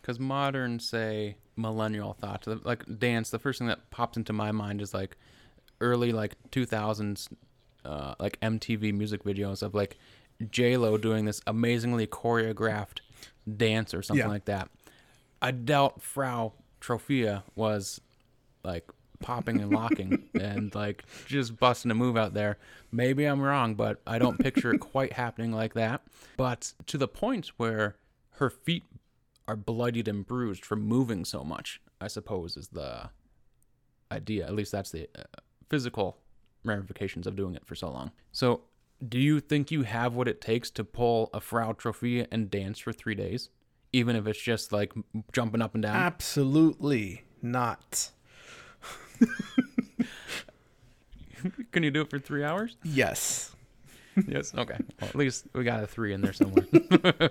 Because 0.00 0.18
modern, 0.20 0.80
say, 0.80 1.36
millennial 1.56 2.12
thought, 2.14 2.42
the- 2.42 2.60
like 2.64 2.84
dance, 2.98 3.30
the 3.30 3.38
first 3.38 3.58
thing 3.58 3.68
that 3.68 3.90
pops 3.90 4.16
into 4.16 4.32
my 4.32 4.52
mind 4.52 4.80
is 4.82 4.92
like 4.94 5.16
early 5.80 6.12
like 6.12 6.34
2000s, 6.50 7.28
uh, 7.84 8.14
like 8.18 8.38
MTV 8.40 8.92
music 8.94 9.24
videos 9.24 9.62
of 9.62 9.74
like 9.74 9.96
J 10.50 10.76
Lo 10.76 10.96
doing 10.98 11.24
this 11.24 11.40
amazingly 11.46 12.06
choreographed 12.06 12.98
dance 13.56 13.94
or 13.94 14.02
something 14.02 14.24
Yeah. 14.26 14.30
like 14.30 14.44
that. 14.46 14.68
I 15.40 15.50
doubt 15.50 16.02
Frau 16.02 16.52
Troffea 16.80 17.42
was 17.54 18.00
like 18.64 18.88
popping 19.20 19.60
and 19.60 19.70
locking 19.72 20.24
and 20.40 20.74
like 20.74 21.04
just 21.26 21.56
busting 21.58 21.90
a 21.90 21.94
move 21.94 22.16
out 22.16 22.34
there. 22.34 22.58
Maybe 22.92 23.24
I'm 23.24 23.40
wrong, 23.40 23.74
but 23.74 24.00
I 24.06 24.18
don't 24.18 24.38
picture 24.38 24.72
it 24.74 24.78
quite 24.78 25.12
happening 25.14 25.52
like 25.52 25.74
that. 25.74 26.02
But 26.36 26.72
to 26.86 26.98
the 26.98 27.08
point 27.08 27.48
where 27.56 27.96
her 28.32 28.50
feet 28.50 28.84
are 29.48 29.56
bloodied 29.56 30.08
and 30.08 30.26
bruised 30.26 30.64
from 30.64 30.82
moving 30.82 31.24
so 31.24 31.44
much, 31.44 31.80
I 32.00 32.08
suppose 32.08 32.56
is 32.56 32.68
the 32.68 33.10
idea. 34.10 34.46
At 34.46 34.54
least 34.54 34.72
that's 34.72 34.90
the 34.90 35.08
uh, 35.16 35.22
physical 35.68 36.18
ramifications 36.64 37.26
of 37.26 37.36
doing 37.36 37.54
it 37.54 37.64
for 37.66 37.74
so 37.74 37.90
long. 37.90 38.10
So, 38.32 38.62
do 39.06 39.18
you 39.18 39.40
think 39.40 39.70
you 39.70 39.82
have 39.82 40.14
what 40.14 40.26
it 40.26 40.40
takes 40.40 40.70
to 40.70 40.84
pull 40.84 41.28
a 41.34 41.40
Frau 41.40 41.72
Troffea 41.72 42.26
and 42.30 42.50
dance 42.50 42.78
for 42.78 42.92
three 42.92 43.14
days? 43.14 43.50
Even 43.92 44.16
if 44.16 44.26
it's 44.26 44.40
just 44.40 44.72
like 44.72 44.92
jumping 45.32 45.62
up 45.62 45.74
and 45.74 45.82
down? 45.82 45.96
Absolutely 45.96 47.24
not. 47.42 48.10
Can 51.72 51.82
you 51.82 51.90
do 51.90 52.00
it 52.02 52.10
for 52.10 52.18
three 52.18 52.42
hours? 52.42 52.76
Yes. 52.82 53.54
yes. 54.26 54.54
Okay. 54.54 54.78
Well, 55.00 55.10
at 55.10 55.14
least 55.14 55.46
we 55.52 55.64
got 55.64 55.82
a 55.82 55.86
three 55.86 56.12
in 56.12 56.20
there 56.22 56.32
somewhere. 56.32 56.66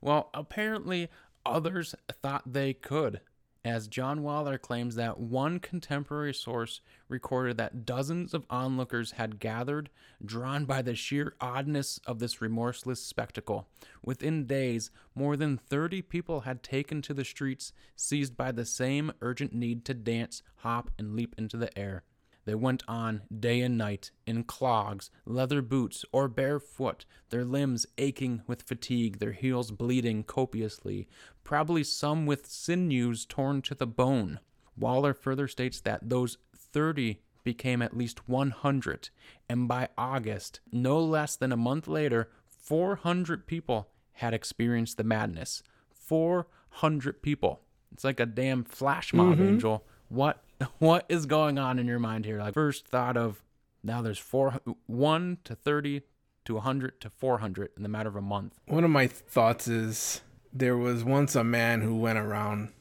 well, 0.00 0.30
apparently 0.34 1.08
others 1.46 1.94
thought 2.22 2.52
they 2.52 2.74
could, 2.74 3.20
as 3.64 3.88
John 3.88 4.22
Waller 4.22 4.58
claims 4.58 4.94
that 4.94 5.18
one 5.18 5.58
contemporary 5.58 6.32
source 6.32 6.80
recorded 7.08 7.56
that 7.56 7.84
dozens 7.84 8.32
of 8.32 8.46
onlookers 8.48 9.12
had 9.12 9.40
gathered, 9.40 9.90
drawn 10.24 10.66
by 10.66 10.82
the 10.82 10.94
sheer 10.94 11.34
oddness 11.40 11.98
of 12.06 12.20
this 12.20 12.40
remorseless 12.40 13.02
spectacle. 13.02 13.66
Within 14.04 14.46
days, 14.46 14.90
more 15.14 15.36
than 15.36 15.56
30 15.56 16.02
people 16.02 16.42
had 16.42 16.62
taken 16.62 17.02
to 17.02 17.14
the 17.14 17.24
streets, 17.24 17.72
seized 17.96 18.36
by 18.36 18.52
the 18.52 18.64
same 18.64 19.12
urgent 19.20 19.52
need 19.52 19.84
to 19.86 19.94
dance, 19.94 20.42
hop, 20.58 20.90
and 20.98 21.16
leap 21.16 21.34
into 21.36 21.56
the 21.56 21.76
air. 21.76 22.04
They 22.46 22.54
went 22.54 22.84
on 22.86 23.22
day 23.36 23.60
and 23.60 23.76
night 23.76 24.12
in 24.24 24.44
clogs, 24.44 25.10
leather 25.26 25.60
boots, 25.60 26.04
or 26.12 26.28
barefoot, 26.28 27.04
their 27.30 27.44
limbs 27.44 27.86
aching 27.98 28.42
with 28.46 28.62
fatigue, 28.62 29.18
their 29.18 29.32
heels 29.32 29.72
bleeding 29.72 30.22
copiously, 30.22 31.08
probably 31.42 31.82
some 31.82 32.24
with 32.24 32.46
sinews 32.46 33.26
torn 33.26 33.62
to 33.62 33.74
the 33.74 33.86
bone. 33.86 34.38
Waller 34.78 35.12
further 35.12 35.48
states 35.48 35.80
that 35.80 36.08
those 36.08 36.38
30 36.56 37.20
became 37.42 37.82
at 37.82 37.96
least 37.96 38.28
100, 38.28 39.10
and 39.48 39.66
by 39.66 39.88
August, 39.98 40.60
no 40.70 41.00
less 41.00 41.34
than 41.34 41.50
a 41.50 41.56
month 41.56 41.88
later, 41.88 42.30
400 42.46 43.46
people 43.48 43.88
had 44.12 44.32
experienced 44.32 44.96
the 44.96 45.04
madness. 45.04 45.64
400 45.90 47.22
people. 47.22 47.60
It's 47.92 48.04
like 48.04 48.20
a 48.20 48.26
damn 48.26 48.62
flash 48.62 49.12
mob, 49.12 49.38
mm-hmm. 49.38 49.48
Angel. 49.48 49.84
What 50.08 50.42
what 50.78 51.04
is 51.08 51.26
going 51.26 51.58
on 51.58 51.78
in 51.78 51.86
your 51.86 51.98
mind 51.98 52.24
here? 52.24 52.38
Like 52.38 52.54
first 52.54 52.86
thought 52.86 53.16
of 53.16 53.42
now 53.82 54.02
there's 54.02 54.18
four 54.18 54.60
one 54.86 55.38
to 55.44 55.54
30 55.54 56.02
to 56.44 56.54
100 56.54 57.00
to 57.00 57.10
400 57.10 57.70
in 57.76 57.82
the 57.82 57.88
matter 57.88 58.08
of 58.08 58.16
a 58.16 58.20
month. 58.20 58.54
One 58.66 58.84
of 58.84 58.90
my 58.90 59.06
thoughts 59.06 59.68
is 59.68 60.20
there 60.52 60.76
was 60.76 61.04
once 61.04 61.34
a 61.34 61.44
man 61.44 61.82
who 61.82 61.96
went 61.96 62.18
around 62.18 62.72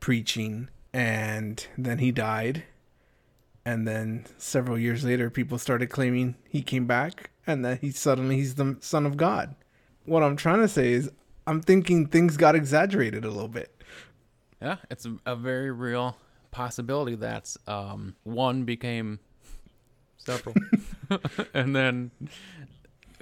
preaching 0.00 0.68
and 0.92 1.66
then 1.76 1.98
he 1.98 2.10
died. 2.12 2.64
And 3.64 3.86
then 3.86 4.24
several 4.38 4.78
years 4.78 5.04
later, 5.04 5.28
people 5.28 5.58
started 5.58 5.88
claiming 5.88 6.36
he 6.48 6.62
came 6.62 6.86
back 6.86 7.30
and 7.46 7.64
that 7.64 7.80
he 7.80 7.90
suddenly 7.90 8.36
he's 8.36 8.54
the 8.54 8.76
son 8.80 9.04
of 9.04 9.16
God. 9.16 9.54
What 10.06 10.22
I'm 10.22 10.36
trying 10.36 10.60
to 10.60 10.68
say 10.68 10.92
is, 10.92 11.10
I'm 11.46 11.60
thinking 11.60 12.06
things 12.06 12.38
got 12.38 12.54
exaggerated 12.54 13.24
a 13.24 13.30
little 13.30 13.48
bit. 13.48 13.74
Yeah, 14.60 14.76
it's 14.90 15.04
a, 15.04 15.16
a 15.26 15.36
very 15.36 15.70
real 15.70 16.16
possibility 16.58 17.14
that 17.14 17.56
um, 17.68 18.16
one 18.24 18.64
became 18.64 19.20
several, 20.16 20.56
and 21.54 21.76
then 21.76 22.10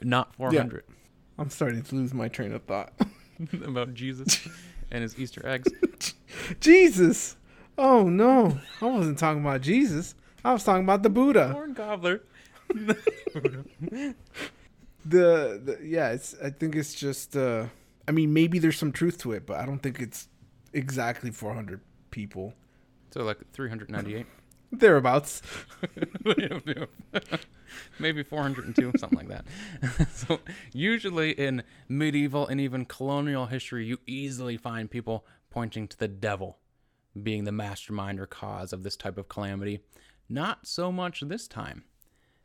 not 0.03 0.35
400 0.37 0.85
I'm 1.39 1.51
starting 1.51 1.83
to 1.83 1.95
lose 1.95 2.15
my 2.15 2.29
train 2.29 2.53
of 2.55 2.63
thought. 2.63 2.95
about 3.63 3.93
Jesus 3.93 4.49
and 4.91 5.03
his 5.03 5.19
Easter 5.19 5.47
eggs. 5.47 5.71
Jesus! 6.61 7.37
Oh 7.77 8.09
no, 8.09 8.59
I 8.81 8.87
wasn't 8.87 9.19
talking 9.19 9.43
about 9.43 9.61
Jesus. 9.61 10.15
I 10.43 10.55
was 10.55 10.65
talking 10.65 10.85
about 10.85 11.03
the 11.03 11.11
Buddha. 11.11 11.51
Corn 11.53 11.75
gobbler. 11.75 12.23
the, 12.71 14.15
the 15.05 15.79
yeah 15.83 16.11
it's 16.11 16.35
i 16.43 16.51
think 16.51 16.75
it's 16.75 16.95
just 16.95 17.37
uh 17.37 17.67
i 18.09 18.11
mean 18.11 18.33
maybe 18.33 18.59
there's 18.59 18.77
some 18.77 18.91
truth 18.91 19.19
to 19.19 19.31
it 19.31 19.47
but 19.47 19.57
i 19.57 19.65
don't 19.65 19.79
think 19.79 20.01
it's 20.01 20.27
exactly 20.73 21.31
400 21.31 21.81
people 22.11 22.55
So 23.17 23.23
like 23.23 23.39
398. 23.53 24.27
thereabouts 24.73 25.41
Maybe 27.99 28.23
402, 28.23 28.93
something 28.99 29.19
like 29.19 29.29
that. 29.29 30.09
so, 30.13 30.41
usually 30.73 31.31
in 31.31 31.63
medieval 31.89 32.47
and 32.47 32.61
even 32.61 32.85
colonial 32.85 33.47
history, 33.47 33.87
you 33.87 33.99
easily 34.07 34.59
find 34.59 34.91
people 34.91 35.25
pointing 35.49 35.89
to 35.89 35.99
the 35.99 36.09
devil 36.09 36.59
being 37.23 37.45
the 37.45 37.53
mastermind 37.53 38.21
or 38.21 38.27
cause 38.27 38.75
of 38.75 38.83
this 38.83 38.97
type 38.97 39.17
of 39.17 39.29
calamity. 39.29 39.81
Not 40.29 40.67
so 40.67 40.93
much 40.93 41.23
this 41.23 41.49
time, 41.49 41.85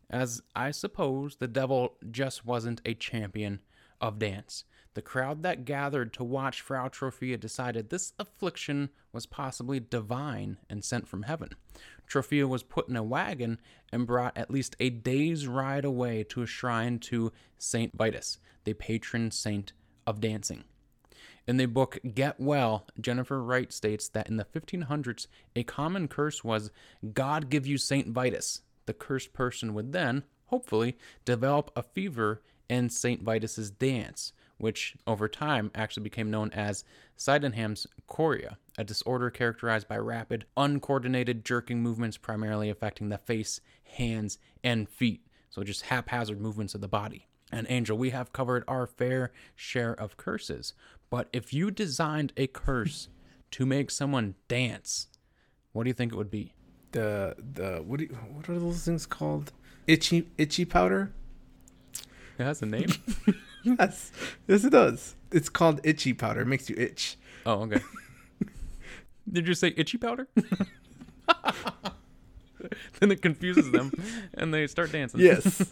as 0.09 0.41
I 0.55 0.71
suppose 0.71 1.35
the 1.35 1.47
devil 1.47 1.97
just 2.09 2.45
wasn't 2.45 2.81
a 2.85 2.93
champion 2.93 3.59
of 3.99 4.19
dance. 4.19 4.63
The 4.93 5.01
crowd 5.01 5.43
that 5.43 5.63
gathered 5.63 6.11
to 6.13 6.23
watch 6.23 6.59
Frau 6.59 6.89
Troffea 6.89 7.39
decided 7.39 7.89
this 7.89 8.11
affliction 8.19 8.89
was 9.13 9.25
possibly 9.25 9.79
divine 9.79 10.57
and 10.69 10.83
sent 10.83 11.07
from 11.07 11.23
heaven. 11.23 11.51
Troffea 12.09 12.47
was 12.47 12.63
put 12.63 12.89
in 12.89 12.97
a 12.97 13.03
wagon 13.03 13.59
and 13.93 14.05
brought 14.05 14.37
at 14.37 14.51
least 14.51 14.75
a 14.79 14.89
day's 14.89 15.47
ride 15.47 15.85
away 15.85 16.23
to 16.25 16.41
a 16.41 16.45
shrine 16.45 16.99
to 16.99 17.31
Saint 17.57 17.95
Vitus, 17.95 18.37
the 18.65 18.73
patron 18.73 19.31
saint 19.31 19.71
of 20.05 20.19
dancing. 20.19 20.65
In 21.47 21.55
the 21.57 21.67
book 21.67 21.97
Get 22.13 22.39
Well, 22.39 22.85
Jennifer 22.99 23.41
Wright 23.41 23.71
states 23.71 24.09
that 24.09 24.27
in 24.27 24.35
the 24.35 24.45
1500s, 24.45 25.27
a 25.55 25.63
common 25.63 26.07
curse 26.09 26.43
was 26.43 26.69
God 27.13 27.49
give 27.49 27.65
you 27.65 27.77
Saint 27.77 28.09
Vitus. 28.09 28.61
The 28.85 28.93
cursed 28.93 29.31
person 29.31 29.73
would 29.73 29.93
then, 29.93 30.23
hopefully, 30.47 30.97
develop 31.23 31.71
a 31.75 31.81
fever 31.83 32.41
in 32.69 32.89
Saint 32.89 33.23
Vitus's 33.23 33.71
dance, 33.71 34.33
which 34.61 34.95
over 35.07 35.27
time 35.27 35.71
actually 35.73 36.03
became 36.03 36.29
known 36.29 36.51
as 36.53 36.83
Sydenham's 37.15 37.87
chorea, 38.07 38.57
a 38.77 38.83
disorder 38.83 39.29
characterized 39.29 39.87
by 39.87 39.97
rapid, 39.97 40.45
uncoordinated 40.55 41.43
jerking 41.43 41.81
movements 41.81 42.17
primarily 42.17 42.69
affecting 42.69 43.09
the 43.09 43.17
face, 43.17 43.59
hands, 43.83 44.37
and 44.63 44.87
feet. 44.87 45.25
So 45.49 45.63
just 45.63 45.83
haphazard 45.83 46.39
movements 46.39 46.75
of 46.75 46.81
the 46.81 46.87
body. 46.87 47.27
And 47.51 47.67
Angel, 47.69 47.97
we 47.97 48.11
have 48.11 48.31
covered 48.31 48.63
our 48.67 48.87
fair 48.87 49.31
share 49.55 49.93
of 49.93 50.15
curses. 50.15 50.73
But 51.09 51.27
if 51.33 51.53
you 51.53 51.71
designed 51.71 52.31
a 52.37 52.47
curse 52.47 53.09
to 53.51 53.65
make 53.65 53.91
someone 53.91 54.35
dance, 54.47 55.07
what 55.73 55.83
do 55.83 55.89
you 55.89 55.93
think 55.93 56.13
it 56.13 56.17
would 56.17 56.31
be? 56.31 56.53
the 56.91 57.35
the 57.53 57.81
what 57.85 57.99
do 57.99 58.05
you, 58.05 58.17
what 58.33 58.49
are 58.49 58.59
those 58.59 58.83
things 58.83 59.05
called 59.05 59.53
itchy 59.87 60.27
itchy 60.37 60.65
powder 60.65 61.13
It 62.37 62.43
has 62.43 62.61
a 62.61 62.65
name. 62.65 62.89
yes 63.79 64.11
yes 64.47 64.63
it 64.63 64.71
does 64.71 65.15
it's 65.31 65.49
called 65.49 65.79
itchy 65.83 66.13
powder 66.13 66.41
it 66.41 66.47
makes 66.47 66.69
you 66.69 66.75
itch 66.77 67.17
oh, 67.45 67.61
okay. 67.63 67.81
Did 69.31 69.47
you 69.47 69.53
say 69.53 69.73
itchy 69.77 69.97
powder? 69.97 70.27
then 72.99 73.11
it 73.11 73.21
confuses 73.21 73.71
them, 73.71 73.91
and 74.33 74.53
they 74.53 74.67
start 74.67 74.91
dancing. 74.91 75.19
yes 75.21 75.71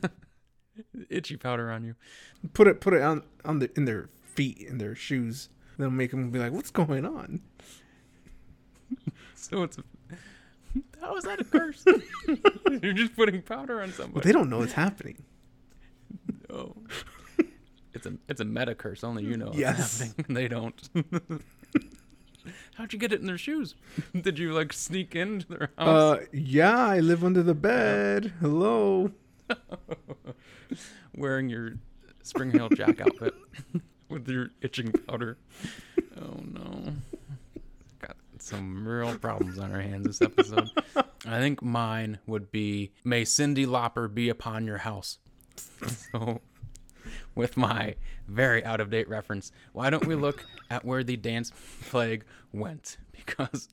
itchy 1.10 1.36
powder 1.36 1.70
on 1.72 1.84
you. 1.84 1.96
put 2.54 2.68
it 2.68 2.80
put 2.80 2.94
it 2.94 3.02
on 3.02 3.24
on 3.46 3.60
the 3.60 3.70
in 3.76 3.86
their 3.86 4.10
feet 4.24 4.60
in 4.60 4.78
their 4.78 4.96
shoes 4.96 5.50
that'll 5.78 5.92
make 5.92 6.12
them 6.12 6.30
be 6.32 6.40
like 6.40 6.52
what's 6.54 6.72
going 6.72 7.06
on 7.06 7.42
So 9.36 9.64
it's. 9.64 9.78
How 11.02 11.16
is 11.16 11.24
that 11.24 11.40
a 11.42 11.44
curse? 11.44 11.84
You're 12.82 12.94
just 12.94 13.16
putting 13.16 13.42
powder 13.42 13.82
on 13.82 13.88
but 13.90 13.96
somebody. 13.96 14.26
they 14.28 14.32
don't 14.34 14.50
know 14.50 14.62
it's 14.62 14.74
happening 14.74 15.24
Oh. 16.52 16.76
It's 17.94 18.06
a 18.06 18.14
it's 18.28 18.42
a 18.42 18.46
meta 18.46 18.76
curse. 18.76 19.04
Only 19.04 19.24
you 19.24 19.38
know. 19.38 19.52
Yes. 19.54 20.14
They 20.30 20.48
don't. 20.48 20.90
How'd 22.76 22.94
you 22.94 23.00
get 23.00 23.12
it 23.12 23.20
in 23.20 23.28
their 23.28 23.38
shoes? 23.38 23.76
Did 24.22 24.40
you 24.40 24.54
like 24.54 24.72
sneak 24.74 25.16
into 25.16 25.48
their 25.48 25.70
house? 25.78 25.88
uh 26.22 26.26
yeah 26.32 26.78
i 26.88 27.00
live 27.00 27.24
under 27.24 27.44
the 27.44 27.54
bed 27.54 28.32
hello 28.40 29.12
wearing 31.16 31.50
your 31.50 31.74
Spring 32.24 32.52
Heeled 32.52 32.76
Jack 32.76 33.02
outfit 33.02 33.34
with 34.10 34.28
your 34.30 34.50
itching 34.62 34.92
powder. 34.92 35.38
Oh 36.22 36.40
no. 36.52 36.94
Got 38.02 38.16
some 38.38 38.88
real 38.88 39.18
problems 39.18 39.58
on 39.58 39.74
our 39.74 39.82
hands 39.82 40.06
this 40.06 40.22
episode. 40.22 40.70
I 40.96 41.40
think 41.40 41.62
mine 41.64 42.20
would 42.28 42.52
be 42.52 42.92
May 43.04 43.24
Cyndi 43.24 43.66
Lauper 43.66 44.14
be 44.14 44.30
upon 44.30 44.66
your 44.68 44.78
house. 44.80 45.18
So, 46.12 46.42
with 47.36 47.58
my 47.58 47.96
very 48.28 48.64
out 48.64 48.80
of 48.80 48.90
date 48.90 49.10
reference, 49.10 49.52
why 49.74 49.90
don't 49.90 50.06
we 50.06 50.16
look 50.16 50.46
at 50.70 50.86
where 50.86 51.04
the 51.04 51.18
dance 51.18 51.52
plague 51.90 52.26
went? 52.52 52.98
Because 53.12 53.70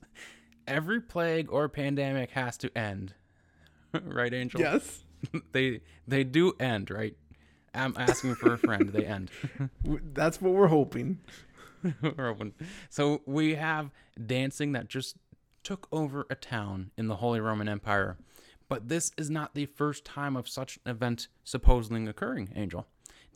every 0.67 1.01
plague 1.01 1.51
or 1.51 1.69
pandemic 1.69 2.31
has 2.31 2.57
to 2.57 2.77
end. 2.77 3.13
right, 4.03 4.33
Angel? 4.33 4.59
yes 4.59 5.03
they 5.51 5.81
they 6.07 6.23
do 6.23 6.53
end, 6.59 6.91
right? 6.91 7.15
I'm 7.73 7.95
asking 7.97 8.35
for 8.35 8.53
a 8.53 8.57
friend. 8.57 8.89
They 8.89 9.05
end. 9.05 9.29
That's 9.85 10.41
what 10.41 10.53
we're 10.53 10.67
hoping 10.67 11.19
We're 12.17 12.29
open. 12.29 12.53
So 12.89 13.21
we 13.25 13.55
have 13.55 13.91
dancing 14.25 14.71
that 14.73 14.87
just 14.87 15.17
took 15.63 15.87
over 15.91 16.25
a 16.29 16.35
town 16.35 16.91
in 16.97 17.07
the 17.07 17.17
Holy 17.17 17.39
Roman 17.39 17.69
Empire. 17.69 18.17
But 18.69 18.89
this 18.89 19.11
is 19.17 19.29
not 19.29 19.53
the 19.53 19.65
first 19.65 20.03
time 20.03 20.35
of 20.35 20.47
such 20.47 20.77
an 20.85 20.91
event 20.91 21.27
supposedly 21.43 22.05
occurring, 22.07 22.49
Angel. 22.55 22.87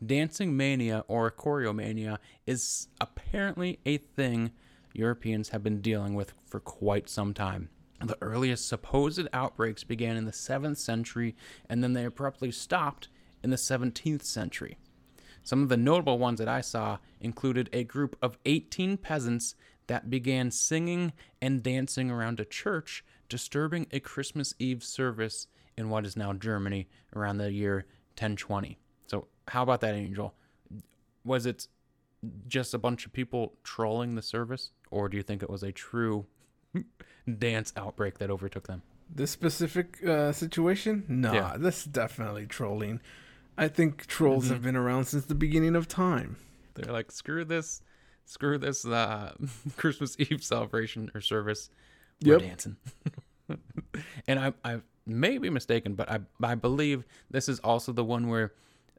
Dancing 0.04 0.56
mania 0.56 1.04
or 1.06 1.30
choreomania 1.30 2.18
is 2.46 2.88
apparently 3.00 3.78
a 3.86 3.98
thing 3.98 4.50
Europeans 4.94 5.50
have 5.50 5.62
been 5.62 5.80
dealing 5.80 6.14
with 6.14 6.34
for 6.44 6.58
quite 6.58 7.08
some 7.08 7.32
time. 7.32 7.68
The 8.04 8.18
earliest 8.20 8.66
supposed 8.66 9.28
outbreaks 9.32 9.84
began 9.84 10.16
in 10.16 10.24
the 10.24 10.32
7th 10.32 10.78
century 10.78 11.36
and 11.68 11.84
then 11.84 11.92
they 11.92 12.04
abruptly 12.04 12.50
stopped 12.50 13.08
in 13.44 13.50
the 13.50 13.56
17th 13.56 14.24
century. 14.24 14.76
Some 15.44 15.62
of 15.62 15.68
the 15.68 15.76
notable 15.76 16.18
ones 16.18 16.38
that 16.40 16.48
I 16.48 16.62
saw 16.62 16.98
included 17.20 17.70
a 17.72 17.84
group 17.84 18.16
of 18.20 18.38
18 18.44 18.96
peasants 18.96 19.54
that 19.86 20.10
began 20.10 20.50
singing 20.50 21.12
and 21.40 21.62
dancing 21.62 22.10
around 22.10 22.40
a 22.40 22.44
church, 22.44 23.04
disturbing 23.28 23.86
a 23.92 24.00
Christmas 24.00 24.54
Eve 24.58 24.82
service 24.82 25.46
in 25.76 25.90
what 25.90 26.06
is 26.06 26.16
now 26.16 26.32
Germany 26.32 26.88
around 27.14 27.38
the 27.38 27.52
year 27.52 27.86
1020. 28.16 28.78
How 29.48 29.62
about 29.62 29.80
that, 29.80 29.94
Angel? 29.94 30.34
Was 31.24 31.46
it 31.46 31.66
just 32.46 32.72
a 32.74 32.78
bunch 32.78 33.06
of 33.06 33.12
people 33.12 33.54
trolling 33.64 34.14
the 34.14 34.22
service, 34.22 34.70
or 34.90 35.08
do 35.08 35.16
you 35.16 35.22
think 35.22 35.42
it 35.42 35.50
was 35.50 35.62
a 35.62 35.72
true 35.72 36.26
dance 37.38 37.72
outbreak 37.76 38.18
that 38.18 38.30
overtook 38.30 38.66
them? 38.66 38.82
This 39.14 39.30
specific 39.30 40.04
uh, 40.06 40.32
situation? 40.32 41.04
Nah, 41.08 41.32
Yeah. 41.34 41.56
this 41.58 41.80
is 41.80 41.84
definitely 41.86 42.46
trolling. 42.46 43.00
I 43.58 43.68
think 43.68 44.06
trolls 44.06 44.44
Mm-hmm. 44.44 44.52
have 44.54 44.62
been 44.62 44.76
around 44.76 45.04
since 45.06 45.26
the 45.26 45.34
beginning 45.34 45.76
of 45.76 45.86
time. 45.88 46.36
They're 46.74 46.92
like, 46.92 47.12
screw 47.12 47.44
this, 47.44 47.82
screw 48.24 48.56
this 48.58 48.86
uh, 48.86 49.34
Christmas 49.76 50.16
Eve 50.18 50.42
celebration 50.42 51.10
or 51.14 51.20
service. 51.20 51.68
We're 52.24 52.38
Yep. 52.38 52.40
dancing. 52.40 52.76
and 54.28 54.38
I, 54.38 54.52
I 54.64 54.80
may 55.06 55.36
be 55.38 55.50
mistaken, 55.50 55.94
but 55.94 56.10
I, 56.10 56.20
I 56.42 56.54
believe 56.54 57.04
this 57.30 57.48
is 57.48 57.58
also 57.60 57.92
the 57.92 58.04
one 58.04 58.28
where 58.28 58.52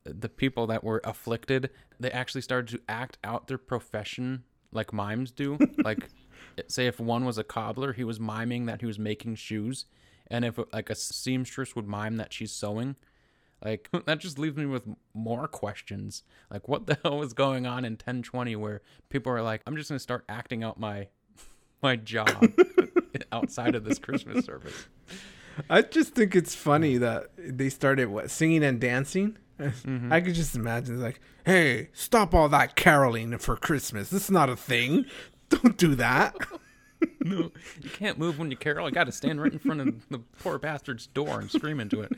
the 0.06 0.30
people 0.30 0.68
that 0.68 0.84
were 0.84 1.02
afflicted, 1.04 1.70
they 2.00 2.12
actually 2.12 2.42
started 2.42 2.68
to 2.70 2.82
act 2.90 3.18
out 3.24 3.48
their 3.48 3.58
profession 3.58 4.44
like 4.72 4.92
mimes 4.92 5.32
do. 5.32 5.58
like, 5.84 6.10
say 6.68 6.88
if 6.88 7.00
one 7.00 7.26
was 7.26 7.38
a 7.38 7.44
cobbler, 7.44 7.94
he 7.94 8.04
was 8.04 8.20
miming 8.20 8.66
that 8.66 8.82
he 8.82 8.86
was 8.86 9.00
making 9.00 9.36
shoes, 9.36 9.86
and 10.28 10.44
if 10.46 10.60
like 10.72 10.90
a 10.90 10.96
seamstress 10.96 11.76
would 11.76 11.88
mime 11.88 12.18
that 12.18 12.34
she's 12.34 12.52
sewing. 12.52 12.96
Like 13.64 13.90
that 14.06 14.20
just 14.20 14.38
leaves 14.38 14.58
me 14.58 14.66
with 14.66 14.84
more 15.14 15.48
questions. 15.48 16.24
Like 16.52 16.68
what 16.68 16.88
the 16.88 16.98
hell 17.04 17.18
was 17.18 17.34
going 17.34 17.66
on 17.66 17.86
in 17.86 17.94
1020 17.94 18.56
where 18.56 18.82
people 19.10 19.32
are 19.32 19.42
like, 19.42 19.62
I'm 19.66 19.76
just 19.76 19.90
gonna 19.90 20.00
start 20.00 20.26
acting 20.28 20.64
out 20.64 20.80
my 20.80 21.08
my 21.82 21.96
job 21.96 22.30
outside 23.32 23.76
of 23.76 23.84
this 23.84 24.00
Christmas 24.00 24.46
service. 24.46 24.88
I 25.70 25.82
just 25.82 26.16
think 26.16 26.36
it's 26.36 26.56
funny 26.56 26.98
that 26.98 27.28
they 27.38 27.70
started 27.70 28.08
what 28.08 28.32
singing 28.32 28.64
and 28.64 28.80
dancing. 28.80 29.38
Mm-hmm. 29.60 30.12
I 30.12 30.22
could 30.22 30.34
just 30.34 30.56
imagine 30.56 30.96
it's 30.96 31.04
like, 31.04 31.20
"Hey, 31.46 31.90
stop 31.94 32.34
all 32.34 32.50
that 32.50 32.76
caroling 32.76 33.38
for 33.38 33.56
Christmas. 33.56 34.10
This 34.10 34.26
is 34.26 34.32
not 34.32 34.50
a 34.50 34.56
thing. 34.56 35.06
Don't 35.50 35.78
do 35.78 35.96
that." 35.96 36.36
No, 37.20 37.52
you 37.82 37.90
can't 37.90 38.18
move 38.18 38.40
when 38.40 38.50
you 38.50 38.56
carol. 38.56 38.88
I 38.88 38.90
got 38.90 39.06
to 39.06 39.12
stand 39.12 39.42
right 39.42 39.52
in 39.52 39.60
front 39.60 39.82
of 39.82 40.08
the 40.10 40.20
poor 40.42 40.58
bastard's 40.58 41.06
door 41.08 41.42
and 41.42 41.52
scream 41.52 41.82
into 41.82 42.00
it. 42.02 42.14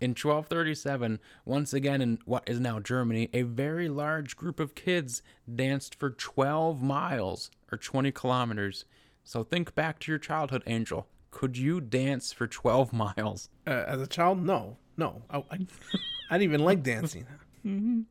In 0.00 0.10
1237, 0.10 1.20
once 1.44 1.74
again 1.74 2.00
in 2.00 2.18
what 2.24 2.44
is 2.46 2.58
now 2.58 2.80
Germany, 2.80 3.28
a 3.34 3.42
very 3.42 3.90
large 3.90 4.34
group 4.34 4.58
of 4.58 4.74
kids 4.74 5.20
danced 5.54 5.94
for 5.94 6.08
12 6.08 6.82
miles 6.82 7.50
or 7.70 7.76
20 7.76 8.10
kilometers. 8.12 8.86
So 9.22 9.42
think 9.42 9.74
back 9.74 9.98
to 10.00 10.12
your 10.12 10.18
childhood, 10.18 10.62
Angel. 10.66 11.06
Could 11.30 11.58
you 11.58 11.80
dance 11.82 12.32
for 12.32 12.46
12 12.46 12.92
miles? 12.94 13.50
Uh, 13.66 13.84
as 13.86 14.00
a 14.00 14.06
child, 14.06 14.42
no, 14.42 14.78
no, 14.96 15.22
I, 15.30 15.38
I, 15.38 15.42
I 16.30 16.38
didn't 16.38 16.42
even 16.42 16.64
like 16.64 16.82
dancing. 16.82 17.26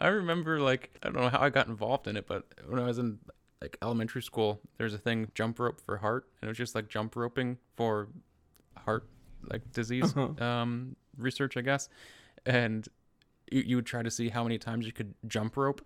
I 0.00 0.08
remember 0.08 0.60
like 0.60 0.96
I 1.02 1.08
don't 1.08 1.22
know 1.22 1.28
how 1.28 1.40
I 1.40 1.50
got 1.50 1.66
involved 1.66 2.06
in 2.06 2.16
it, 2.16 2.26
but 2.26 2.44
when 2.68 2.78
I 2.78 2.84
was 2.84 2.98
in 2.98 3.18
like 3.60 3.76
elementary 3.82 4.22
school, 4.22 4.60
there's 4.78 4.94
a 4.94 4.98
thing 4.98 5.30
jump 5.34 5.58
rope 5.58 5.80
for 5.80 5.96
heart, 5.96 6.28
and 6.40 6.48
it 6.48 6.50
was 6.50 6.58
just 6.58 6.74
like 6.74 6.88
jump 6.88 7.16
roping 7.16 7.58
for 7.76 8.08
heart 8.76 9.08
like 9.50 9.72
disease 9.72 10.14
um, 10.16 10.96
research, 11.16 11.56
I 11.56 11.60
guess. 11.60 11.88
And 12.44 12.86
you, 13.50 13.62
you 13.62 13.76
would 13.76 13.86
try 13.86 14.02
to 14.02 14.10
see 14.10 14.28
how 14.28 14.42
many 14.42 14.58
times 14.58 14.86
you 14.86 14.92
could 14.92 15.14
jump 15.26 15.56
rope. 15.56 15.84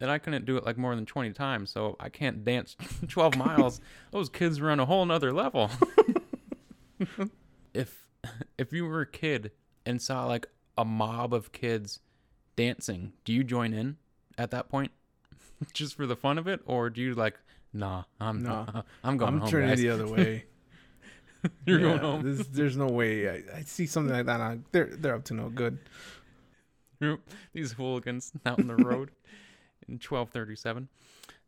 And 0.00 0.10
I 0.10 0.18
couldn't 0.18 0.44
do 0.44 0.58
it 0.58 0.64
like 0.66 0.76
more 0.76 0.94
than 0.94 1.06
20 1.06 1.32
times, 1.32 1.70
so 1.70 1.96
I 1.98 2.10
can't 2.10 2.44
dance 2.44 2.76
12 3.08 3.36
miles. 3.36 3.80
Those 4.10 4.28
kids 4.28 4.60
were 4.60 4.70
on 4.70 4.78
a 4.78 4.84
whole 4.84 5.06
nother 5.06 5.32
level. 5.32 5.70
if 7.72 8.05
if 8.58 8.72
you 8.72 8.86
were 8.86 9.00
a 9.02 9.06
kid 9.06 9.52
and 9.84 10.00
saw 10.00 10.26
like 10.26 10.46
a 10.78 10.84
mob 10.84 11.32
of 11.34 11.52
kids 11.52 12.00
dancing, 12.56 13.12
do 13.24 13.32
you 13.32 13.44
join 13.44 13.72
in 13.72 13.96
at 14.38 14.50
that 14.50 14.68
point? 14.68 14.92
Just 15.72 15.94
for 15.96 16.06
the 16.06 16.16
fun 16.16 16.38
of 16.38 16.46
it? 16.46 16.60
Or 16.66 16.90
do 16.90 17.00
you 17.00 17.14
like, 17.14 17.38
nah, 17.72 18.04
I'm 18.20 18.42
Nah. 18.42 18.82
I'm 19.04 19.16
going 19.16 19.34
I'm 19.34 19.40
home. 19.40 19.50
turning 19.50 19.68
guys. 19.70 19.78
the 19.78 19.90
other 19.90 20.06
way. 20.06 20.44
You're 21.64 21.78
Yeah, 21.80 21.86
going 21.86 21.98
home. 22.00 22.22
There's, 22.22 22.46
there's 22.48 22.76
no 22.76 22.86
way. 22.88 23.28
I, 23.28 23.42
I 23.58 23.60
see 23.62 23.86
something 23.86 24.12
like 24.14 24.26
that. 24.26 24.40
I, 24.40 24.58
they're 24.72 24.86
they're 24.96 25.14
up 25.14 25.24
to 25.26 25.34
no 25.34 25.48
good. 25.48 25.78
these 27.52 27.72
hooligans 27.72 28.32
out 28.44 28.58
in 28.58 28.66
the 28.66 28.74
road 28.76 29.10
in 29.86 29.94
1237. 29.94 30.88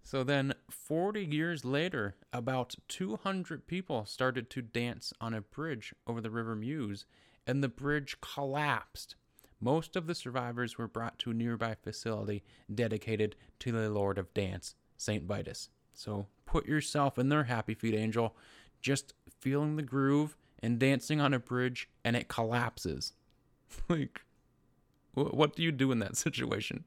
So 0.09 0.25
then, 0.25 0.55
40 0.71 1.23
years 1.23 1.67
later, 1.67 2.15
about 2.33 2.77
200 2.89 3.67
people 3.67 4.07
started 4.07 4.49
to 4.49 4.63
dance 4.63 5.13
on 5.21 5.35
a 5.35 5.43
bridge 5.43 5.93
over 6.07 6.23
the 6.23 6.31
River 6.31 6.57
Meuse, 6.57 7.05
and 7.47 7.63
the 7.63 7.69
bridge 7.69 8.17
collapsed. 8.23 9.17
Most 9.61 9.97
of 9.97 10.07
the 10.07 10.15
survivors 10.15 10.79
were 10.79 10.89
brought 10.89 11.19
to 11.19 11.33
a 11.33 11.35
nearby 11.35 11.75
facility 11.75 12.43
dedicated 12.75 13.37
to 13.59 13.71
the 13.71 13.91
Lord 13.91 14.17
of 14.17 14.33
Dance, 14.33 14.77
St. 14.97 15.25
Vitus. 15.25 15.69
So 15.93 16.27
put 16.47 16.65
yourself 16.65 17.19
in 17.19 17.29
their 17.29 17.45
happy 17.45 17.75
feet, 17.75 17.95
Angel, 17.95 18.35
just 18.81 19.13
feeling 19.41 19.77
the 19.77 19.83
groove 19.83 20.39
and 20.61 20.79
dancing 20.79 21.21
on 21.21 21.35
a 21.35 21.39
bridge, 21.39 21.87
and 22.03 22.17
it 22.17 22.29
collapses. 22.29 23.13
like, 23.91 24.23
What 25.13 25.55
do 25.55 25.63
you 25.63 25.71
do 25.71 25.93
in 25.93 25.99
that 25.99 26.17
situation? 26.27 26.85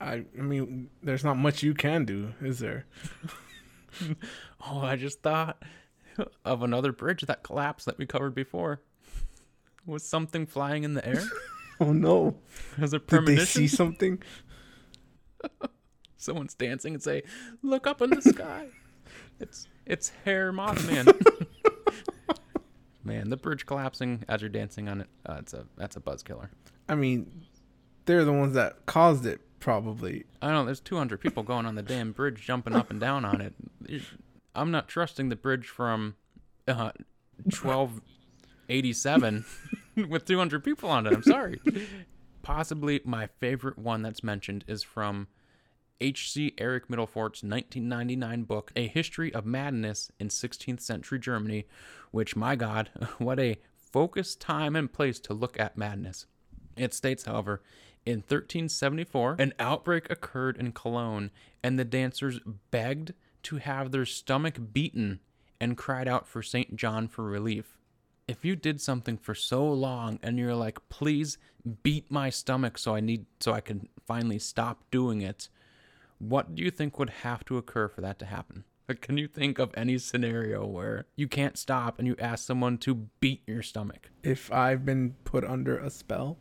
I 0.00 0.24
I 0.38 0.42
mean, 0.42 0.90
there's 1.02 1.24
not 1.24 1.36
much 1.36 1.62
you 1.62 1.74
can 1.74 2.04
do, 2.04 2.32
is 2.40 2.58
there? 2.58 2.86
Oh, 4.70 4.80
I 4.80 4.96
just 4.96 5.22
thought 5.22 5.62
of 6.44 6.62
another 6.62 6.92
bridge 6.92 7.22
that 7.22 7.42
collapsed 7.42 7.86
that 7.86 7.96
we 7.98 8.06
covered 8.06 8.34
before. 8.34 8.82
Was 9.86 10.04
something 10.04 10.46
flying 10.46 10.84
in 10.84 10.94
the 10.94 11.06
air 11.06 11.22
Oh 11.80 11.92
no! 11.92 12.36
as 12.80 12.92
a 12.92 12.98
Did 12.98 13.26
they 13.26 13.38
see 13.38 13.66
something? 13.66 14.22
Someone's 16.16 16.54
dancing 16.54 16.94
and 16.94 17.02
say, 17.02 17.22
"Look 17.62 17.86
up 17.86 18.02
in 18.02 18.10
the 18.10 18.20
sky." 18.22 18.66
it's 19.40 19.68
it's 19.86 20.10
Hair 20.24 20.52
Mothman. 20.52 21.14
Man, 23.04 23.30
the 23.30 23.36
bridge 23.36 23.64
collapsing 23.64 24.24
as 24.28 24.42
you're 24.42 24.50
dancing 24.50 24.88
on 24.88 25.00
it. 25.02 25.08
Uh, 25.24 25.36
it's 25.38 25.54
a 25.54 25.66
that's 25.76 25.96
a 25.96 26.00
buzz 26.00 26.22
killer. 26.22 26.50
I 26.88 26.94
mean, 26.94 27.46
they're 28.04 28.24
the 28.24 28.32
ones 28.32 28.54
that 28.54 28.84
caused 28.86 29.24
it, 29.24 29.40
probably. 29.60 30.24
I 30.40 30.46
don't 30.46 30.56
know. 30.56 30.64
There's 30.66 30.80
200 30.80 31.20
people 31.20 31.42
going 31.42 31.66
on 31.66 31.74
the 31.74 31.82
damn 31.82 32.12
bridge, 32.12 32.44
jumping 32.44 32.74
up 32.74 32.90
and 32.90 33.00
down 33.00 33.24
on 33.24 33.40
it. 33.40 33.54
I'm 34.54 34.70
not 34.70 34.88
trusting 34.88 35.28
the 35.28 35.36
bridge 35.36 35.68
from 35.68 36.16
uh, 36.66 36.92
1287 37.44 39.44
with 40.08 40.24
200 40.24 40.64
people 40.64 40.90
on 40.90 41.06
it. 41.06 41.12
I'm 41.12 41.22
sorry. 41.22 41.60
Possibly 42.42 43.00
my 43.04 43.28
favorite 43.38 43.78
one 43.78 44.02
that's 44.02 44.24
mentioned 44.24 44.64
is 44.66 44.82
from 44.82 45.28
H.C. 46.00 46.54
Erik 46.58 46.88
Midelfort's 46.88 47.42
1999 47.42 48.44
book, 48.44 48.72
A 48.76 48.86
History 48.86 49.34
of 49.34 49.44
Madness 49.44 50.12
in 50.20 50.28
16th 50.28 50.80
Century 50.80 51.18
Germany, 51.18 51.66
which, 52.12 52.36
my 52.36 52.56
God, 52.56 52.90
what 53.18 53.40
a 53.40 53.56
focused 53.76 54.40
time 54.40 54.76
and 54.76 54.92
place 54.92 55.18
to 55.20 55.34
look 55.34 55.58
at 55.58 55.76
madness. 55.76 56.26
It 56.76 56.94
states, 56.94 57.24
however, 57.24 57.62
in 58.08 58.20
1374, 58.20 59.36
an 59.38 59.52
outbreak 59.58 60.10
occurred 60.10 60.56
in 60.56 60.72
Cologne, 60.72 61.30
and 61.62 61.78
the 61.78 61.84
dancers 61.84 62.40
begged 62.70 63.12
to 63.42 63.56
have 63.56 63.90
their 63.90 64.06
stomach 64.06 64.56
beaten 64.72 65.20
and 65.60 65.76
cried 65.76 66.08
out 66.08 66.26
for 66.26 66.42
St. 66.42 66.74
John 66.74 67.06
for 67.06 67.24
relief. 67.24 67.76
If 68.26 68.46
you 68.46 68.56
did 68.56 68.80
something 68.80 69.18
for 69.18 69.34
so 69.34 69.70
long 69.70 70.18
and 70.22 70.38
you're 70.38 70.54
like, 70.54 70.88
please 70.88 71.36
beat 71.82 72.10
my 72.10 72.30
stomach 72.30 72.78
so 72.78 72.94
I 72.94 73.00
need 73.00 73.26
so 73.40 73.52
I 73.52 73.60
can 73.60 73.88
finally 74.06 74.38
stop 74.38 74.84
doing 74.90 75.20
it, 75.20 75.50
what 76.18 76.54
do 76.54 76.62
you 76.62 76.70
think 76.70 76.98
would 76.98 77.10
have 77.10 77.44
to 77.44 77.58
occur 77.58 77.88
for 77.88 78.00
that 78.00 78.18
to 78.20 78.24
happen? 78.24 78.64
Like, 78.88 79.02
can 79.02 79.18
you 79.18 79.28
think 79.28 79.58
of 79.58 79.70
any 79.76 79.98
scenario 79.98 80.64
where 80.64 81.04
you 81.14 81.28
can't 81.28 81.58
stop 81.58 81.98
and 81.98 82.08
you 82.08 82.16
ask 82.18 82.46
someone 82.46 82.78
to 82.78 82.94
beat 83.20 83.42
your 83.46 83.62
stomach? 83.62 84.10
If 84.22 84.50
I've 84.50 84.86
been 84.86 85.14
put 85.24 85.44
under 85.44 85.76
a 85.76 85.90
spell, 85.90 86.38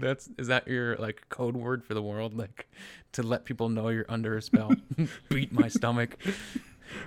That's 0.00 0.28
is 0.38 0.46
that 0.48 0.66
your 0.68 0.96
like 0.96 1.28
code 1.28 1.56
word 1.56 1.84
for 1.84 1.94
the 1.94 2.02
world, 2.02 2.36
like 2.36 2.68
to 3.12 3.22
let 3.22 3.44
people 3.44 3.68
know 3.68 3.88
you're 3.88 4.06
under 4.08 4.36
a 4.36 4.42
spell? 4.42 4.72
Beat 5.28 5.52
my 5.52 5.68
stomach. 5.68 6.16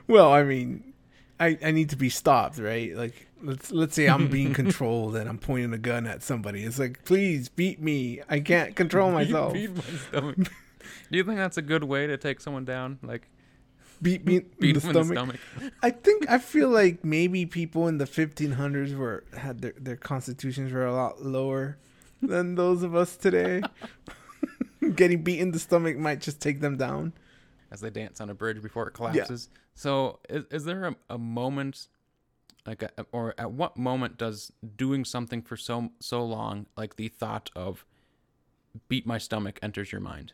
well, 0.07 0.31
I 0.31 0.43
mean, 0.43 0.93
I 1.39 1.57
I 1.63 1.71
need 1.71 1.89
to 1.89 1.95
be 1.97 2.09
stopped, 2.09 2.57
right? 2.57 2.95
Like 2.95 3.27
let's 3.43 3.71
let's 3.71 3.95
say 3.95 4.07
I'm 4.07 4.27
being 4.27 4.53
controlled 4.63 5.15
and 5.15 5.27
I'm 5.29 5.37
pointing 5.37 5.73
a 5.73 5.77
gun 5.77 6.05
at 6.07 6.23
somebody. 6.23 6.63
It's 6.63 6.79
like, 6.79 7.03
please 7.05 7.49
beat 7.49 7.81
me. 7.81 8.21
I 8.29 8.39
can't 8.39 8.75
control 8.75 9.11
myself. 9.11 9.53
Beat 9.53 9.75
my 9.75 9.83
stomach. 10.09 10.37
Do 10.37 11.17
you 11.17 11.23
think 11.23 11.37
that's 11.37 11.57
a 11.57 11.61
good 11.61 11.83
way 11.83 12.07
to 12.07 12.17
take 12.17 12.39
someone 12.41 12.65
down? 12.65 12.99
Like 13.03 13.27
Beat 14.01 14.25
me 14.25 14.41
beat 14.59 14.73
the 14.73 14.79
them 14.79 14.97
in 14.97 15.05
stomach. 15.05 15.39
the 15.53 15.59
stomach. 15.59 15.73
I 15.83 15.91
think 15.91 16.27
I 16.29 16.39
feel 16.39 16.69
like 16.81 17.03
maybe 17.05 17.45
people 17.45 17.87
in 17.87 17.99
the 17.99 18.05
1500s 18.05 18.95
were 18.97 19.23
had 19.37 19.61
their 19.61 19.73
their 19.79 19.95
constitutions 19.95 20.71
were 20.71 20.85
a 20.85 20.93
lot 20.93 21.23
lower 21.23 21.77
than 22.21 22.55
those 22.55 22.83
of 22.83 22.95
us 22.95 23.15
today. 23.17 23.61
Getting 24.95 25.23
beat 25.23 25.39
in 25.39 25.51
the 25.51 25.59
stomach 25.59 25.97
might 25.97 26.21
just 26.21 26.41
take 26.41 26.59
them 26.59 26.77
down. 26.77 27.13
as 27.71 27.81
they 27.81 27.89
dance 27.89 28.19
on 28.19 28.29
a 28.29 28.33
bridge 28.33 28.61
before 28.61 28.87
it 28.87 28.93
collapses. 28.93 29.49
So, 29.75 30.19
is, 30.29 30.45
is 30.51 30.65
there 30.65 30.85
a, 30.85 30.95
a 31.09 31.17
moment, 31.17 31.87
like, 32.65 32.83
a, 32.83 32.89
or 33.11 33.33
at 33.37 33.51
what 33.51 33.77
moment 33.77 34.17
does 34.17 34.51
doing 34.75 35.05
something 35.05 35.41
for 35.41 35.55
so 35.55 35.91
so 35.99 36.23
long, 36.25 36.65
like 36.75 36.95
the 36.95 37.07
thought 37.07 37.49
of 37.55 37.85
beat 38.89 39.05
my 39.05 39.17
stomach, 39.17 39.59
enters 39.61 39.91
your 39.91 40.01
mind? 40.01 40.33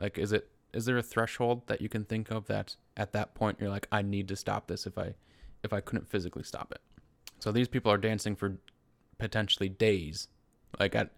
Like, 0.00 0.18
is 0.18 0.32
it 0.32 0.50
is 0.72 0.84
there 0.86 0.98
a 0.98 1.02
threshold 1.02 1.66
that 1.68 1.80
you 1.80 1.88
can 1.88 2.04
think 2.04 2.30
of 2.30 2.46
that 2.46 2.76
at 2.96 3.12
that 3.12 3.34
point 3.34 3.58
you're 3.60 3.70
like, 3.70 3.86
I 3.92 4.02
need 4.02 4.28
to 4.28 4.36
stop 4.36 4.66
this 4.66 4.86
if 4.86 4.98
I 4.98 5.14
if 5.62 5.72
I 5.72 5.80
couldn't 5.80 6.08
physically 6.08 6.42
stop 6.42 6.72
it. 6.72 6.80
So 7.40 7.50
these 7.52 7.68
people 7.68 7.90
are 7.90 7.98
dancing 7.98 8.36
for 8.36 8.58
potentially 9.18 9.68
days. 9.68 10.28
Like 10.78 10.94
at 10.94 11.10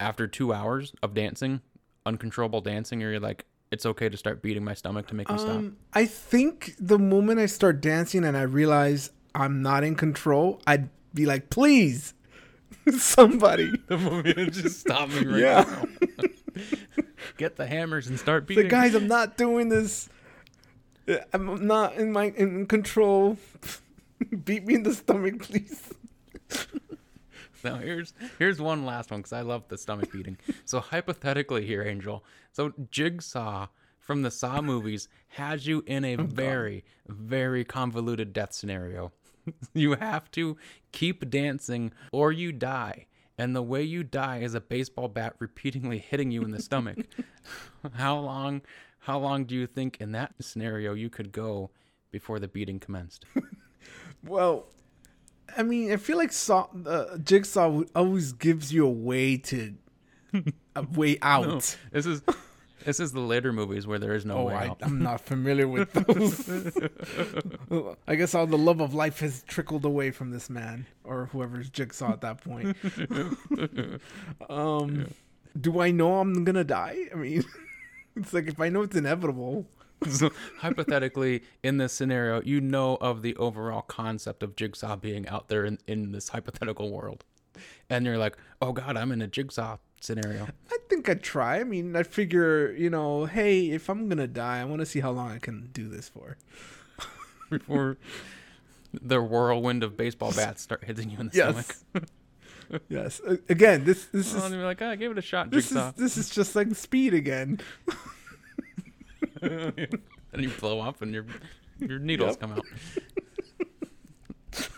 after 0.00 0.26
two 0.26 0.52
hours 0.52 0.92
of 1.02 1.14
dancing, 1.14 1.60
uncontrollable 2.04 2.60
dancing, 2.60 3.02
or 3.02 3.10
you're 3.10 3.20
like, 3.20 3.44
it's 3.70 3.84
okay 3.86 4.08
to 4.08 4.16
start 4.16 4.42
beating 4.42 4.64
my 4.64 4.74
stomach 4.74 5.06
to 5.08 5.14
make 5.14 5.28
me 5.30 5.38
stop. 5.38 5.56
Um, 5.56 5.76
I 5.92 6.06
think 6.06 6.74
the 6.78 6.98
moment 6.98 7.40
I 7.40 7.46
start 7.46 7.80
dancing 7.80 8.24
and 8.24 8.36
I 8.36 8.42
realize 8.42 9.10
I'm 9.34 9.62
not 9.62 9.82
in 9.84 9.94
control, 9.96 10.60
I'd 10.66 10.88
be 11.14 11.26
like, 11.26 11.50
please, 11.50 12.14
somebody. 12.98 13.72
The 13.88 13.98
movie 13.98 14.34
just 14.50 14.80
stop 14.80 15.08
me 15.08 15.24
right 15.26 15.40
Yeah. 15.40 15.64
now. 15.68 16.22
Get 17.38 17.56
the 17.56 17.66
hammers 17.66 18.06
and 18.06 18.18
start 18.18 18.46
beating. 18.46 18.64
The 18.64 18.70
guys, 18.70 18.94
I'm 18.94 19.08
not 19.08 19.36
doing 19.36 19.68
this. 19.68 20.08
I'm 21.32 21.66
not 21.66 21.94
in 21.96 22.12
my 22.12 22.26
in 22.36 22.66
control. 22.66 23.36
Beat 24.44 24.66
me 24.66 24.74
in 24.74 24.82
the 24.84 24.94
stomach, 24.94 25.40
please. 25.40 25.92
Now 27.64 27.76
here's 27.76 28.12
here's 28.38 28.60
one 28.60 28.84
last 28.84 29.10
one 29.10 29.20
because 29.20 29.32
I 29.32 29.40
love 29.42 29.64
the 29.68 29.78
stomach 29.78 30.12
beating. 30.12 30.36
so 30.64 30.80
hypothetically 30.80 31.66
here, 31.66 31.82
Angel. 31.82 32.24
So 32.52 32.72
Jigsaw 32.90 33.68
from 33.98 34.22
the 34.22 34.30
Saw 34.30 34.60
movies 34.62 35.08
has 35.30 35.66
you 35.66 35.82
in 35.86 36.04
Oh, 36.04 36.08
a 36.08 36.16
very 36.16 36.84
very 37.08 37.64
convoluted 37.64 38.32
death 38.32 38.52
scenario. 38.52 39.12
you 39.74 39.94
have 39.94 40.30
to 40.32 40.56
keep 40.92 41.28
dancing 41.30 41.92
or 42.12 42.32
you 42.32 42.52
die. 42.52 43.06
And 43.38 43.54
the 43.54 43.62
way 43.62 43.82
you 43.82 44.02
die 44.02 44.38
is 44.38 44.54
a 44.54 44.60
baseball 44.60 45.08
bat 45.08 45.34
repeatedly 45.38 45.98
hitting 45.98 46.30
you 46.30 46.42
in 46.42 46.52
the 46.52 46.62
stomach. 46.62 46.98
how 47.94 48.18
long 48.18 48.62
how 49.00 49.18
long 49.18 49.44
do 49.44 49.54
you 49.54 49.66
think 49.66 49.98
in 50.00 50.12
that 50.12 50.34
scenario 50.40 50.94
you 50.94 51.10
could 51.10 51.32
go 51.32 51.70
before 52.10 52.38
the 52.38 52.48
beating 52.48 52.80
commenced? 52.80 53.24
Well, 54.24 54.66
I 55.56 55.62
mean, 55.62 55.92
I 55.92 55.96
feel 55.96 56.16
like 56.18 56.32
Saw, 56.32 56.66
uh, 56.86 57.16
Jigsaw 57.18 57.82
always 57.94 58.32
gives 58.32 58.72
you 58.72 58.86
a 58.86 58.90
way 58.90 59.36
to 59.38 59.74
a 60.74 60.82
way 60.94 61.18
out. 61.22 61.76
This 61.92 62.06
is 62.06 62.22
this 62.84 63.00
is 63.00 63.12
the 63.12 63.20
later 63.20 63.52
movies 63.52 63.86
where 63.86 63.98
there 63.98 64.14
is 64.14 64.24
no 64.24 64.36
Oh, 64.38 64.44
way 64.44 64.54
I, 64.54 64.68
out. 64.68 64.78
I'm 64.82 65.02
not 65.02 65.20
familiar 65.20 65.66
with 65.66 65.92
those. 67.70 67.96
I 68.06 68.14
guess 68.16 68.34
all 68.34 68.46
the 68.46 68.58
love 68.58 68.80
of 68.80 68.94
life 68.94 69.20
has 69.20 69.42
trickled 69.44 69.84
away 69.84 70.10
from 70.10 70.30
this 70.30 70.48
man 70.50 70.86
or 71.04 71.26
whoever's 71.32 71.68
Jigsaw 71.70 72.12
at 72.12 72.20
that 72.20 72.42
point. 72.44 72.76
um, 74.48 75.08
do 75.60 75.80
I 75.80 75.90
know 75.90 76.20
I'm 76.20 76.44
gonna 76.44 76.64
die? 76.64 76.98
I 77.12 77.16
mean, 77.16 77.44
it's 78.14 78.32
like 78.32 78.46
if 78.46 78.60
I 78.60 78.68
know 78.68 78.82
it's 78.82 78.96
inevitable. 78.96 79.66
so 80.10 80.30
hypothetically, 80.58 81.42
in 81.62 81.78
this 81.78 81.92
scenario, 81.92 82.42
you 82.42 82.60
know 82.60 82.96
of 82.96 83.22
the 83.22 83.36
overall 83.36 83.82
concept 83.82 84.42
of 84.42 84.56
Jigsaw 84.56 84.96
being 84.96 85.26
out 85.28 85.48
there 85.48 85.64
in, 85.64 85.78
in 85.86 86.12
this 86.12 86.30
hypothetical 86.30 86.90
world. 86.90 87.24
And 87.88 88.04
you're 88.04 88.18
like, 88.18 88.36
oh 88.60 88.72
God, 88.72 88.96
I'm 88.96 89.12
in 89.12 89.22
a 89.22 89.26
Jigsaw 89.26 89.78
scenario. 90.00 90.48
I 90.70 90.76
think 90.88 91.08
I'd 91.08 91.22
try. 91.22 91.60
I 91.60 91.64
mean, 91.64 91.96
I 91.96 92.02
figure, 92.02 92.72
you 92.72 92.90
know, 92.90 93.24
hey, 93.24 93.70
if 93.70 93.88
I'm 93.88 94.08
gonna 94.08 94.26
die, 94.26 94.60
I 94.60 94.64
want 94.64 94.80
to 94.80 94.86
see 94.86 95.00
how 95.00 95.10
long 95.10 95.30
I 95.30 95.38
can 95.38 95.70
do 95.72 95.88
this 95.88 96.08
for. 96.08 96.36
Before 97.50 97.96
the 98.92 99.22
whirlwind 99.22 99.82
of 99.82 99.96
baseball 99.96 100.32
bats 100.32 100.62
start 100.62 100.84
hitting 100.84 101.10
you 101.10 101.18
in 101.18 101.28
the 101.28 101.32
stomach. 101.32 101.76
Yes. 102.88 103.20
yes. 103.24 103.38
Again, 103.48 103.84
this 103.84 104.06
this 104.06 104.26
stomach. 104.26 104.46
is 104.46 104.64
like, 104.64 104.82
ah, 104.82 104.96
give 104.96 105.12
it 105.12 105.18
a 105.18 105.22
shot, 105.22 105.52
this 105.52 105.68
Jigsaw. 105.68 105.90
is 105.90 105.94
this 105.94 106.16
is 106.16 106.28
just 106.28 106.56
like 106.56 106.74
speed 106.74 107.14
again. 107.14 107.60
and 109.42 110.42
you 110.42 110.50
blow 110.60 110.80
up 110.80 111.02
and 111.02 111.12
your 111.12 111.26
your 111.78 111.98
needles 111.98 112.30
Yep. 112.32 112.40
come 112.40 112.52
out. 112.52 112.64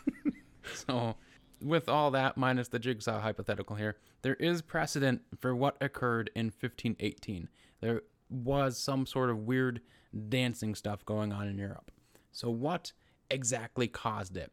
so, 0.74 1.16
with 1.62 1.88
all 1.88 2.10
that 2.12 2.36
minus 2.36 2.68
the 2.68 2.78
jigsaw 2.78 3.20
hypothetical 3.20 3.76
here, 3.76 3.96
there 4.22 4.34
is 4.34 4.62
precedent 4.62 5.22
for 5.40 5.54
what 5.54 5.76
occurred 5.80 6.30
in 6.34 6.46
1518. 6.46 7.48
There 7.80 8.02
was 8.30 8.76
some 8.78 9.06
sort 9.06 9.30
of 9.30 9.38
weird 9.46 9.80
dancing 10.28 10.74
stuff 10.74 11.04
going 11.04 11.32
on 11.32 11.46
in 11.48 11.58
Europe. 11.58 11.90
So, 12.32 12.50
what 12.50 12.92
exactly 13.30 13.88
caused 13.88 14.36
it? 14.36 14.52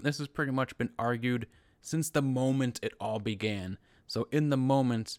This 0.00 0.18
has 0.18 0.28
pretty 0.28 0.52
much 0.52 0.76
been 0.76 0.90
argued 0.98 1.46
since 1.80 2.10
the 2.10 2.22
moment 2.22 2.80
it 2.82 2.92
all 3.00 3.18
began. 3.18 3.78
So, 4.06 4.28
in 4.30 4.50
the 4.50 4.56
moment 4.56 5.18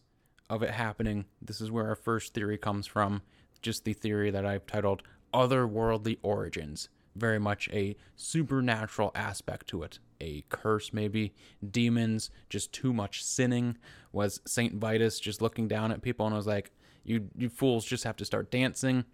of 0.50 0.64
it 0.64 0.72
happening, 0.72 1.26
this 1.42 1.60
is 1.62 1.72
where 1.72 1.88
our 1.88 1.96
first 1.96 2.34
theory 2.34 2.58
comes 2.58 2.88
from. 2.88 3.22
Just 3.62 3.84
the 3.86 3.94
theory 3.94 4.32
that 4.32 4.46
I've 4.46 4.66
titled 4.66 5.04
Otherworldly 5.34 6.18
Origins. 6.22 6.90
Very 7.16 7.40
much 7.40 7.68
a 7.74 7.96
supernatural 8.16 9.12
aspect 9.16 9.68
to 9.68 9.84
it. 9.84 10.00
A 10.22 10.44
curse, 10.50 10.94
maybe. 10.94 11.34
Demons, 11.70 12.30
just 12.50 12.72
too 12.72 12.94
much 12.94 13.24
sinning. 13.24 13.78
Was 14.12 14.40
St. 14.46 14.76
Vitus 14.76 15.20
just 15.20 15.42
looking 15.42 15.68
down 15.68 15.92
at 15.92 16.02
people 16.02 16.26
and 16.26 16.36
was 16.36 16.48
like, 16.48 16.72
you, 17.04 17.30
you 17.36 17.50
fools 17.50 17.86
just 17.86 18.04
have 18.04 18.18
to 18.18 18.26
start 18.26 18.52
dancing? 18.52 19.06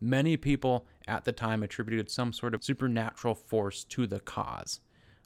Many 0.00 0.36
people 0.36 0.86
at 1.06 1.24
the 1.24 1.32
time 1.32 1.62
attributed 1.62 2.10
some 2.10 2.32
sort 2.32 2.54
of 2.54 2.64
supernatural 2.64 3.34
force 3.34 3.84
to 3.84 4.06
the 4.06 4.20
cause. 4.20 4.80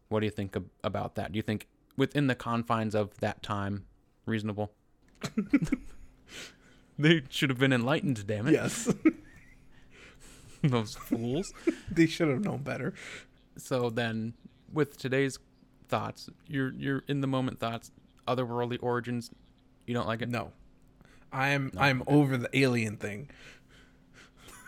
What 0.08 0.20
do 0.20 0.26
you 0.26 0.30
think 0.30 0.54
ab- 0.54 0.70
about 0.84 1.14
that? 1.14 1.32
Do 1.32 1.38
you 1.38 1.42
think 1.42 1.66
within 1.96 2.26
the 2.26 2.34
confines 2.34 2.94
of 2.94 3.18
that 3.20 3.42
time, 3.42 3.86
reasonable? 4.26 4.72
they 6.98 7.22
should 7.28 7.50
have 7.50 7.58
been 7.58 7.72
enlightened, 7.72 8.26
damn 8.26 8.46
it. 8.48 8.52
yes, 8.52 8.92
Those 10.62 10.94
fools. 10.96 11.52
they 11.90 12.06
should 12.06 12.28
have 12.28 12.42
known 12.42 12.58
better. 12.62 12.94
So 13.56 13.90
then, 13.90 14.34
with 14.72 14.98
today's 14.98 15.38
thoughts, 15.88 16.28
your 16.46 16.72
your 16.72 17.04
in 17.08 17.20
the 17.20 17.26
moment 17.26 17.58
thoughts, 17.60 17.90
otherworldly 18.26 18.78
origins, 18.82 19.30
you 19.86 19.94
don't 19.94 20.06
like 20.06 20.22
it? 20.22 20.28
No, 20.28 20.52
I'm 21.32 21.70
I'm 21.78 22.02
over 22.06 22.36
the 22.36 22.48
alien 22.58 22.96
thing. 22.96 23.28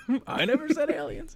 I 0.27 0.45
never 0.45 0.69
said 0.69 0.91
aliens. 0.91 1.35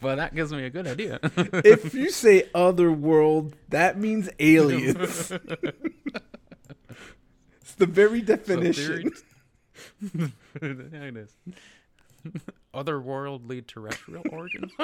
Well, 0.00 0.16
that 0.16 0.34
gives 0.34 0.52
me 0.52 0.64
a 0.64 0.70
good 0.70 0.86
idea. 0.86 1.18
If 1.64 1.94
you 1.94 2.10
say 2.10 2.48
other 2.54 2.90
world, 2.92 3.54
that 3.68 3.98
means 3.98 4.28
aliens. 4.40 5.30
it's 7.60 7.74
the 7.78 7.86
very 7.86 8.20
So 8.20 8.26
definition. 8.26 9.02
theory- 9.02 9.10
is. 11.16 11.36
Otherworldly 12.74 13.66
terrestrial 13.66 14.24
origins. 14.30 14.72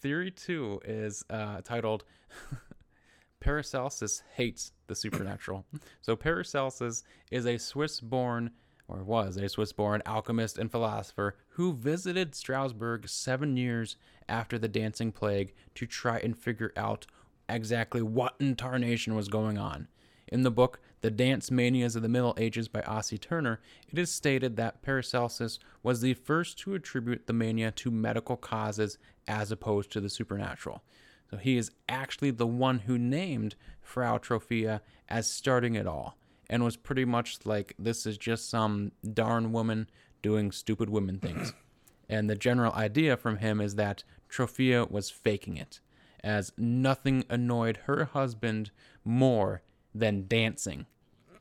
Theory 0.00 0.30
two 0.30 0.80
is 0.84 1.24
uh, 1.30 1.60
titled 1.62 2.04
Paracelsus 3.40 4.22
hates 4.34 4.72
the 4.86 4.94
supernatural. 4.94 5.64
So 6.00 6.16
Paracelsus 6.16 7.02
is 7.30 7.46
a 7.46 7.58
Swiss-born, 7.58 8.50
or 8.88 9.02
was 9.02 9.36
a 9.36 9.48
Swiss-born 9.48 10.02
alchemist 10.06 10.58
and 10.58 10.70
philosopher 10.70 11.36
who 11.50 11.72
visited 11.72 12.34
Strasbourg 12.34 13.08
seven 13.08 13.56
years 13.56 13.96
after 14.28 14.58
the 14.58 14.68
Dancing 14.68 15.12
Plague 15.12 15.54
to 15.74 15.86
try 15.86 16.18
and 16.18 16.38
figure 16.38 16.72
out 16.76 17.06
exactly 17.48 18.02
what 18.02 18.34
in 18.40 18.54
tarnation 18.56 19.14
was 19.14 19.28
going 19.28 19.58
on. 19.58 19.88
In 20.28 20.42
the 20.42 20.50
book 20.50 20.80
The 21.02 21.10
Dance 21.10 21.50
Manias 21.50 21.96
of 21.96 22.02
the 22.02 22.08
Middle 22.08 22.34
Ages 22.38 22.68
by 22.68 22.80
Ossie 22.82 23.20
Turner, 23.20 23.60
it 23.90 23.98
is 23.98 24.12
stated 24.12 24.54
that 24.56 24.82
Paracelsus 24.82 25.58
was 25.82 26.00
the 26.00 26.14
first 26.14 26.58
to 26.60 26.74
attribute 26.74 27.26
the 27.26 27.32
mania 27.32 27.72
to 27.72 27.90
medical 27.90 28.36
causes 28.36 28.98
as 29.26 29.50
opposed 29.50 29.90
to 29.92 30.00
the 30.00 30.08
supernatural. 30.08 30.84
So 31.28 31.38
he 31.38 31.56
is 31.56 31.72
actually 31.88 32.30
the 32.30 32.46
one 32.46 32.80
who 32.80 32.98
named 32.98 33.56
Frau 33.80 34.16
Troffea 34.18 34.80
as 35.08 35.28
starting 35.28 35.74
it 35.74 35.88
all 35.88 36.16
and 36.48 36.62
was 36.62 36.76
pretty 36.76 37.04
much 37.04 37.40
like, 37.44 37.74
this 37.80 38.06
is 38.06 38.16
just 38.16 38.48
some 38.48 38.92
darn 39.12 39.50
woman 39.50 39.88
doing 40.22 40.52
stupid 40.52 40.88
women 40.88 41.18
things. 41.18 41.52
and 42.08 42.30
the 42.30 42.36
general 42.36 42.72
idea 42.74 43.16
from 43.16 43.38
him 43.38 43.60
is 43.60 43.74
that 43.74 44.04
Troffea 44.30 44.88
was 44.88 45.10
faking 45.10 45.56
it, 45.56 45.80
as 46.22 46.52
nothing 46.56 47.24
annoyed 47.28 47.78
her 47.86 48.04
husband 48.04 48.70
more 49.04 49.62
than 49.94 50.28
dancing. 50.28 50.86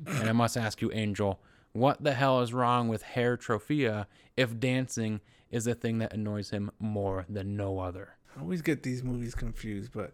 And 0.08 0.30
I 0.30 0.32
must 0.32 0.58
ask 0.58 0.82
you, 0.82 0.92
Angel, 0.92 1.40
what 1.74 2.04
the 2.04 2.14
hell 2.14 2.42
is 2.42 2.54
wrong 2.54 2.88
with 2.88 3.02
Herr 3.04 3.38
Troffea 3.38 4.06
if 4.36 4.60
dancing 4.60 5.22
is 5.50 5.68
a 5.68 5.74
thing 5.76 6.00
that 6.00 6.14
annoys 6.14 6.50
him 6.50 6.72
more 6.80 7.26
than 7.30 7.56
no 7.56 7.80
other? 7.80 8.16
I 8.36 8.42
always 8.42 8.62
get 8.62 8.84
these 8.84 9.04
movies 9.04 9.36
confused, 9.36 9.92
but 9.94 10.14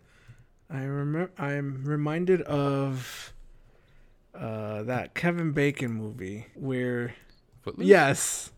I 0.70 0.84
remember 0.84 1.32
I'm 1.38 1.84
reminded 1.86 2.42
of 2.44 3.34
uh, 4.36 4.84
that 4.84 5.14
Kevin 5.16 5.52
Bacon 5.52 5.92
movie 5.92 6.48
where 6.56 7.14
Footloose? 7.62 7.88
yes, 7.88 8.52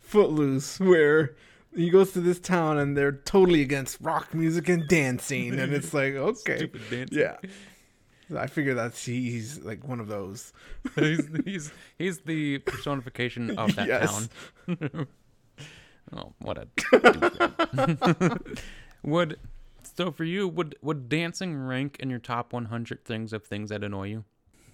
Footloose, 0.00 0.78
where 0.80 1.34
he 1.74 1.90
goes 1.90 2.12
to 2.12 2.20
this 2.20 2.38
town 2.38 2.78
and 2.78 2.96
they're 2.96 3.12
totally 3.12 3.62
against 3.62 3.98
rock 4.00 4.34
music 4.34 4.68
and 4.68 4.86
dancing, 4.88 5.58
and 5.58 5.72
it's 5.72 5.92
like 5.94 6.14
okay, 6.14 6.58
Stupid 6.58 6.82
dancing. 6.90 7.18
yeah. 7.18 7.36
I 8.36 8.46
figure 8.46 8.74
that's 8.74 9.04
he's 9.04 9.60
like 9.60 9.86
one 9.86 10.00
of 10.00 10.08
those. 10.08 10.52
he's, 10.94 11.28
he's 11.44 11.72
he's 11.98 12.18
the 12.20 12.58
personification 12.58 13.50
of 13.58 13.74
that 13.76 13.88
Yes. 13.88 14.28
town. 14.68 15.06
Oh, 16.14 16.32
what 16.40 16.58
a 16.58 18.38
would 19.02 19.38
so 19.82 20.10
for 20.10 20.24
you 20.24 20.46
would 20.48 20.74
would 20.82 21.08
dancing 21.08 21.56
rank 21.56 21.96
in 22.00 22.10
your 22.10 22.18
top 22.18 22.52
100 22.52 23.04
things 23.04 23.32
of 23.32 23.44
things 23.44 23.70
that 23.70 23.82
annoy 23.82 24.08
you? 24.08 24.24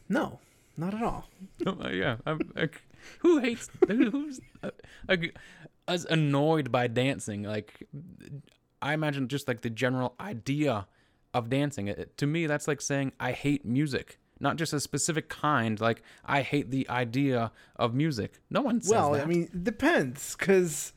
No, 0.09 0.41
not 0.77 0.95
at 0.95 1.03
all. 1.03 1.29
Uh, 1.65 1.91
yeah, 1.91 2.17
I'm, 2.27 2.51
like, 2.57 2.83
who 3.21 3.39
hates 3.39 3.69
who's 3.87 4.41
uh, 4.63 4.71
like 5.07 5.37
as 5.87 6.07
annoyed 6.07 6.73
by 6.73 6.87
dancing? 6.89 7.43
Like, 7.45 7.87
I 8.83 8.95
imagine 8.95 9.29
just 9.29 9.47
like 9.47 9.61
the 9.61 9.71
general 9.71 10.15
idea 10.19 10.87
of 11.39 11.51
dancing. 11.51 11.89
It, 11.89 12.17
to 12.19 12.27
me, 12.27 12.47
that's 12.47 12.69
like 12.69 12.81
saying 12.81 13.13
I 13.19 13.33
hate 13.33 13.65
music, 13.65 14.19
not 14.41 14.57
just 14.57 14.73
a 14.73 14.81
specific 14.81 15.29
kind. 15.29 15.81
Like 15.81 16.03
I 16.25 16.43
hate 16.43 16.71
the 16.71 16.89
idea 16.89 17.53
of 17.77 17.95
music. 17.95 18.41
No 18.51 18.61
one 18.61 18.81
says 18.81 18.91
well, 18.91 19.13
that. 19.13 19.23
I 19.23 19.27
mean, 19.27 19.45
it 19.45 19.65
depends 19.65 20.37
because 20.37 20.93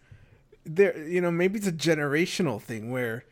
there, 0.66 0.98
you 1.08 1.22
know, 1.22 1.32
maybe 1.32 1.60
it's 1.60 1.68
a 1.68 1.72
generational 1.72 2.62
thing 2.62 2.92
where 2.92 3.24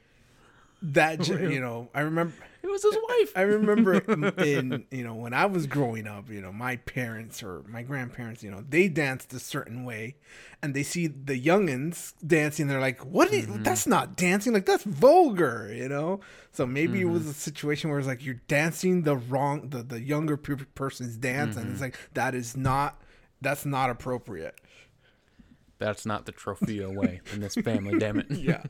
that, 0.81 1.19
ge- 1.21 1.29
you 1.29 1.59
know, 1.59 1.89
I 1.93 2.01
remember. 2.01 2.33
it 2.61 2.67
was 2.67 2.83
his 2.83 2.95
wife. 2.95 3.33
I 3.35 3.41
remember 3.41 3.93
in 4.43 4.85
you 4.91 5.03
know 5.03 5.13
when 5.13 5.33
I 5.33 5.45
was 5.45 5.67
growing 5.67 6.07
up, 6.07 6.29
you 6.29 6.41
know, 6.41 6.51
my 6.51 6.77
parents 6.77 7.43
or 7.43 7.63
my 7.67 7.83
grandparents, 7.83 8.43
you 8.43 8.51
know, 8.51 8.63
they 8.67 8.87
danced 8.87 9.33
a 9.33 9.39
certain 9.39 9.83
way, 9.85 10.15
and 10.61 10.73
they 10.73 10.83
see 10.83 11.07
the 11.07 11.41
youngins 11.41 12.13
dancing, 12.25 12.67
they're 12.67 12.79
like, 12.79 13.05
"What? 13.05 13.31
Is, 13.33 13.47
mm-hmm. 13.47 13.63
That's 13.63 13.87
not 13.87 14.15
dancing. 14.15 14.53
Like 14.53 14.65
that's 14.65 14.83
vulgar," 14.83 15.71
you 15.73 15.89
know. 15.89 16.21
So 16.51 16.65
maybe 16.65 17.01
it 17.01 17.05
was 17.05 17.21
mm-hmm. 17.21 17.31
a 17.31 17.33
situation 17.33 17.89
where 17.89 17.99
it's 17.99 18.07
like 18.07 18.25
you're 18.25 18.41
dancing 18.47 19.03
the 19.03 19.17
wrong, 19.17 19.69
the 19.69 19.83
the 19.83 20.01
younger 20.01 20.37
person's 20.37 21.17
dance, 21.17 21.55
and 21.55 21.67
it's 21.67 21.75
mm-hmm. 21.75 21.83
like 21.83 21.99
that 22.13 22.35
is 22.35 22.55
not, 22.57 23.01
that's 23.41 23.65
not 23.65 23.89
appropriate. 23.89 24.55
That's 25.79 26.05
not 26.05 26.25
the 26.25 26.33
Troffea 26.33 26.93
way 26.93 27.21
in 27.33 27.39
this 27.39 27.55
family. 27.55 27.97
damn 27.97 28.19
it. 28.19 28.29
Yeah. 28.39 28.63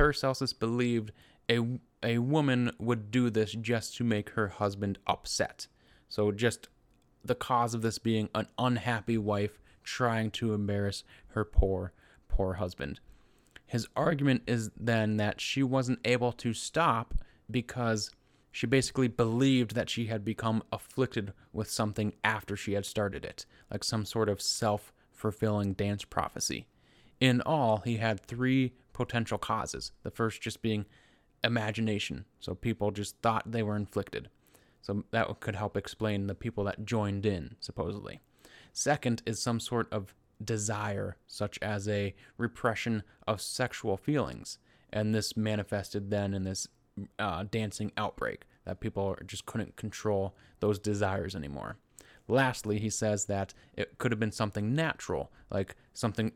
Paracelsus 0.00 0.54
believed 0.54 1.12
a 1.50 1.60
a 2.02 2.16
woman 2.16 2.70
would 2.78 3.10
do 3.10 3.28
this 3.28 3.52
just 3.52 3.94
to 3.98 4.02
make 4.02 4.30
her 4.30 4.48
husband 4.48 4.98
upset. 5.06 5.66
So 6.08 6.32
just 6.32 6.70
the 7.22 7.34
cause 7.34 7.74
of 7.74 7.82
this 7.82 7.98
being 7.98 8.30
an 8.34 8.46
unhappy 8.56 9.18
wife 9.18 9.58
trying 9.84 10.30
to 10.30 10.54
embarrass 10.54 11.04
her 11.34 11.44
poor 11.44 11.92
poor 12.28 12.54
husband. 12.54 12.98
His 13.66 13.88
argument 13.94 14.44
is 14.46 14.70
then 14.74 15.18
that 15.18 15.38
she 15.38 15.62
wasn't 15.62 16.00
able 16.06 16.32
to 16.32 16.54
stop 16.54 17.12
because 17.50 18.10
she 18.50 18.66
basically 18.66 19.08
believed 19.08 19.74
that 19.74 19.90
she 19.90 20.06
had 20.06 20.24
become 20.24 20.62
afflicted 20.72 21.34
with 21.52 21.70
something 21.70 22.14
after 22.24 22.56
she 22.56 22.72
had 22.72 22.86
started 22.86 23.22
it, 23.26 23.44
like 23.70 23.84
some 23.84 24.06
sort 24.06 24.30
of 24.30 24.40
self 24.40 24.94
fulfilling 25.12 25.74
dance 25.74 26.06
prophecy. 26.06 26.66
In 27.20 27.42
all, 27.42 27.82
he 27.84 27.98
had 27.98 28.18
three 28.18 28.72
potential 28.92 29.38
causes. 29.38 29.92
The 30.02 30.10
first 30.10 30.40
just 30.40 30.62
being 30.62 30.86
imagination. 31.42 32.24
So 32.38 32.54
people 32.54 32.90
just 32.90 33.16
thought 33.22 33.50
they 33.50 33.62
were 33.62 33.76
inflicted. 33.76 34.28
So 34.82 35.04
that 35.10 35.40
could 35.40 35.56
help 35.56 35.76
explain 35.76 36.26
the 36.26 36.34
people 36.34 36.64
that 36.64 36.84
joined 36.84 37.26
in, 37.26 37.56
supposedly. 37.60 38.20
Second 38.72 39.22
is 39.26 39.40
some 39.40 39.60
sort 39.60 39.92
of 39.92 40.14
desire, 40.42 41.16
such 41.26 41.58
as 41.60 41.88
a 41.88 42.14
repression 42.38 43.02
of 43.26 43.40
sexual 43.40 43.96
feelings. 43.96 44.58
And 44.92 45.14
this 45.14 45.36
manifested 45.36 46.10
then 46.10 46.34
in 46.34 46.44
this 46.44 46.66
uh, 47.18 47.44
dancing 47.50 47.92
outbreak, 47.96 48.44
that 48.64 48.80
people 48.80 49.16
just 49.26 49.46
couldn't 49.46 49.76
control 49.76 50.34
those 50.60 50.78
desires 50.78 51.34
anymore. 51.34 51.76
Lastly, 52.28 52.78
he 52.78 52.90
says 52.90 53.26
that 53.26 53.54
it 53.74 53.98
could 53.98 54.12
have 54.12 54.20
been 54.20 54.32
something 54.32 54.74
natural, 54.74 55.32
like 55.50 55.74
something 55.92 56.32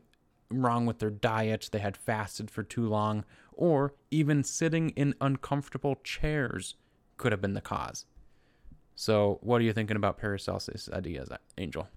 wrong 0.49 0.85
with 0.85 0.99
their 0.99 1.09
diet, 1.09 1.69
they 1.71 1.79
had 1.79 1.97
fasted 1.97 2.49
for 2.51 2.63
too 2.63 2.87
long, 2.87 3.23
or 3.53 3.93
even 4.11 4.43
sitting 4.43 4.89
in 4.91 5.15
uncomfortable 5.21 5.95
chairs 6.03 6.75
could 7.17 7.31
have 7.31 7.41
been 7.41 7.53
the 7.53 7.61
cause. 7.61 8.05
So, 8.95 9.39
what 9.41 9.59
are 9.59 9.63
you 9.63 9.73
thinking 9.73 9.97
about 9.97 10.17
Paracelsus' 10.17 10.89
ideas, 10.93 11.29
Angel? 11.57 11.87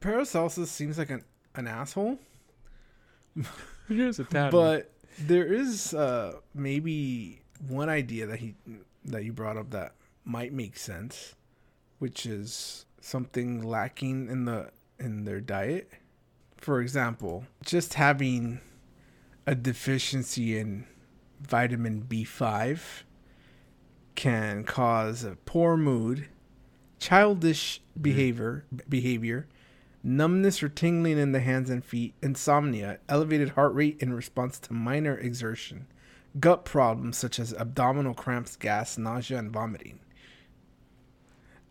Paracelsus 0.00 0.70
seems 0.70 0.98
like 0.98 1.10
an, 1.10 1.24
an 1.54 1.66
asshole, 1.66 2.18
Yes, 3.88 4.18
a 4.18 4.24
tad. 4.24 4.52
but 4.52 4.90
there 5.20 5.46
is 5.52 5.94
uh, 5.94 6.34
maybe 6.54 7.42
one 7.68 7.88
idea 7.88 8.26
that 8.26 8.38
he 8.38 8.54
that 9.04 9.24
you 9.24 9.32
brought 9.32 9.56
up 9.56 9.70
that 9.70 9.94
might 10.24 10.52
make 10.52 10.76
sense, 10.76 11.34
which 11.98 12.26
is 12.26 12.84
something 13.00 13.62
lacking 13.62 14.28
in 14.28 14.44
the 14.44 14.70
in 14.98 15.24
their 15.24 15.40
diet. 15.40 15.90
For 16.58 16.80
example, 16.80 17.44
just 17.64 17.94
having 17.94 18.60
a 19.46 19.54
deficiency 19.54 20.58
in 20.58 20.86
vitamin 21.40 22.04
B5 22.06 23.02
can 24.14 24.64
cause 24.64 25.22
a 25.22 25.36
poor 25.46 25.76
mood, 25.76 26.28
childish 26.98 27.80
mm-hmm. 27.80 28.02
behavior, 28.02 28.64
behavior, 28.88 29.46
numbness 30.02 30.62
or 30.62 30.68
tingling 30.68 31.16
in 31.16 31.32
the 31.32 31.40
hands 31.40 31.70
and 31.70 31.84
feet, 31.84 32.14
insomnia, 32.20 32.98
elevated 33.08 33.50
heart 33.50 33.72
rate 33.74 33.96
in 34.00 34.12
response 34.12 34.58
to 34.58 34.72
minor 34.72 35.16
exertion, 35.16 35.86
gut 36.40 36.64
problems 36.64 37.16
such 37.16 37.38
as 37.38 37.54
abdominal 37.54 38.14
cramps, 38.14 38.56
gas, 38.56 38.98
nausea, 38.98 39.38
and 39.38 39.52
vomiting. 39.52 40.00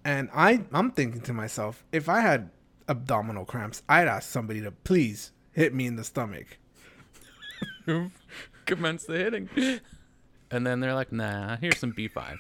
And 0.05 0.29
I, 0.33 0.63
I'm 0.71 0.91
thinking 0.91 1.21
to 1.21 1.33
myself, 1.33 1.83
if 1.91 2.07
I 2.07 2.21
had 2.21 2.49
abdominal 2.87 3.45
cramps, 3.45 3.83
I'd 3.87 4.07
ask 4.07 4.29
somebody 4.29 4.61
to 4.61 4.71
please 4.71 5.31
hit 5.51 5.73
me 5.73 5.85
in 5.85 5.95
the 5.95 6.03
stomach. 6.03 6.57
commence 8.65 9.05
the 9.05 9.17
hitting. 9.17 9.49
And 10.51 10.65
then 10.65 10.79
they're 10.79 10.93
like, 10.93 11.11
nah, 11.11 11.57
here's 11.57 11.79
some 11.79 11.93
B5. 11.93 12.37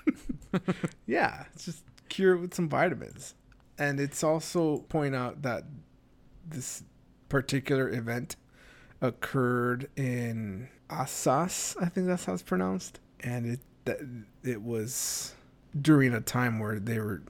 Yeah, 1.05 1.43
it's 1.53 1.65
just 1.65 1.83
cure 2.09 2.35
it 2.35 2.39
with 2.39 2.53
some 2.53 2.67
vitamins. 2.67 3.35
And 3.77 3.99
it's 3.99 4.23
also 4.23 4.79
point 4.89 5.13
out 5.13 5.43
that 5.43 5.65
this 6.47 6.83
particular 7.29 7.89
event 7.89 8.37
occurred 9.01 9.89
in 9.95 10.69
Assas, 10.89 11.75
I 11.81 11.89
think 11.89 12.07
that's 12.07 12.25
how 12.25 12.33
it's 12.33 12.41
pronounced, 12.41 12.99
and 13.19 13.45
it 13.45 13.59
that 13.85 13.99
it 14.43 14.61
was 14.61 15.35
during 15.79 16.13
a 16.13 16.21
time 16.21 16.59
where 16.59 16.79
they 16.79 16.99
were 16.99 17.21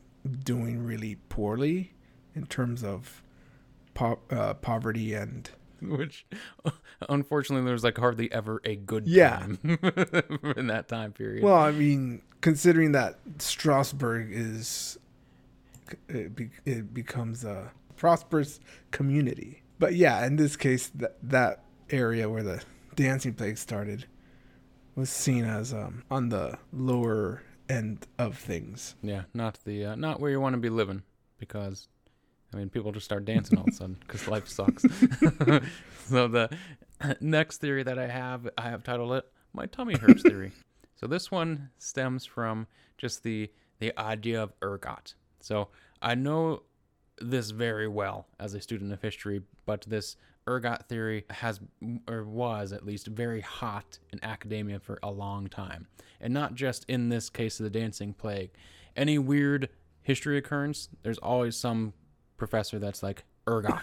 doing 0.44 0.84
really 0.84 1.16
poorly 1.30 1.94
in 2.38 2.46
terms 2.48 2.84
of 2.84 3.22
po- 3.94 4.20
uh, 4.30 4.54
poverty 4.56 5.14
and 5.14 5.50
Which, 5.82 6.26
unfortunately, 7.10 7.66
there's 7.68 7.84
like 7.84 7.98
hardly 7.98 8.32
ever 8.32 8.62
a 8.64 8.76
good 8.76 9.08
Yeah. 9.08 9.38
time 9.40 9.60
in 10.58 10.68
that 10.68 10.88
time 10.88 11.12
period. 11.14 11.44
well, 11.44 11.56
I 11.56 11.72
mean, 11.72 12.22
considering 12.42 12.94
that 12.94 13.20
Strasbourg 13.40 14.30
is 14.32 14.98
it, 16.10 16.36
be, 16.36 16.50
it 16.66 16.94
becomes 16.94 17.44
a 17.46 17.72
prosperous 17.96 18.60
community. 18.92 19.62
But 19.80 19.94
yeah, 19.94 20.26
in 20.26 20.36
this 20.36 20.56
case, 20.56 20.88
that 20.96 21.18
that 21.24 21.64
area 21.92 22.28
where 22.30 22.44
the 22.44 22.64
dancing 22.96 23.34
plague 23.36 23.58
started 23.60 24.06
was 24.96 25.10
seen 25.12 25.46
as 25.46 25.74
um, 25.74 26.04
on 26.10 26.30
the 26.30 26.58
lower 26.74 27.44
end 27.70 28.08
of 28.18 28.36
things. 28.38 28.96
yeah, 29.04 29.24
not 29.36 29.60
the 29.64 29.86
uh, 29.86 29.96
not 29.96 30.20
where 30.20 30.32
you 30.32 30.42
want 30.42 30.54
to 30.54 30.60
be 30.60 30.70
living 30.70 31.04
because, 31.38 31.88
I 32.58 32.60
mean, 32.60 32.70
people 32.70 32.92
just 32.92 33.06
start 33.06 33.24
dancing 33.24 33.60
all 33.60 33.66
of 33.66 33.70
a 33.70 33.76
sudden 33.76 33.98
because 34.00 34.28
life 34.28 34.48
sucks. 34.48 34.82
so 36.08 36.28
the 36.28 36.50
next 37.22 37.58
theory 37.58 37.84
that 37.84 38.00
I 38.00 38.08
have, 38.08 38.50
I 38.58 38.64
have 38.64 38.84
titled 38.84 39.14
it 39.14 39.26
"My 39.54 39.68
Tummy 39.68 39.96
Hurts 39.96 40.22
Theory." 40.28 40.54
So 40.96 41.06
this 41.06 41.30
one 41.30 41.70
stems 41.78 42.26
from 42.26 42.66
just 42.98 43.22
the 43.22 43.52
the 43.78 43.96
idea 44.00 44.42
of 44.42 44.54
ergot. 44.64 45.14
So 45.40 45.68
I 46.02 46.16
know 46.16 46.64
this 47.22 47.52
very 47.52 47.88
well 47.88 48.26
as 48.40 48.56
a 48.56 48.62
student 48.62 48.92
of 48.92 49.04
history, 49.04 49.44
but 49.68 49.86
this 49.88 50.16
ergot 50.48 50.90
theory 50.90 51.26
has 51.30 51.60
or 52.08 52.24
was 52.24 52.74
at 52.74 52.88
least 52.88 53.06
very 53.06 53.42
hot 53.42 54.00
in 54.12 54.24
academia 54.24 54.80
for 54.80 54.98
a 55.04 55.12
long 55.12 55.48
time. 55.48 55.86
And 56.20 56.34
not 56.34 56.56
just 56.56 56.86
in 56.88 57.10
this 57.10 57.30
case 57.30 57.60
of 57.60 57.66
the 57.66 57.70
dancing 57.70 58.16
plague. 58.16 58.50
Any 58.96 59.20
weird 59.20 59.70
history 60.02 60.40
occurrence, 60.40 60.90
there's 61.04 61.20
always 61.20 61.56
some 61.56 61.94
professor 62.38 62.80
that's 62.80 63.04
like 63.04 63.24
ergot. 63.48 63.82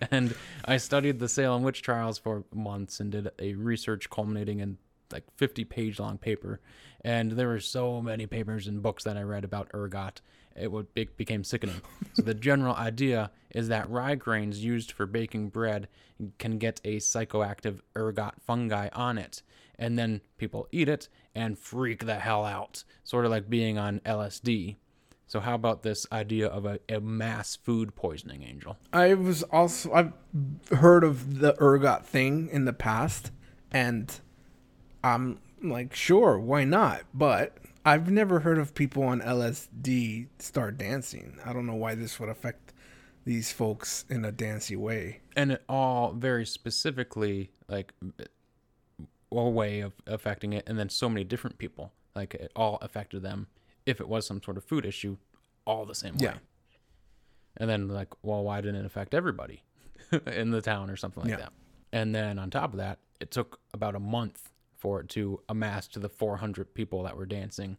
and 0.10 0.34
I 0.64 0.76
studied 0.76 1.18
the 1.18 1.28
Salem 1.28 1.62
witch 1.62 1.82
trials 1.82 2.18
for 2.18 2.44
months 2.54 3.00
and 3.00 3.10
did 3.10 3.30
a 3.38 3.54
research 3.54 4.10
culminating 4.10 4.60
in 4.60 4.78
like 5.12 5.24
50 5.36 5.64
page 5.64 5.98
long 5.98 6.18
paper. 6.18 6.60
And 7.02 7.32
there 7.32 7.48
were 7.48 7.60
so 7.60 8.02
many 8.02 8.26
papers 8.26 8.66
and 8.66 8.82
books 8.82 9.04
that 9.04 9.16
i 9.16 9.22
read 9.22 9.44
about 9.44 9.70
ergot. 9.72 10.20
It 10.56 10.72
would 10.72 10.86
it 10.96 11.16
became 11.16 11.44
sickening. 11.44 11.82
So 12.14 12.22
the 12.22 12.34
general 12.34 12.74
idea 12.74 13.30
is 13.50 13.68
that 13.68 13.90
rye 13.90 14.14
grains 14.14 14.64
used 14.64 14.90
for 14.90 15.06
baking 15.06 15.50
bread 15.50 15.88
can 16.38 16.58
get 16.58 16.80
a 16.84 16.96
psychoactive 16.96 17.80
ergot 17.94 18.34
fungi 18.46 18.88
on 18.92 19.18
it. 19.18 19.42
And 19.78 19.98
then 19.98 20.22
people 20.38 20.66
eat 20.72 20.88
it 20.88 21.08
and 21.34 21.58
freak 21.58 22.06
the 22.06 22.14
hell 22.14 22.46
out. 22.46 22.84
Sort 23.04 23.26
of 23.26 23.30
like 23.30 23.50
being 23.50 23.78
on 23.78 24.00
lsd 24.00 24.76
So 25.26 25.40
how 25.40 25.54
about 25.54 25.82
this 25.82 26.06
idea 26.12 26.46
of 26.46 26.64
a, 26.64 26.78
a 26.88 27.00
mass 27.00 27.56
food 27.56 27.96
poisoning, 27.96 28.44
Angel? 28.44 28.76
I 28.92 29.14
was 29.14 29.42
also 29.44 29.92
I've 29.92 30.12
heard 30.78 31.02
of 31.02 31.40
the 31.40 31.60
ergot 31.60 32.06
thing 32.06 32.48
in 32.50 32.64
the 32.64 32.72
past, 32.72 33.32
and 33.72 34.20
I'm 35.02 35.40
like, 35.62 35.94
sure, 35.94 36.38
why 36.38 36.64
not? 36.64 37.02
But 37.12 37.58
I've 37.84 38.10
never 38.10 38.40
heard 38.40 38.58
of 38.58 38.74
people 38.74 39.02
on 39.02 39.20
LSD 39.20 40.28
start 40.38 40.78
dancing. 40.78 41.38
I 41.44 41.52
don't 41.52 41.66
know 41.66 41.74
why 41.74 41.94
this 41.94 42.20
would 42.20 42.28
affect 42.28 42.72
these 43.24 43.50
folks 43.50 44.04
in 44.08 44.24
a 44.24 44.30
dancey 44.30 44.76
way. 44.76 45.20
And 45.34 45.52
it 45.52 45.64
all 45.68 46.12
very 46.12 46.46
specifically 46.46 47.50
like 47.68 47.92
a 49.32 49.48
way 49.48 49.80
of 49.80 49.92
affecting 50.06 50.52
it, 50.52 50.64
and 50.68 50.78
then 50.78 50.88
so 50.88 51.08
many 51.08 51.24
different 51.24 51.58
people 51.58 51.92
like 52.14 52.34
it 52.34 52.52
all 52.54 52.78
affected 52.80 53.22
them. 53.22 53.48
If 53.86 54.00
it 54.00 54.08
was 54.08 54.26
some 54.26 54.42
sort 54.42 54.56
of 54.56 54.64
food 54.64 54.84
issue, 54.84 55.16
all 55.64 55.86
the 55.86 55.94
same 55.94 56.14
way. 56.14 56.24
Yeah. 56.24 56.34
And 57.56 57.70
then 57.70 57.88
like, 57.88 58.08
well, 58.22 58.42
why 58.44 58.60
didn't 58.60 58.76
it 58.80 58.86
affect 58.86 59.14
everybody 59.14 59.62
in 60.26 60.50
the 60.50 60.60
town 60.60 60.90
or 60.90 60.96
something 60.96 61.22
like 61.22 61.30
Yeah. 61.30 61.36
that? 61.36 61.52
And 61.92 62.14
then 62.14 62.38
on 62.38 62.50
top 62.50 62.72
of 62.72 62.78
that, 62.78 62.98
it 63.20 63.30
took 63.30 63.60
about 63.72 63.94
a 63.94 64.00
month 64.00 64.50
for 64.76 65.00
it 65.00 65.08
to 65.10 65.40
amass 65.48 65.86
to 65.88 65.98
the 65.98 66.08
400 66.08 66.74
people 66.74 67.04
that 67.04 67.16
were 67.16 67.24
dancing. 67.26 67.78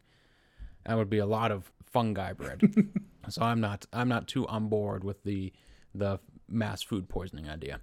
That 0.85 0.97
would 0.97 1.09
be 1.09 1.19
a 1.19 1.25
lot 1.25 1.51
of 1.51 1.71
fungi 1.85 2.33
bread. 2.33 2.61
so 3.29 3.41
I'm 3.43 3.59
not 3.61 3.85
I'm 3.93 4.07
not 4.09 4.27
too 4.27 4.47
on 4.47 4.67
board 4.69 5.03
with 5.03 5.23
the 5.23 5.53
the 5.93 6.19
mass 6.47 6.81
food 6.81 7.07
poisoning 7.09 7.49
idea. 7.49 7.81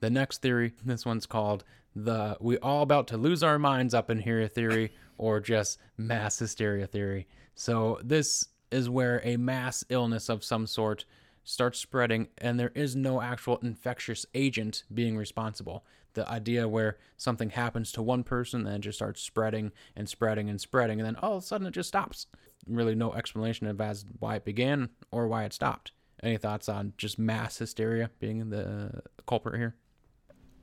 The 0.00 0.10
next 0.10 0.42
theory, 0.42 0.74
this 0.84 1.04
one's 1.06 1.26
called 1.26 1.64
the 1.96 2.36
we 2.40 2.58
all 2.58 2.82
about 2.82 3.08
to 3.08 3.16
lose 3.16 3.42
our 3.42 3.58
minds 3.58 3.94
up 3.94 4.10
in 4.10 4.20
here 4.20 4.46
theory 4.46 4.92
or 5.18 5.40
just 5.40 5.78
mass 5.96 6.38
hysteria 6.38 6.86
theory. 6.86 7.26
So 7.54 8.00
this 8.02 8.48
is 8.70 8.88
where 8.90 9.20
a 9.24 9.36
mass 9.36 9.84
illness 9.88 10.28
of 10.28 10.44
some 10.44 10.66
sort 10.66 11.04
starts 11.44 11.78
spreading 11.78 12.28
and 12.38 12.58
there 12.58 12.72
is 12.74 12.96
no 12.96 13.20
actual 13.20 13.58
infectious 13.58 14.24
agent 14.34 14.84
being 14.92 15.16
responsible. 15.16 15.84
The 16.14 16.28
idea 16.28 16.68
where 16.68 16.96
something 17.16 17.50
happens 17.50 17.92
to 17.92 18.02
one 18.02 18.24
person 18.24 18.66
and 18.66 18.76
it 18.76 18.80
just 18.80 18.98
starts 18.98 19.20
spreading 19.20 19.72
and 19.94 20.08
spreading 20.08 20.48
and 20.48 20.60
spreading 20.60 21.00
and 21.00 21.06
then 21.06 21.16
all 21.16 21.36
of 21.36 21.42
a 21.42 21.46
sudden 21.46 21.66
it 21.66 21.72
just 21.72 21.88
stops. 21.88 22.26
Really 22.66 22.94
no 22.94 23.12
explanation 23.12 23.66
of 23.66 23.80
as 23.80 24.04
why 24.18 24.36
it 24.36 24.44
began 24.44 24.88
or 25.10 25.28
why 25.28 25.44
it 25.44 25.52
stopped. 25.52 25.92
Any 26.22 26.38
thoughts 26.38 26.68
on 26.68 26.94
just 26.96 27.18
mass 27.18 27.58
hysteria 27.58 28.10
being 28.18 28.48
the 28.48 29.02
culprit 29.26 29.58
here? 29.58 29.74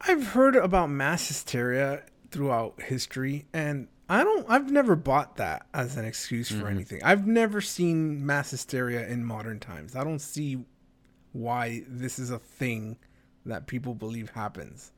I've 0.02 0.28
heard 0.28 0.56
about 0.56 0.90
mass 0.90 1.28
hysteria 1.28 2.02
throughout 2.32 2.82
history, 2.82 3.46
and 3.54 3.88
I 4.12 4.26
don't. 4.26 4.46
I've 4.50 4.70
never 4.70 4.98
bought 4.98 5.38
that 5.38 5.68
as 5.74 5.96
an 5.96 6.04
excuse 6.04 6.50
for 6.50 6.56
mm-hmm. 6.56 6.68
anything. 6.68 7.02
I've 7.02 7.26
never 7.26 7.62
seen 7.62 8.26
mass 8.26 8.52
hysteria 8.52 9.08
in 9.08 9.24
modern 9.24 9.62
times. 9.62 9.96
I 9.96 10.04
don't 10.04 10.20
see 10.20 10.66
why 11.32 11.84
this 11.88 12.20
is 12.20 12.30
a 12.30 12.38
thing 12.38 12.98
that 13.46 13.68
people 13.68 13.96
believe 13.96 14.32
happens. 14.32 14.92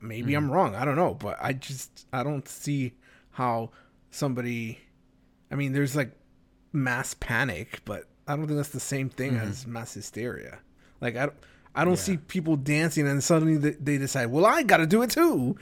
Maybe 0.00 0.32
I'm 0.32 0.48
mm. 0.48 0.52
wrong. 0.52 0.74
I 0.74 0.86
don't 0.86 0.96
know, 0.96 1.12
but 1.12 1.36
I 1.38 1.52
just 1.52 2.06
I 2.10 2.22
don't 2.22 2.48
see 2.48 2.94
how 3.32 3.72
somebody. 4.10 4.78
I 5.50 5.56
mean, 5.56 5.74
there's 5.74 5.94
like 5.94 6.12
mass 6.72 7.12
panic, 7.12 7.82
but 7.84 8.04
I 8.26 8.36
don't 8.36 8.46
think 8.46 8.56
that's 8.56 8.70
the 8.70 8.80
same 8.80 9.10
thing 9.10 9.32
mm-hmm. 9.32 9.50
as 9.50 9.66
mass 9.66 9.92
hysteria. 9.92 10.60
Like 11.02 11.16
I, 11.16 11.26
don't- 11.26 11.38
I 11.74 11.84
don't 11.84 11.96
see 11.98 12.16
people 12.16 12.56
dancing 12.56 13.06
and 13.06 13.22
suddenly 13.22 13.56
they, 13.56 13.98
decide, 13.98 14.26
well, 14.26 14.44
I 14.46 14.62
got 14.62 14.78
to 14.78 14.86
do 14.86 15.02
it 15.02 15.10
too. 15.10 15.56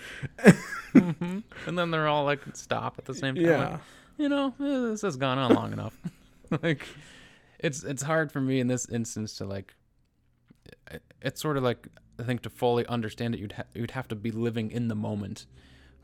And 0.95 1.43
then 1.67 1.91
they're 1.91 2.09
all 2.09 2.25
like 2.25 2.41
stop 2.55 2.95
at 2.99 3.05
the 3.05 3.15
same 3.15 3.35
time. 3.35 3.45
Yeah. 3.45 3.69
Like, 3.71 3.81
you 4.19 4.29
know, 4.29 4.49
eh, 4.61 4.91
this 4.91 5.03
has 5.03 5.17
gone 5.17 5.39
on 5.39 5.55
long 5.55 5.73
enough. 5.73 5.99
like 6.63 6.87
it's 7.59 7.83
it's 7.85 8.03
hard 8.03 8.31
for 8.33 8.41
me 8.41 8.61
in 8.61 8.67
this 8.69 8.89
instance 8.89 9.37
to 9.39 9.45
like 9.45 9.75
it- 10.91 11.03
it's 11.21 11.41
sort 11.41 11.57
of 11.57 11.63
like 11.65 11.89
I 12.19 12.23
think 12.23 12.43
to 12.43 12.51
fully 12.51 12.87
understand 12.87 13.35
it 13.35 13.41
you'd 13.41 13.53
ha- 13.53 13.65
you'd 13.75 13.91
have 13.91 14.09
to 14.09 14.15
be 14.15 14.31
living 14.31 14.71
in 14.71 14.89
the 14.89 14.95
moment 14.95 15.47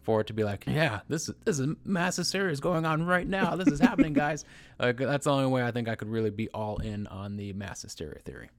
for 0.03 0.21
it 0.21 0.27
to 0.27 0.33
be 0.33 0.43
like, 0.45 0.65
yeah, 0.67 1.01
this 1.09 1.29
is 1.29 1.35
this 1.45 1.59
is 1.59 1.75
mass 1.85 2.17
hysteria 2.17 2.51
is 2.53 2.61
going 2.61 2.85
on 2.85 3.05
right 3.07 3.27
now. 3.27 3.57
This 3.57 3.69
is 3.69 3.81
happening, 3.81 4.13
guys. 4.25 4.45
Like 4.79 4.97
that's 4.99 5.25
the 5.25 5.33
only 5.33 5.47
way 5.47 5.63
I 5.63 5.71
think 5.71 5.89
I 5.89 5.95
could 5.95 6.09
really 6.09 6.31
be 6.31 6.49
all 6.51 6.79
in 6.79 7.07
on 7.07 7.37
the 7.37 7.53
mass 7.55 7.83
hysteria 7.83 8.19
theory 8.19 8.51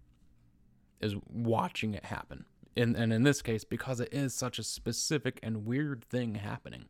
is 1.03 1.15
watching 1.29 1.93
it 1.93 2.05
happen. 2.05 2.45
And 2.75 2.95
and 2.95 3.13
in 3.13 3.23
this 3.23 3.41
case, 3.41 3.63
because 3.63 3.99
it 3.99 4.13
is 4.13 4.33
such 4.33 4.57
a 4.57 4.63
specific 4.63 5.39
and 5.43 5.65
weird 5.65 6.03
thing 6.05 6.35
happening. 6.35 6.85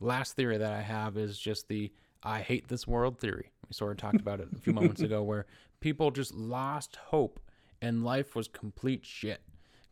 Last 0.00 0.34
theory 0.36 0.58
that 0.58 0.72
I 0.72 0.82
have 0.82 1.16
is 1.16 1.38
just 1.38 1.68
the 1.68 1.92
I 2.22 2.40
hate 2.40 2.68
this 2.68 2.86
world 2.86 3.20
theory. 3.20 3.52
We 3.68 3.74
sort 3.74 3.92
of 3.92 3.98
talked 3.98 4.20
about 4.20 4.40
it 4.40 4.48
a 4.52 4.60
few 4.60 4.72
moments 4.72 5.02
ago 5.02 5.22
where 5.22 5.46
people 5.80 6.10
just 6.10 6.34
lost 6.34 6.96
hope 6.96 7.38
and 7.80 8.04
life 8.04 8.34
was 8.34 8.48
complete 8.48 9.04
shit. 9.04 9.42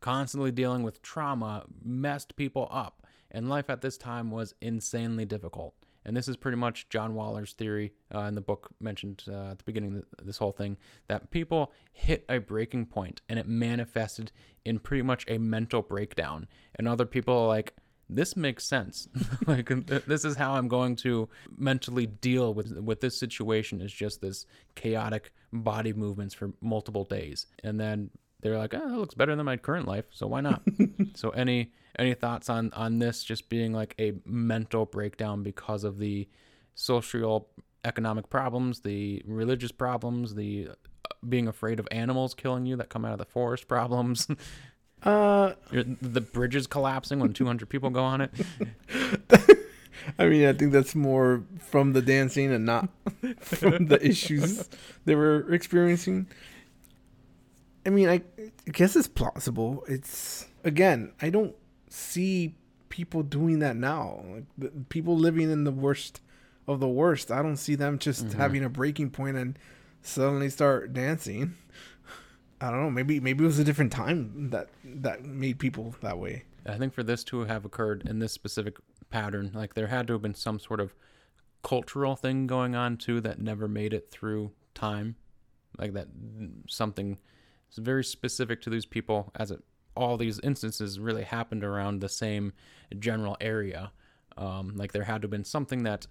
Constantly 0.01 0.51
dealing 0.51 0.82
with 0.82 1.03
trauma 1.03 1.64
messed 1.82 2.37
people 2.37 2.68
up, 2.70 3.07
and 3.30 3.49
life 3.49 3.70
at 3.70 3.80
this 3.80 3.97
time 3.97 4.30
was 4.30 4.55
insanely 4.61 5.24
difficult. 5.24 5.74
And 6.07 6.16
this 6.16 6.28
is 6.28 6.36
pretty 6.36 6.57
much 6.57 6.88
John 6.88 7.14
Waller's 7.14 7.52
theory 7.52 7.92
uh, 8.14 8.20
in 8.20 8.36
the 8.36 8.40
book 8.40 8.70
mentioned 8.80 9.24
uh, 9.28 9.50
at 9.50 9.59
the 9.59 9.64
beginning 9.64 10.04
of 10.18 10.24
this 10.24 10.38
whole 10.38 10.52
thing 10.52 10.76
that 11.09 11.30
people 11.32 11.72
hit 11.92 12.24
a 12.28 12.38
breaking 12.38 12.86
point 12.86 13.20
and 13.28 13.40
it 13.40 13.48
manifested 13.48 14.30
in 14.64 14.78
pretty 14.78 15.02
much 15.02 15.24
a 15.28 15.36
mental 15.38 15.82
breakdown. 15.82 16.46
And 16.76 16.86
other 16.86 17.07
people 17.07 17.36
are 17.36 17.48
like, 17.48 17.74
this 18.09 18.36
makes 18.36 18.64
sense. 18.64 19.09
like 19.48 19.68
this 20.07 20.24
is 20.24 20.36
how 20.36 20.54
I'm 20.54 20.68
going 20.68 20.94
to 20.96 21.28
mentally 21.57 22.07
deal 22.07 22.54
with 22.54 22.78
with 22.78 23.00
this 23.00 23.18
situation 23.18 23.80
is 23.80 23.92
just 23.92 24.20
this 24.20 24.46
chaotic 24.76 25.32
body 25.52 25.92
movements 25.92 26.32
for 26.32 26.52
multiple 26.61 27.02
days. 27.02 27.46
And 27.64 27.80
then 27.80 28.11
they're 28.41 28.59
like, 28.59 28.74
oh, 28.74 28.89
that 28.89 28.97
looks 28.97 29.14
better 29.14 29.34
than 29.34 29.47
my 29.47 29.57
current 29.57 29.87
life, 29.87 30.05
so 30.11 30.26
why 30.26 30.41
not? 30.41 30.62
so 31.14 31.30
any 31.30 31.72
any 31.99 32.14
thoughts 32.14 32.49
on 32.51 32.72
on 32.72 32.99
this 32.99 33.24
just 33.24 33.49
being 33.49 33.72
like 33.72 33.95
a 33.99 34.12
mental 34.24 34.84
breakdown 34.84 35.43
because 35.43 35.84
of 35.84 35.99
the 35.99 36.28
social 36.74 37.49
economic 37.84 38.28
problems, 38.28 38.80
the 38.80 39.22
religious 39.26 39.72
problems, 39.72 40.34
the 40.34 40.68
uh, 40.70 40.74
being 41.28 41.49
afraid 41.49 41.80
of 41.80 41.89
animals 41.91 42.34
killing 42.34 42.66
you 42.66 42.76
that 42.76 42.89
come 42.89 43.05
out 43.05 43.12
of 43.12 43.18
the 43.18 43.24
forest 43.24 43.68
problems, 43.68 44.28
Uh, 45.03 45.53
the 45.70 46.20
bridges 46.20 46.66
collapsing 46.66 47.20
when 47.20 47.32
200 47.32 47.68
people 47.68 47.91
go 47.91 48.03
on 48.03 48.22
it. 48.22 48.30
I 50.18 50.26
mean, 50.26 50.47
I 50.47 50.53
think 50.53 50.72
that's 50.72 50.95
more 50.95 51.45
from 51.61 51.93
the 51.93 52.03
dancing 52.03 52.53
and 52.53 52.64
not 52.64 52.89
from 53.41 53.87
the 53.87 54.05
issues 54.05 54.68
they 55.05 55.14
were 55.14 55.53
experiencing. 55.53 56.26
I 57.87 57.91
mean, 57.91 58.09
I, 58.09 58.22
I 58.39 58.70
guess 58.72 58.97
it's 58.97 59.07
plausible. 59.07 59.84
It's 59.89 60.47
again, 60.64 61.12
I 61.22 61.30
don't 61.30 61.55
see 61.89 62.57
people 62.89 63.22
doing 63.22 63.61
that 63.61 63.76
now. 63.76 64.24
Like 64.28 64.45
the, 64.59 64.68
people 64.89 65.16
living 65.16 65.51
in 65.51 65.64
the 65.64 65.70
worst 65.70 66.20
of 66.66 66.80
the 66.80 66.89
worst. 66.89 67.30
I 67.30 67.43
don't 67.43 67.57
see 67.57 67.76
them 67.76 67.99
just 67.99 68.26
mm-hmm. 68.26 68.39
having 68.39 68.64
a 68.64 68.68
breaking 68.68 69.11
point 69.11 69.37
and 69.37 69.59
suddenly 70.03 70.51
start 70.51 70.93
dancing. 70.93 71.55
I 72.61 72.70
don't 72.70 72.82
know. 72.82 72.91
Maybe 72.91 73.20
maybe 73.20 73.45
it 73.45 73.47
was 73.47 73.61
a 73.61 73.64
different 73.64 73.93
time 73.93 74.51
that 74.51 74.68
that 74.84 75.24
made 75.24 75.61
people 75.61 75.95
that 76.03 76.18
way. 76.18 76.43
I 76.66 76.78
think 76.78 76.93
for 76.93 77.05
this 77.05 77.22
to 77.24 77.45
have 77.45 77.64
occurred 77.64 78.03
in 78.09 78.18
this 78.18 78.32
specific 78.32 78.78
pattern, 79.11 79.53
like 79.55 79.74
there 79.74 79.87
had 79.87 80.09
to 80.09 80.14
have 80.14 80.22
been 80.22 80.34
some 80.34 80.59
sort 80.59 80.80
of 80.80 80.93
cultural 81.62 82.16
thing 82.16 82.49
going 82.49 82.74
on 82.74 82.97
too 82.97 83.20
that 83.20 83.41
never 83.41 83.68
made 83.68 83.93
it 83.93 84.11
through 84.11 84.51
time, 84.74 85.14
like 85.78 85.93
that 85.93 86.09
something 86.66 87.18
is 87.70 87.78
very 87.78 88.04
specific 88.04 88.60
to 88.62 88.70
these 88.70 88.86
people 88.86 89.32
as 89.34 89.50
it 89.50 89.62
all 89.96 90.16
these 90.16 90.38
instances 90.40 91.00
really 91.00 91.24
happened 91.24 91.64
around 91.64 92.00
the 92.00 92.08
same 92.08 92.52
general 92.98 93.36
area. 93.40 93.92
Um, 94.36 94.74
like 94.76 94.92
there 94.92 95.04
had 95.04 95.22
to 95.22 95.26
have 95.26 95.30
been 95.30 95.44
something 95.44 95.84
that 95.84 96.06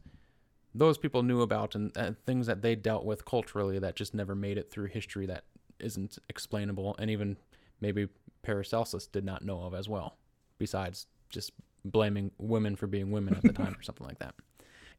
those 0.73 0.97
people 0.97 1.23
knew 1.23 1.41
about 1.41 1.75
and 1.75 1.95
uh, 1.95 2.11
things 2.25 2.47
that 2.47 2.61
they 2.61 2.75
dealt 2.75 3.05
with 3.05 3.23
culturally 3.23 3.79
that 3.79 3.95
just 3.95 4.13
never 4.13 4.33
made 4.35 4.57
it 4.57 4.71
through 4.71 4.87
history 4.87 5.27
that 5.27 5.43
isn't 5.79 6.17
explainable 6.29 6.95
and 6.97 7.11
even 7.11 7.37
maybe 7.79 8.07
Paracelsus 8.41 9.07
did 9.07 9.23
not 9.23 9.45
know 9.45 9.61
of 9.61 9.73
as 9.73 9.87
well 9.87 10.17
besides 10.57 11.05
just 11.29 11.51
blaming 11.83 12.31
women 12.37 12.75
for 12.75 12.87
being 12.87 13.11
women 13.11 13.35
at 13.35 13.43
the 13.43 13.53
time 13.53 13.75
or 13.77 13.83
something 13.83 14.07
like 14.07 14.19
that. 14.19 14.33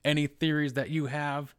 Any 0.04 0.28
theories 0.28 0.74
that 0.74 0.88
you 0.90 1.06
have 1.06 1.54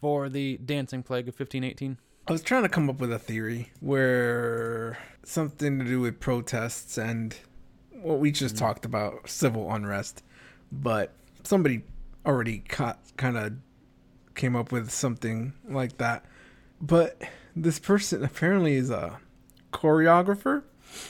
for 0.00 0.28
the 0.28 0.58
dancing 0.58 1.02
plague 1.02 1.28
of 1.28 1.38
1518? 1.38 1.98
I 2.28 2.32
was 2.32 2.42
trying 2.42 2.62
to 2.64 2.68
come 2.68 2.90
up 2.90 2.98
with 3.00 3.12
a 3.12 3.18
theory 3.18 3.70
where 3.80 4.98
something 5.22 5.78
to 5.78 5.84
do 5.84 6.00
with 6.00 6.18
protests 6.18 6.98
and 6.98 7.36
what 7.92 8.18
we 8.18 8.32
just 8.32 8.56
talked 8.56 8.84
about 8.84 9.28
civil 9.28 9.72
unrest, 9.72 10.22
but 10.72 11.12
somebody 11.44 11.82
already 12.24 12.58
caught, 12.58 12.98
kind 13.16 13.36
of 13.36 13.52
came 14.34 14.56
up 14.56 14.72
with 14.72 14.90
something 14.90 15.52
like 15.68 15.98
that. 15.98 16.24
But 16.80 17.22
this 17.54 17.78
person 17.78 18.24
apparently 18.24 18.74
is 18.74 18.90
a 18.90 19.18
choreographer. 19.72 20.64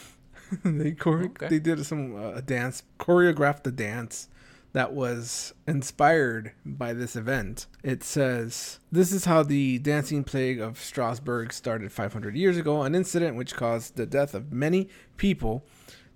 they 0.65 0.93
chore- 0.93 1.25
Okay. 1.25 1.49
they 1.49 1.59
did 1.59 1.85
some 1.87 2.15
uh, 2.15 2.33
a 2.35 2.43
dance 2.43 2.83
choreographed 3.01 3.63
the 3.65 3.73
dance 3.73 4.29
that 4.77 4.93
was 4.93 5.55
inspired 5.67 6.53
by 6.63 6.93
this 6.93 7.17
event. 7.17 7.67
It 7.83 8.05
says, 8.05 8.79
This 8.93 9.11
is 9.11 9.25
how 9.25 9.43
the 9.43 9.79
dancing 9.79 10.23
plague 10.23 10.61
of 10.61 10.79
Strasbourg 10.79 11.51
started 11.55 11.91
500 11.91 12.37
years 12.37 12.59
ago, 12.59 12.83
an 12.83 12.95
incident 12.95 13.39
which 13.39 13.55
caused 13.55 13.97
the 13.97 14.05
death 14.05 14.35
of 14.35 14.53
many 14.53 14.91
people 15.17 15.65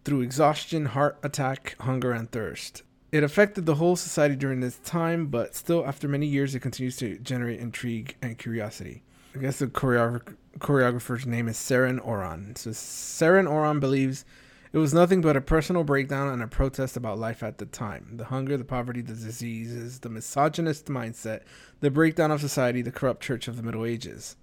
through 0.04 0.20
exhaustion, 0.20 0.84
heart 0.84 1.18
attack, 1.22 1.74
hunger, 1.80 2.12
and 2.12 2.30
thirst. 2.30 2.82
It 3.10 3.24
affected 3.24 3.64
the 3.64 3.76
whole 3.76 3.96
society 3.96 4.36
during 4.36 4.60
this 4.60 4.76
time, 4.84 5.28
but 5.28 5.54
still, 5.54 5.86
after 5.86 6.06
many 6.06 6.26
years, 6.26 6.54
it 6.54 6.60
continues 6.60 6.98
to 6.98 7.18
generate 7.18 7.60
intrigue 7.60 8.14
and 8.20 8.36
curiosity. 8.36 9.04
I 9.34 9.38
guess 9.38 9.60
the 9.60 9.68
choreographer, 9.68 10.36
choreographer's 10.58 11.24
name 11.24 11.48
is 11.48 11.56
Seren 11.56 11.98
Oran. 12.06 12.56
So 12.56 12.72
Seren 12.72 13.50
Oran 13.50 13.80
believes 13.80 14.26
it 14.72 14.78
was 14.78 14.94
nothing 14.94 15.20
but 15.20 15.36
a 15.36 15.40
personal 15.40 15.82
breakdown 15.82 16.28
and 16.28 16.42
a 16.42 16.46
protest 16.46 16.96
about 16.96 17.18
life 17.18 17.42
at 17.42 17.58
the 17.58 17.66
time. 17.66 18.12
The 18.12 18.26
hunger, 18.26 18.56
the 18.56 18.64
poverty, 18.64 19.02
the 19.02 19.14
diseases, 19.14 20.00
the 20.00 20.08
misogynist 20.08 20.86
mindset, 20.86 21.42
the 21.80 21.90
breakdown 21.90 22.30
of 22.30 22.40
society, 22.40 22.80
the 22.80 22.92
corrupt 22.92 23.22
church 23.22 23.48
of 23.48 23.56
the 23.56 23.62
Middle 23.62 23.84
Ages. 23.84 24.36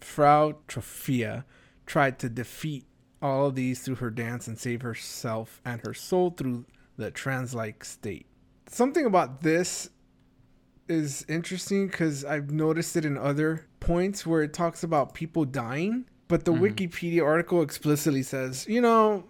Frau 0.00 0.54
Troffea 0.68 1.44
tried 1.86 2.18
to 2.20 2.28
defeat 2.28 2.84
all 3.20 3.46
of 3.46 3.54
these 3.54 3.80
through 3.80 3.96
her 3.96 4.10
dance 4.10 4.46
and 4.46 4.58
save 4.58 4.82
herself 4.82 5.60
and 5.64 5.80
her 5.86 5.94
soul 5.94 6.30
through 6.30 6.64
the 6.96 7.10
trance 7.10 7.54
like 7.54 7.84
state. 7.84 8.26
Something 8.68 9.06
about 9.06 9.42
this 9.42 9.90
is 10.88 11.24
interesting 11.28 11.86
because 11.88 12.24
I've 12.24 12.50
noticed 12.50 12.96
it 12.96 13.04
in 13.04 13.16
other 13.16 13.66
points 13.80 14.26
where 14.26 14.42
it 14.42 14.52
talks 14.52 14.84
about 14.84 15.14
people 15.14 15.44
dying, 15.44 16.04
but 16.28 16.44
the 16.44 16.52
mm-hmm. 16.52 16.64
Wikipedia 16.64 17.24
article 17.24 17.62
explicitly 17.62 18.22
says, 18.22 18.66
you 18.68 18.80
know, 18.80 19.24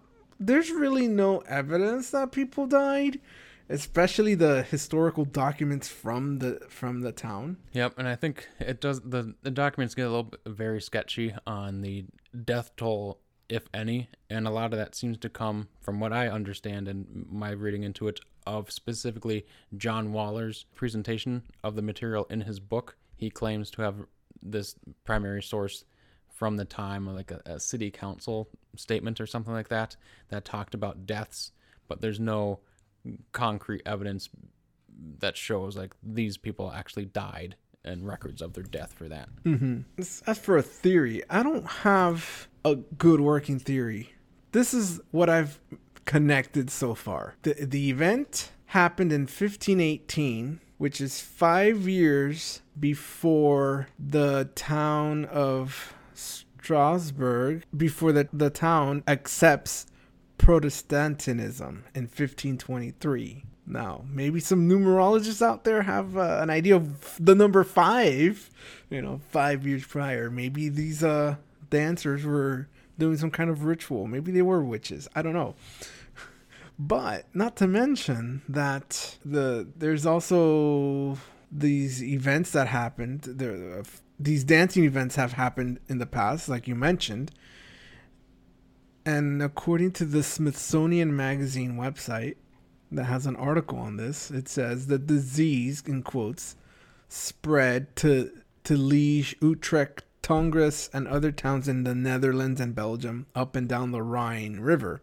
there's 0.46 0.70
really 0.70 1.08
no 1.08 1.38
evidence 1.40 2.10
that 2.10 2.32
people 2.32 2.66
died 2.66 3.20
especially 3.68 4.34
the 4.34 4.62
historical 4.64 5.24
documents 5.24 5.88
from 5.88 6.38
the 6.38 6.60
from 6.68 7.00
the 7.00 7.12
town. 7.12 7.56
Yep, 7.72 7.94
and 7.98 8.06
I 8.06 8.16
think 8.16 8.48
it 8.60 8.80
does 8.80 9.00
the 9.00 9.34
the 9.42 9.50
documents 9.50 9.94
get 9.94 10.02
a 10.02 10.10
little 10.10 10.24
bit 10.24 10.40
very 10.46 10.80
sketchy 10.80 11.34
on 11.46 11.80
the 11.80 12.04
death 12.44 12.72
toll 12.76 13.18
if 13.48 13.64
any, 13.74 14.08
and 14.30 14.46
a 14.46 14.50
lot 14.50 14.72
of 14.72 14.78
that 14.78 14.94
seems 14.94 15.18
to 15.18 15.28
come 15.28 15.68
from 15.80 16.00
what 16.00 16.12
I 16.12 16.28
understand 16.28 16.88
and 16.88 17.26
my 17.30 17.50
reading 17.50 17.82
into 17.82 18.08
it 18.08 18.20
of 18.46 18.70
specifically 18.70 19.46
John 19.76 20.12
Waller's 20.12 20.64
presentation 20.74 21.42
of 21.62 21.76
the 21.76 21.82
material 21.82 22.26
in 22.30 22.42
his 22.42 22.60
book. 22.60 22.96
He 23.16 23.30
claims 23.30 23.70
to 23.72 23.82
have 23.82 23.96
this 24.42 24.74
primary 25.04 25.42
source 25.42 25.84
from 26.42 26.56
the 26.56 26.64
time, 26.64 27.06
like 27.06 27.30
a, 27.30 27.40
a 27.46 27.60
city 27.60 27.88
council 27.88 28.48
statement 28.74 29.20
or 29.20 29.28
something 29.28 29.52
like 29.52 29.68
that, 29.68 29.94
that 30.28 30.44
talked 30.44 30.74
about 30.74 31.06
deaths, 31.06 31.52
but 31.86 32.00
there's 32.00 32.18
no 32.18 32.58
concrete 33.30 33.80
evidence 33.86 34.28
that 35.20 35.36
shows 35.36 35.76
like 35.76 35.92
these 36.02 36.36
people 36.36 36.72
actually 36.72 37.04
died 37.04 37.54
and 37.84 38.04
records 38.04 38.42
of 38.42 38.54
their 38.54 38.64
death 38.64 38.92
for 38.92 39.08
that. 39.08 39.28
Mm-hmm. 39.44 39.82
As 40.26 40.36
for 40.36 40.56
a 40.56 40.62
theory, 40.62 41.22
I 41.30 41.44
don't 41.44 41.64
have 41.64 42.48
a 42.64 42.74
good 42.74 43.20
working 43.20 43.60
theory. 43.60 44.12
This 44.50 44.74
is 44.74 45.00
what 45.12 45.30
I've 45.30 45.60
connected 46.06 46.70
so 46.70 46.96
far. 46.96 47.36
The, 47.42 47.54
the 47.54 47.88
event 47.88 48.50
happened 48.66 49.12
in 49.12 49.22
1518, 49.22 50.58
which 50.78 51.00
is 51.00 51.20
five 51.20 51.86
years 51.86 52.62
before 52.80 53.86
the 53.96 54.50
town 54.56 55.26
of 55.26 55.94
Strasbourg, 56.62 57.64
before 57.76 58.12
the, 58.12 58.28
the 58.32 58.50
town 58.50 59.02
accepts 59.08 59.86
Protestantism 60.38 61.84
in 61.94 62.02
1523. 62.02 63.44
Now, 63.64 64.04
maybe 64.08 64.40
some 64.40 64.68
numerologists 64.68 65.40
out 65.40 65.64
there 65.64 65.82
have 65.82 66.16
uh, 66.16 66.38
an 66.40 66.50
idea 66.50 66.74
of 66.74 67.16
the 67.20 67.34
number 67.34 67.62
five, 67.62 68.50
you 68.90 69.00
know, 69.00 69.20
five 69.30 69.66
years 69.66 69.86
prior. 69.86 70.30
Maybe 70.30 70.68
these 70.68 71.04
uh, 71.04 71.36
dancers 71.70 72.24
were 72.24 72.68
doing 72.98 73.16
some 73.16 73.30
kind 73.30 73.50
of 73.50 73.64
ritual. 73.64 74.06
Maybe 74.06 74.32
they 74.32 74.42
were 74.42 74.64
witches. 74.64 75.08
I 75.14 75.22
don't 75.22 75.34
know. 75.34 75.54
But 76.78 77.26
not 77.34 77.54
to 77.56 77.68
mention 77.68 78.42
that 78.48 79.18
the 79.24 79.68
there's 79.76 80.06
also 80.06 81.18
these 81.52 82.02
events 82.02 82.50
that 82.52 82.66
happened. 82.66 83.22
There, 83.22 83.80
uh, 83.80 83.82
these 84.18 84.44
dancing 84.44 84.84
events 84.84 85.16
have 85.16 85.32
happened 85.32 85.80
in 85.88 85.98
the 85.98 86.06
past, 86.06 86.48
like 86.48 86.68
you 86.68 86.74
mentioned. 86.74 87.32
And 89.04 89.42
according 89.42 89.92
to 89.92 90.04
the 90.04 90.22
Smithsonian 90.22 91.14
Magazine 91.14 91.74
website, 91.74 92.36
that 92.92 93.04
has 93.04 93.26
an 93.26 93.36
article 93.36 93.78
on 93.78 93.96
this. 93.96 94.30
It 94.30 94.48
says 94.48 94.86
the 94.86 94.98
disease, 94.98 95.82
in 95.86 96.02
quotes, 96.02 96.56
spread 97.08 97.94
to 97.96 98.30
to 98.64 98.76
Liege, 98.76 99.34
Utrecht, 99.40 100.04
Tongres, 100.22 100.88
and 100.94 101.08
other 101.08 101.32
towns 101.32 101.66
in 101.66 101.82
the 101.82 101.96
Netherlands 101.96 102.60
and 102.60 102.76
Belgium, 102.76 103.26
up 103.34 103.56
and 103.56 103.68
down 103.68 103.90
the 103.90 104.02
Rhine 104.02 104.60
River. 104.60 105.02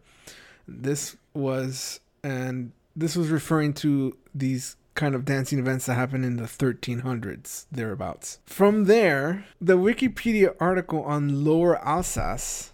This 0.66 1.16
was 1.34 2.00
and 2.22 2.72
this 2.96 3.16
was 3.16 3.28
referring 3.28 3.74
to 3.74 4.16
these 4.34 4.76
kind 4.94 5.14
of 5.14 5.24
dancing 5.24 5.58
events 5.58 5.86
that 5.86 5.94
happened 5.94 6.24
in 6.24 6.36
the 6.36 6.44
1300s 6.44 7.66
thereabouts. 7.70 8.38
From 8.46 8.84
there, 8.84 9.46
the 9.60 9.78
Wikipedia 9.78 10.54
article 10.60 11.02
on 11.04 11.44
Lower 11.44 11.78
Alsace 11.78 12.72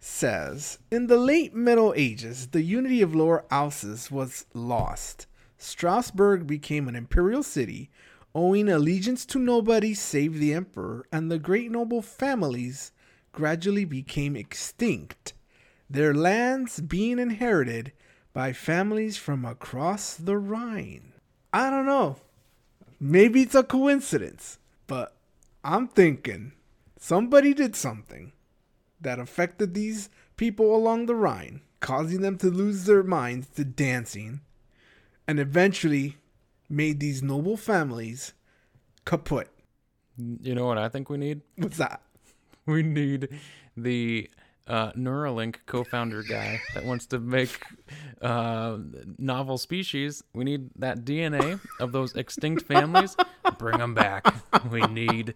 says 0.00 0.78
In 0.90 1.06
the 1.06 1.18
late 1.18 1.54
Middle 1.54 1.92
Ages, 1.96 2.48
the 2.48 2.62
unity 2.62 3.02
of 3.02 3.14
Lower 3.14 3.44
Alsace 3.50 4.10
was 4.10 4.46
lost. 4.54 5.26
Strasbourg 5.58 6.46
became 6.46 6.88
an 6.88 6.96
imperial 6.96 7.42
city, 7.42 7.90
owing 8.34 8.68
allegiance 8.68 9.26
to 9.26 9.38
nobody 9.38 9.94
save 9.94 10.38
the 10.38 10.54
emperor, 10.54 11.04
and 11.10 11.30
the 11.30 11.38
great 11.38 11.70
noble 11.70 12.02
families 12.02 12.92
gradually 13.32 13.84
became 13.84 14.36
extinct, 14.36 15.34
their 15.90 16.14
lands 16.14 16.80
being 16.80 17.18
inherited 17.18 17.92
by 18.32 18.52
families 18.52 19.16
from 19.16 19.44
across 19.44 20.14
the 20.14 20.36
Rhine. 20.36 21.12
I 21.52 21.70
don't 21.70 21.86
know. 21.86 22.16
Maybe 23.00 23.42
it's 23.42 23.54
a 23.54 23.62
coincidence, 23.62 24.58
but 24.86 25.14
I'm 25.64 25.88
thinking 25.88 26.52
somebody 26.98 27.54
did 27.54 27.76
something 27.76 28.32
that 29.00 29.18
affected 29.18 29.74
these 29.74 30.10
people 30.36 30.74
along 30.74 31.06
the 31.06 31.14
Rhine, 31.14 31.60
causing 31.80 32.20
them 32.20 32.36
to 32.38 32.48
lose 32.48 32.84
their 32.84 33.02
minds 33.02 33.48
to 33.56 33.64
dancing, 33.64 34.40
and 35.26 35.38
eventually 35.38 36.16
made 36.68 37.00
these 37.00 37.22
noble 37.22 37.56
families 37.56 38.32
kaput. 39.04 39.48
You 40.16 40.54
know 40.54 40.66
what 40.66 40.78
I 40.78 40.88
think 40.88 41.08
we 41.08 41.16
need? 41.18 41.42
What's 41.56 41.78
that? 41.78 42.02
We 42.66 42.82
need 42.82 43.30
the 43.78 44.28
uh, 44.68 44.92
Neuralink 44.92 45.56
co-founder 45.66 46.22
guy 46.22 46.60
that 46.74 46.84
wants 46.84 47.06
to 47.06 47.18
make 47.18 47.62
uh, 48.20 48.76
novel 49.18 49.58
species. 49.58 50.22
We 50.34 50.44
need 50.44 50.70
that 50.76 51.04
DNA 51.04 51.60
of 51.80 51.92
those 51.92 52.14
extinct 52.14 52.66
families. 52.66 53.16
Bring 53.58 53.78
them 53.78 53.94
back. 53.94 54.26
We 54.70 54.82
need 54.82 55.34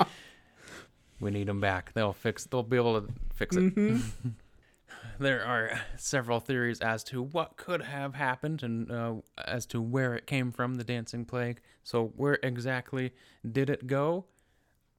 we 1.21 1.31
need 1.31 1.47
them 1.47 1.61
back. 1.61 1.93
They'll 1.95 2.13
fix. 2.13 2.45
They'll 2.45 2.63
be 2.63 2.77
able 2.77 3.01
to 3.01 3.09
fix 3.35 3.57
it. 3.57 3.75
Mm-hmm. 3.75 4.29
there 5.19 5.45
are 5.45 5.81
several 5.97 6.41
theories 6.41 6.81
as 6.81 7.05
to 7.05 7.23
what 7.23 7.57
could 7.57 7.83
have 7.83 8.15
happened 8.15 8.63
and 8.63 8.91
uh, 8.91 9.15
as 9.47 9.65
to 9.67 9.81
where 9.81 10.15
it 10.15 10.27
came 10.27 10.53
from, 10.53 10.75
the 10.75 10.85
dancing 10.85 11.25
plague. 11.25 11.61
So 11.83 12.13
where 12.17 12.39
exactly 12.43 13.13
did 13.51 13.71
it 13.71 13.87
go? 13.87 14.27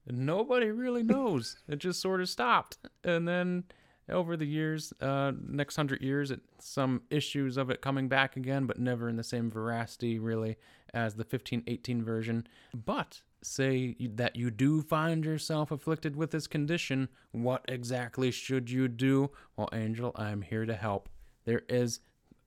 Nobody 0.07 0.67
really 0.67 1.03
knows. 1.03 1.57
it 1.67 1.79
just 1.79 2.01
sort 2.01 2.19
of 2.19 2.27
stopped, 2.27 2.77
and 3.03 3.27
then 3.27 3.63
over 4.10 4.36
the 4.36 4.45
years, 4.45 4.93
uh, 5.01 5.32
next 5.47 5.76
hundred 5.76 6.01
years, 6.01 6.32
it, 6.32 6.41
some 6.60 7.01
issues 7.10 7.58
of 7.58 7.70
it 7.70 7.82
coming 7.82 8.08
back 8.08 8.36
again, 8.36 8.66
but 8.66 8.80
never 8.80 9.10
in 9.10 9.16
the 9.16 9.24
same 9.24 9.49
veracity 9.49 10.20
really 10.20 10.58
as 10.93 11.16
the 11.16 11.24
1518 11.24 12.04
version. 12.04 12.47
But 12.74 13.22
say 13.41 13.95
that 13.99 14.36
you 14.36 14.51
do 14.51 14.82
find 14.82 15.26
yourself 15.26 15.72
afflicted 15.72 16.16
with 16.16 16.32
this 16.32 16.47
condition, 16.47 17.10
what 17.32 17.64
exactly 17.68 18.32
should 18.32 18.70
you 18.70 18.88
do? 18.88 19.32
Well, 19.56 19.70
Angel, 19.74 20.12
I'm 20.16 20.41
here 20.41 20.66
to 20.66 20.76
help. 20.76 21.10
There 21.45 21.64
is 21.70 21.99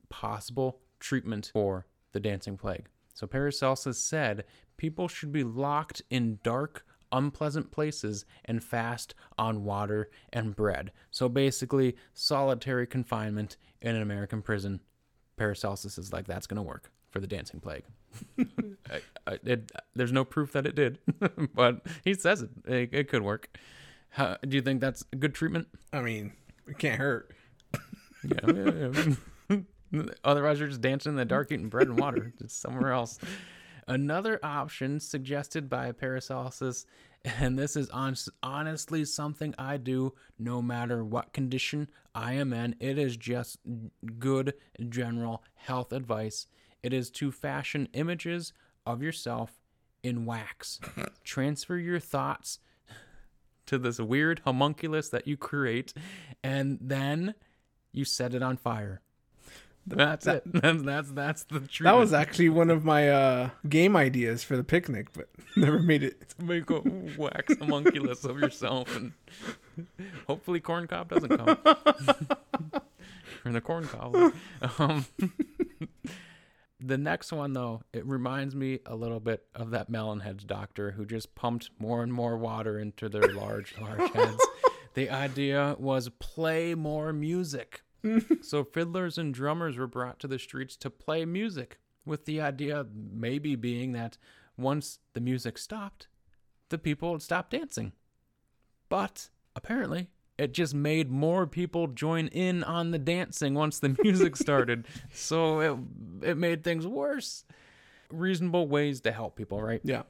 possible 0.09 0.79
treatment 0.99 1.51
for 1.53 1.85
the 2.13 2.19
dancing 2.19 2.57
plague. 2.57 2.87
So 3.13 3.27
Paracelsus 3.27 3.99
said 3.99 4.43
people 4.77 5.07
should 5.07 5.31
be 5.31 5.43
locked 5.43 6.01
in 6.09 6.39
dark, 6.43 6.85
unpleasant 7.11 7.71
places 7.71 8.25
and 8.45 8.63
fast 8.63 9.15
on 9.37 9.63
water 9.63 10.09
and 10.31 10.55
bread. 10.55 10.91
So 11.11 11.29
basically, 11.29 11.95
solitary 12.13 12.87
confinement 12.87 13.57
in 13.81 13.95
an 13.95 14.01
American 14.01 14.41
prison. 14.41 14.81
Paracelsus 15.37 15.97
is 15.97 16.11
like, 16.11 16.25
that's 16.25 16.47
going 16.47 16.57
to 16.57 16.63
work 16.63 16.91
for 17.09 17.19
the 17.19 17.27
dancing 17.27 17.59
plague. 17.59 17.83
I, 18.89 19.01
I, 19.27 19.39
it, 19.43 19.71
there's 19.95 20.11
no 20.11 20.25
proof 20.25 20.51
that 20.53 20.65
it 20.65 20.75
did, 20.75 20.99
but 21.53 21.85
he 22.03 22.13
says 22.13 22.41
it. 22.41 22.49
It, 22.65 22.89
it 22.93 23.09
could 23.09 23.21
work. 23.21 23.55
How, 24.09 24.37
do 24.47 24.55
you 24.55 24.61
think 24.61 24.81
that's 24.81 25.03
good 25.19 25.33
treatment? 25.33 25.67
I 25.93 26.01
mean, 26.01 26.33
it 26.67 26.77
can't 26.77 26.99
hurt. 26.99 27.31
yeah, 28.23 28.51
yeah, 28.53 29.15
yeah. 29.49 29.57
Otherwise, 30.23 30.59
you're 30.59 30.67
just 30.67 30.81
dancing 30.81 31.11
in 31.11 31.15
the 31.15 31.25
dark, 31.25 31.51
eating 31.51 31.69
bread 31.69 31.87
and 31.87 31.99
water. 31.99 32.33
Just 32.41 32.61
somewhere 32.61 32.91
else. 32.91 33.19
Another 33.87 34.39
option 34.43 34.99
suggested 34.99 35.69
by 35.69 35.91
Paracelsus, 35.93 36.85
and 37.23 37.57
this 37.57 37.77
is 37.77 37.89
honest, 37.89 38.29
honestly 38.43 39.05
something 39.05 39.55
I 39.57 39.77
do 39.77 40.13
no 40.37 40.61
matter 40.61 41.05
what 41.05 41.31
condition 41.31 41.89
I 42.13 42.33
am 42.33 42.51
in. 42.51 42.75
It 42.79 42.97
is 42.97 43.15
just 43.15 43.59
good 44.19 44.53
general 44.89 45.43
health 45.53 45.93
advice. 45.93 46.47
It 46.83 46.91
is 46.91 47.09
to 47.11 47.31
fashion 47.31 47.87
images 47.93 48.51
of 48.85 49.01
yourself 49.01 49.53
in 50.03 50.25
wax. 50.25 50.79
Transfer 51.23 51.77
your 51.77 51.99
thoughts 51.99 52.59
to 53.67 53.77
this 53.77 53.99
weird 53.99 54.41
homunculus 54.45 55.09
that 55.09 55.27
you 55.27 55.37
create, 55.37 55.93
and 56.43 56.77
then 56.81 57.35
you 57.91 58.03
set 58.05 58.33
it 58.33 58.41
on 58.43 58.57
fire. 58.57 59.01
That's 59.87 60.25
That- 60.25 60.43
it. 60.45 60.51
That's 60.61 60.81
that's 60.83 61.11
that's 61.11 61.43
the 61.45 61.61
truth. 61.61 61.85
That 61.85 61.95
was 61.97 62.11
actually 62.13 62.49
one 62.49 62.69
of 62.69 62.83
my 62.83 63.09
uh, 63.09 63.49
game 63.69 63.95
ideas 63.95 64.43
for 64.43 64.57
the 64.57 64.63
picnic, 64.63 65.07
but 65.13 65.29
never 65.55 65.79
made 65.79 66.03
it. 66.03 66.35
make 66.39 66.69
a 66.69 66.81
wax 67.17 67.55
homunculus 67.57 68.25
of 68.25 68.37
yourself, 68.37 68.93
and 68.97 69.13
hopefully 70.27 70.59
corn 70.59 70.87
cob 70.87 71.09
doesn't 71.09 71.29
come. 71.37 71.57
or 73.45 73.51
the 73.51 73.61
corn 73.61 73.85
cob. 73.87 74.33
Um, 74.77 75.05
the 76.79 76.97
next 76.97 77.31
one 77.31 77.53
though, 77.53 77.81
it 77.93 78.05
reminds 78.05 78.55
me 78.55 78.79
a 78.85 78.95
little 78.95 79.19
bit 79.19 79.45
of 79.55 79.71
that 79.71 79.89
Melonheads 79.89 80.45
doctor 80.45 80.91
who 80.91 81.05
just 81.05 81.33
pumped 81.33 81.69
more 81.79 82.03
and 82.03 82.13
more 82.13 82.37
water 82.37 82.77
into 82.79 83.09
their 83.09 83.29
large, 83.33 83.73
large 83.79 84.11
heads. 84.11 84.45
The 84.93 85.09
idea 85.09 85.75
was 85.79 86.09
play 86.19 86.75
more 86.75 87.13
music. 87.13 87.83
so 88.41 88.63
fiddlers 88.63 89.17
and 89.17 89.33
drummers 89.33 89.77
were 89.77 89.87
brought 89.87 90.19
to 90.19 90.27
the 90.27 90.39
streets 90.39 90.75
to 90.77 90.89
play 90.89 91.25
music, 91.25 91.79
with 92.05 92.25
the 92.25 92.41
idea 92.41 92.85
maybe 92.93 93.55
being 93.55 93.91
that 93.91 94.17
once 94.57 94.99
the 95.13 95.19
music 95.19 95.57
stopped, 95.57 96.07
the 96.69 96.77
people 96.77 97.11
would 97.11 97.21
stop 97.21 97.49
dancing. 97.49 97.91
But 98.89 99.29
apparently, 99.55 100.07
it 100.37 100.53
just 100.53 100.73
made 100.73 101.09
more 101.09 101.45
people 101.45 101.87
join 101.87 102.27
in 102.27 102.63
on 102.63 102.91
the 102.91 102.99
dancing 102.99 103.53
once 103.53 103.79
the 103.79 103.97
music 104.01 104.35
started. 104.37 104.87
so 105.11 105.59
it 105.59 106.29
it 106.29 106.37
made 106.37 106.63
things 106.63 106.87
worse. 106.87 107.43
Reasonable 108.09 108.67
ways 108.67 109.01
to 109.01 109.11
help 109.11 109.35
people, 109.35 109.61
right? 109.61 109.81
Yeah. 109.83 110.03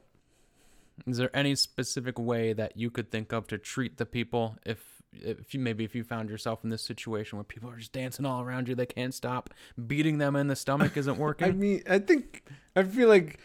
Is 1.08 1.18
there 1.18 1.36
any 1.36 1.56
specific 1.56 2.20
way 2.20 2.54
that 2.54 2.78
you 2.78 2.90
could 2.92 3.12
think 3.12 3.32
of 3.32 3.48
to 3.48 3.58
treat 3.58 3.98
the 3.98 4.06
people 4.06 4.58
if 4.66 4.97
if 5.14 5.54
you 5.54 5.60
maybe 5.60 5.84
if 5.84 5.96
you 5.96 6.04
found 6.04 6.30
yourself 6.30 6.64
in 6.64 6.70
this 6.70 6.82
situation 6.82 7.38
where 7.38 7.44
people 7.44 7.70
are 7.70 7.78
just 7.78 7.92
dancing 7.92 8.26
all 8.26 8.42
around 8.42 8.68
you, 8.68 8.76
they 8.76 8.86
can't 8.86 9.14
stop, 9.14 9.50
beating 9.88 10.18
them 10.18 10.36
in 10.36 10.48
the 10.48 10.56
stomach 10.56 10.98
isn't 10.98 11.18
working. 11.20 11.48
I 11.48 11.52
mean, 11.52 11.84
I 11.90 12.00
think 12.00 12.44
I 12.76 12.84
feel 12.84 13.08
like 13.08 13.40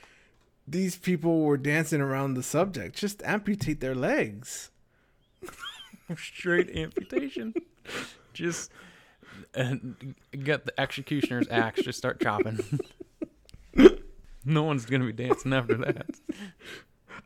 these 0.67 0.97
people 0.97 1.41
were 1.41 1.57
dancing 1.57 2.01
around 2.01 2.35
the 2.35 2.43
subject. 2.43 2.97
Just 2.97 3.23
amputate 3.25 3.81
their 3.81 3.95
legs. 3.95 4.71
Straight 6.17 6.71
amputation. 6.77 7.55
Just 8.33 8.71
and 9.55 10.15
get 10.31 10.65
the 10.65 10.81
executioner's 10.81 11.47
axe, 11.51 11.83
just 11.83 11.99
start 11.99 12.21
chopping. 12.21 12.59
no 14.45 14.63
one's 14.63 14.87
gonna 14.87 15.05
be 15.05 15.13
dancing 15.13 15.53
after 15.53 15.77
that. 15.77 16.07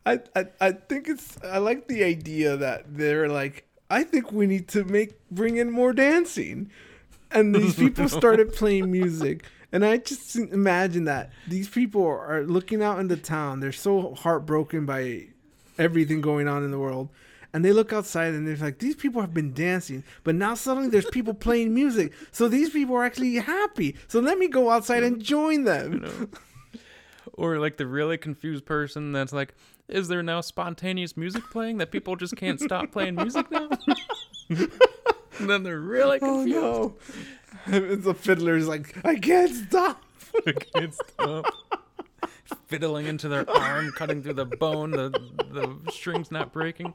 I, 0.05 0.21
I 0.35 0.47
I 0.61 0.73
think 0.73 1.09
it's 1.09 1.37
I 1.45 1.59
like 1.59 1.87
the 1.87 2.03
idea 2.03 2.57
that 2.57 2.97
they're 2.97 3.29
like 3.29 3.67
I 3.89 4.03
think 4.03 4.33
we 4.33 4.47
need 4.47 4.69
to 4.69 4.85
make 4.85 5.15
bring 5.31 5.57
in 5.57 5.71
more 5.71 5.93
dancing, 5.93 6.71
and 7.31 7.55
these 7.55 7.75
people 7.75 8.09
started 8.09 8.53
playing 8.55 8.91
music, 8.91 9.45
and 9.73 9.85
I 9.85 9.99
just 9.99 10.37
imagine 10.37 11.05
that 11.05 11.31
these 11.47 11.69
people 11.69 12.05
are 12.05 12.43
looking 12.43 12.83
out 12.83 12.99
into 12.99 13.17
town. 13.17 13.61
They're 13.61 13.73
so 13.73 14.15
heartbroken 14.15 14.87
by 14.87 15.27
everything 15.79 16.21
going 16.21 16.49
on 16.49 16.63
in 16.65 16.71
the 16.71 16.79
world. 16.79 17.09
And 17.53 17.65
they 17.65 17.73
look 17.73 17.93
outside 17.93 18.35
and 18.35 18.47
they're 18.47 18.57
like, 18.57 18.79
these 18.79 18.97
people 18.97 19.21
have 19.21 19.33
been 19.33 19.55
dancing, 19.55 20.05
but 20.25 20.35
now 20.35 20.55
suddenly 20.55 20.91
there's 20.91 21.07
people 21.07 21.33
playing 21.47 21.73
music. 21.73 22.13
So 22.31 22.49
these 22.49 22.71
people 22.71 22.97
are 22.97 23.05
actually 23.05 23.37
happy. 23.37 23.97
So 24.09 24.21
let 24.21 24.39
me 24.39 24.49
go 24.49 24.71
outside 24.71 25.03
and 25.03 25.23
join 25.23 25.65
them. 25.65 26.31
Or 27.33 27.59
like 27.59 27.77
the 27.77 27.87
really 27.87 28.19
confused 28.19 28.67
person 28.67 29.13
that's 29.13 29.33
like, 29.33 29.55
is 29.89 30.09
there 30.09 30.23
now 30.23 30.41
spontaneous 30.41 31.17
music 31.17 31.43
playing 31.51 31.79
that 31.79 31.91
people 31.91 32.17
just 32.17 32.37
can't 32.37 32.61
stop 32.61 32.91
playing 32.93 33.15
music 33.17 33.51
now? 33.51 33.69
and 34.51 34.71
then 35.41 35.63
they're 35.63 35.81
really 35.81 36.19
Oh 36.23 36.45
confused. 36.45 36.49
no! 36.61 36.95
And 37.67 38.03
the 38.03 38.15
fiddler's 38.15 38.69
like, 38.69 38.97
I 39.05 39.17
can't 39.17 39.53
stop. 39.55 40.03
I 40.47 40.53
can't 40.53 40.95
stop. 40.95 41.47
Fiddling 42.69 43.07
into 43.07 43.29
their 43.29 43.49
arm, 43.51 43.91
cutting 43.97 44.23
through 44.23 44.35
the 44.35 44.45
bone, 44.45 44.91
the 44.93 45.11
the 45.11 45.77
strings 45.91 46.31
not 46.31 46.53
breaking. 46.53 46.95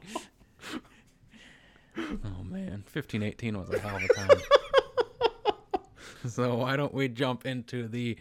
Oh 1.98 2.42
man, 2.44 2.84
fifteen 2.86 3.22
eighteen 3.22 3.58
was 3.58 3.68
a 3.70 3.78
hell 3.78 3.96
of 3.96 4.02
a 4.02 4.08
time. 4.14 4.38
so 6.26 6.54
why 6.56 6.76
don't 6.76 6.94
we 6.94 7.08
jump 7.08 7.44
into 7.44 7.86
the 7.88 8.16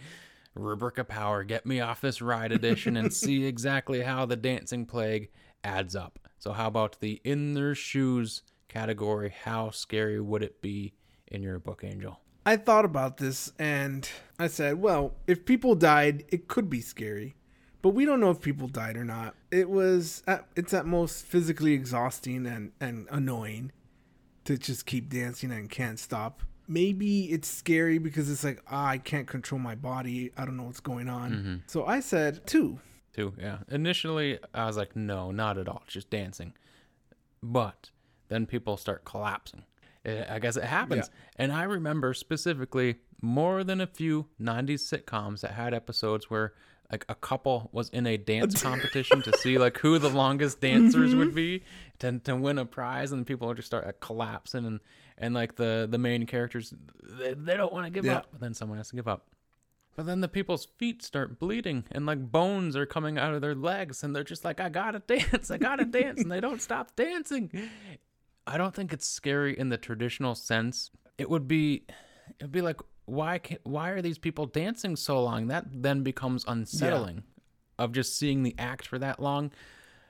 Rubrica 0.55 1.03
Power 1.03 1.43
Get 1.43 1.65
Me 1.65 1.79
Off 1.79 2.01
This 2.01 2.21
Ride 2.21 2.51
edition 2.51 2.97
and 2.97 3.13
see 3.13 3.45
exactly 3.45 4.01
how 4.01 4.25
the 4.25 4.35
dancing 4.35 4.85
plague 4.85 5.29
adds 5.63 5.95
up. 5.95 6.19
So 6.39 6.51
how 6.53 6.67
about 6.67 6.99
the 6.99 7.21
in 7.23 7.53
their 7.53 7.75
shoes 7.75 8.43
category? 8.67 9.33
How 9.43 9.69
scary 9.69 10.19
would 10.19 10.43
it 10.43 10.61
be 10.61 10.93
in 11.27 11.41
your 11.43 11.59
book, 11.59 11.83
Angel? 11.83 12.19
I 12.45 12.57
thought 12.57 12.85
about 12.85 13.17
this 13.17 13.51
and 13.59 14.09
I 14.39 14.47
said, 14.47 14.81
well, 14.81 15.13
if 15.27 15.45
people 15.45 15.75
died, 15.75 16.25
it 16.29 16.47
could 16.47 16.69
be 16.69 16.81
scary. 16.81 17.35
But 17.81 17.89
we 17.89 18.05
don't 18.05 18.19
know 18.19 18.31
if 18.31 18.41
people 18.41 18.67
died 18.67 18.95
or 18.95 19.03
not. 19.03 19.35
It 19.51 19.69
was 19.69 20.23
at, 20.27 20.47
it's 20.55 20.73
at 20.73 20.85
most 20.85 21.25
physically 21.25 21.73
exhausting 21.73 22.45
and, 22.45 22.71
and 22.79 23.07
annoying 23.09 23.71
to 24.45 24.57
just 24.57 24.85
keep 24.85 25.09
dancing 25.09 25.51
and 25.51 25.69
can't 25.69 25.99
stop. 25.99 26.43
Maybe 26.71 27.25
it's 27.25 27.49
scary 27.49 27.97
because 27.97 28.29
it's 28.29 28.43
like, 28.43 28.61
ah, 28.71 28.87
I 28.87 28.97
can't 28.97 29.27
control 29.27 29.59
my 29.59 29.75
body. 29.75 30.31
I 30.37 30.45
don't 30.45 30.55
know 30.57 30.63
what's 30.63 30.79
going 30.79 31.09
on. 31.09 31.63
So 31.67 31.85
I 31.85 31.99
said 31.99 32.45
two. 32.47 32.79
Two, 33.13 33.33
Yeah. 33.37 33.57
Initially, 33.69 34.39
I 34.53 34.65
was 34.67 34.77
like, 34.77 34.95
no, 34.95 35.31
not 35.31 35.57
at 35.57 35.67
all. 35.67 35.81
It's 35.85 35.93
just 35.93 36.09
dancing. 36.09 36.53
But 37.43 37.89
then 38.29 38.45
people 38.45 38.77
start 38.77 39.03
collapsing. 39.03 39.65
I 40.05 40.39
guess 40.39 40.55
it 40.55 40.63
happens. 40.63 41.09
And 41.35 41.51
I 41.51 41.63
remember 41.63 42.13
specifically 42.13 42.95
more 43.21 43.63
than 43.63 43.81
a 43.81 43.87
few 43.87 44.27
90s 44.41 44.81
sitcoms 44.81 45.41
that 45.41 45.51
had 45.51 45.73
episodes 45.73 46.29
where 46.29 46.53
like 46.91 47.05
a 47.07 47.15
couple 47.15 47.69
was 47.71 47.89
in 47.89 48.05
a 48.07 48.17
dance 48.17 48.61
competition 48.63 49.21
to 49.21 49.37
see 49.37 49.57
like 49.57 49.77
who 49.77 49.99
the 49.99 50.09
longest 50.09 50.59
dancers 50.59 51.15
would 51.15 51.33
be 51.35 51.63
to, 51.99 52.19
to 52.19 52.35
win 52.35 52.57
a 52.57 52.65
prize 52.65 53.11
and 53.11 53.25
people 53.27 53.47
would 53.47 53.57
just 53.57 53.67
start 53.67 53.85
like, 53.85 53.99
collapsing 53.99 54.65
and 54.65 54.79
and 55.17 55.33
like 55.33 55.55
the 55.55 55.87
the 55.89 55.97
main 55.97 56.25
characters 56.25 56.73
they, 57.03 57.33
they 57.33 57.55
don't 57.57 57.73
want 57.73 57.85
to 57.85 57.91
give 57.91 58.05
Yeah. 58.05 58.17
up 58.17 58.27
but 58.31 58.41
then 58.41 58.53
someone 58.53 58.77
has 58.77 58.89
to 58.89 58.95
give 58.95 59.07
up 59.07 59.27
but 59.95 60.05
then 60.05 60.21
the 60.21 60.27
people's 60.29 60.65
feet 60.77 61.03
start 61.03 61.37
bleeding 61.39 61.83
and 61.91 62.05
like 62.05 62.31
bones 62.31 62.75
are 62.77 62.85
coming 62.85 63.17
out 63.17 63.33
of 63.33 63.41
their 63.41 63.53
legs 63.55 64.03
and 64.03 64.15
they're 64.15 64.23
just 64.23 64.45
like, 64.45 64.61
I 64.61 64.69
gotta 64.69 64.99
dance, 65.07 65.51
I 65.51 65.57
gotta 65.57 65.83
dance, 65.83 66.21
and 66.21 66.31
they 66.31 66.39
don't 66.39 66.61
stop 66.61 66.95
dancing. 66.95 67.51
I 68.47 68.57
don't 68.57 68.73
think 68.73 68.93
it's 68.93 69.05
scary 69.05 69.57
in 69.59 69.67
the 69.67 69.77
traditional 69.77 70.33
sense. 70.33 70.91
It 71.17 71.29
would 71.29 71.45
be 71.45 71.83
it'd 72.39 72.53
be 72.53 72.61
like, 72.61 72.79
why 73.03 73.37
can't 73.39 73.59
why 73.63 73.89
are 73.89 74.01
these 74.01 74.17
people 74.17 74.45
dancing 74.45 74.95
so 74.95 75.21
long? 75.21 75.47
That 75.47 75.65
then 75.69 76.03
becomes 76.03 76.45
unsettling 76.47 77.23
of 77.77 77.91
just 77.91 78.17
seeing 78.17 78.43
the 78.43 78.55
act 78.57 78.87
for 78.87 78.97
that 78.97 79.19
long. 79.21 79.51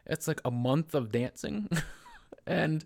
It's 0.05 0.27
like 0.27 0.41
a 0.45 0.51
month 0.51 0.93
of 0.93 1.11
dancing. 1.11 1.67
and 2.45 2.85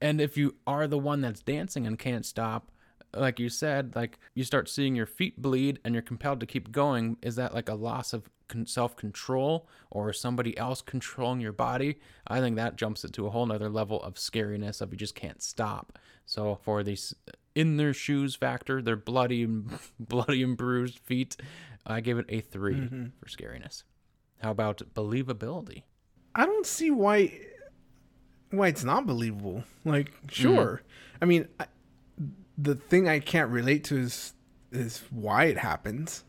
and 0.00 0.20
if 0.20 0.36
you 0.36 0.56
are 0.66 0.86
the 0.86 0.98
one 0.98 1.20
that's 1.20 1.40
dancing 1.40 1.86
and 1.86 1.98
can't 1.98 2.26
stop, 2.26 2.70
like 3.14 3.38
you 3.40 3.48
said, 3.48 3.94
like 3.94 4.18
you 4.34 4.44
start 4.44 4.68
seeing 4.68 4.94
your 4.94 5.06
feet 5.06 5.40
bleed 5.40 5.78
and 5.84 5.94
you're 5.94 6.02
compelled 6.02 6.40
to 6.40 6.46
keep 6.46 6.72
going, 6.72 7.16
is 7.22 7.36
that 7.36 7.54
like 7.54 7.68
a 7.68 7.74
loss 7.74 8.12
of 8.12 8.28
self 8.64 8.96
control 8.96 9.68
or 9.90 10.12
somebody 10.12 10.56
else 10.58 10.82
controlling 10.82 11.40
your 11.40 11.52
body? 11.52 11.98
I 12.26 12.40
think 12.40 12.56
that 12.56 12.76
jumps 12.76 13.04
it 13.04 13.12
to 13.14 13.26
a 13.26 13.30
whole 13.30 13.46
nother 13.46 13.68
level 13.68 14.02
of 14.02 14.14
scariness 14.14 14.80
of 14.80 14.92
you 14.92 14.98
just 14.98 15.14
can't 15.14 15.42
stop. 15.42 15.98
So 16.26 16.58
for 16.62 16.82
these 16.82 17.14
in 17.54 17.76
their 17.76 17.94
shoes 17.94 18.34
factor, 18.34 18.82
their 18.82 18.96
bloody 18.96 19.42
and 19.42 19.78
bloody 20.00 20.42
and 20.42 20.56
bruised 20.56 20.98
feet, 20.98 21.36
I 21.86 22.00
give 22.00 22.18
it 22.18 22.26
a 22.28 22.40
3 22.40 22.74
mm-hmm. 22.74 23.06
for 23.18 23.26
scariness. 23.28 23.82
How 24.42 24.50
about 24.50 24.82
believability? 24.94 25.84
I 26.34 26.44
don't 26.44 26.66
see 26.66 26.90
why 26.90 27.32
why 28.50 28.68
it's 28.68 28.84
not 28.84 29.06
believable. 29.06 29.64
Like, 29.84 30.10
mm-hmm. 30.10 30.28
sure. 30.28 30.82
I 31.20 31.24
mean, 31.24 31.48
I, 31.58 31.66
the 32.58 32.74
thing 32.74 33.08
I 33.08 33.18
can't 33.18 33.50
relate 33.50 33.84
to 33.84 33.98
is 33.98 34.32
is 34.72 35.02
why 35.10 35.44
it 35.44 35.58
happens. 35.58 36.24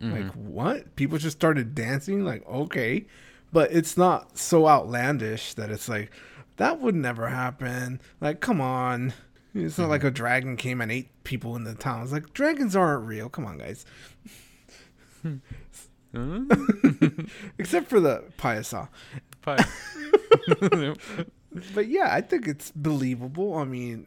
Mm-hmm. 0.00 0.12
Like, 0.12 0.32
what? 0.32 0.96
People 0.96 1.18
just 1.18 1.36
started 1.36 1.74
dancing. 1.74 2.24
Like, 2.24 2.46
okay, 2.48 3.06
but 3.52 3.72
it's 3.72 3.96
not 3.96 4.38
so 4.38 4.68
outlandish 4.68 5.54
that 5.54 5.70
it's 5.70 5.88
like 5.88 6.10
that 6.56 6.80
would 6.80 6.94
never 6.94 7.28
happen. 7.28 8.00
Like, 8.20 8.40
come 8.40 8.60
on. 8.60 9.12
It's 9.52 9.78
not 9.78 9.88
like 9.88 10.02
mm-hmm. 10.02 10.08
a 10.08 10.12
dragon 10.12 10.56
came 10.56 10.80
and 10.80 10.92
ate 10.92 11.24
people 11.24 11.56
in 11.56 11.64
the 11.64 11.74
town. 11.74 12.02
It's 12.02 12.12
like 12.12 12.32
dragons 12.32 12.76
aren't 12.76 13.06
real. 13.06 13.28
Come 13.28 13.46
on, 13.46 13.58
guys. 13.58 13.84
Hmm. 15.22 15.38
Except 17.58 17.88
for 17.88 18.00
the 18.00 18.24
Piasa. 18.38 18.88
But- 19.44 19.66
But 21.74 21.88
yeah, 21.88 22.08
I 22.12 22.20
think 22.20 22.46
it's 22.46 22.70
believable. 22.70 23.56
I 23.56 23.64
mean, 23.64 24.06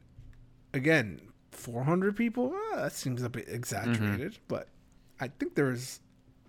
again, 0.74 1.20
400 1.52 2.16
people? 2.16 2.54
Uh, 2.74 2.84
that 2.84 2.94
seems 2.94 3.22
a 3.24 3.30
bit 3.30 3.48
exaggerated, 3.48 4.38
but 4.48 4.70
I 5.20 5.28
think 5.28 5.56
there's 5.56 6.00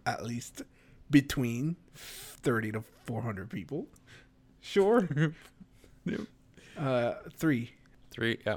at 0.06 0.24
least 0.24 0.62
between 1.10 1.76
30 1.94 2.72
to 2.72 2.84
400 3.06 3.50
people. 3.50 3.86
Sure. 4.60 5.08
Yep. 6.06 6.20
Uh, 6.78 7.14
three. 7.38 7.70
Three, 8.10 8.38
yeah. 8.46 8.56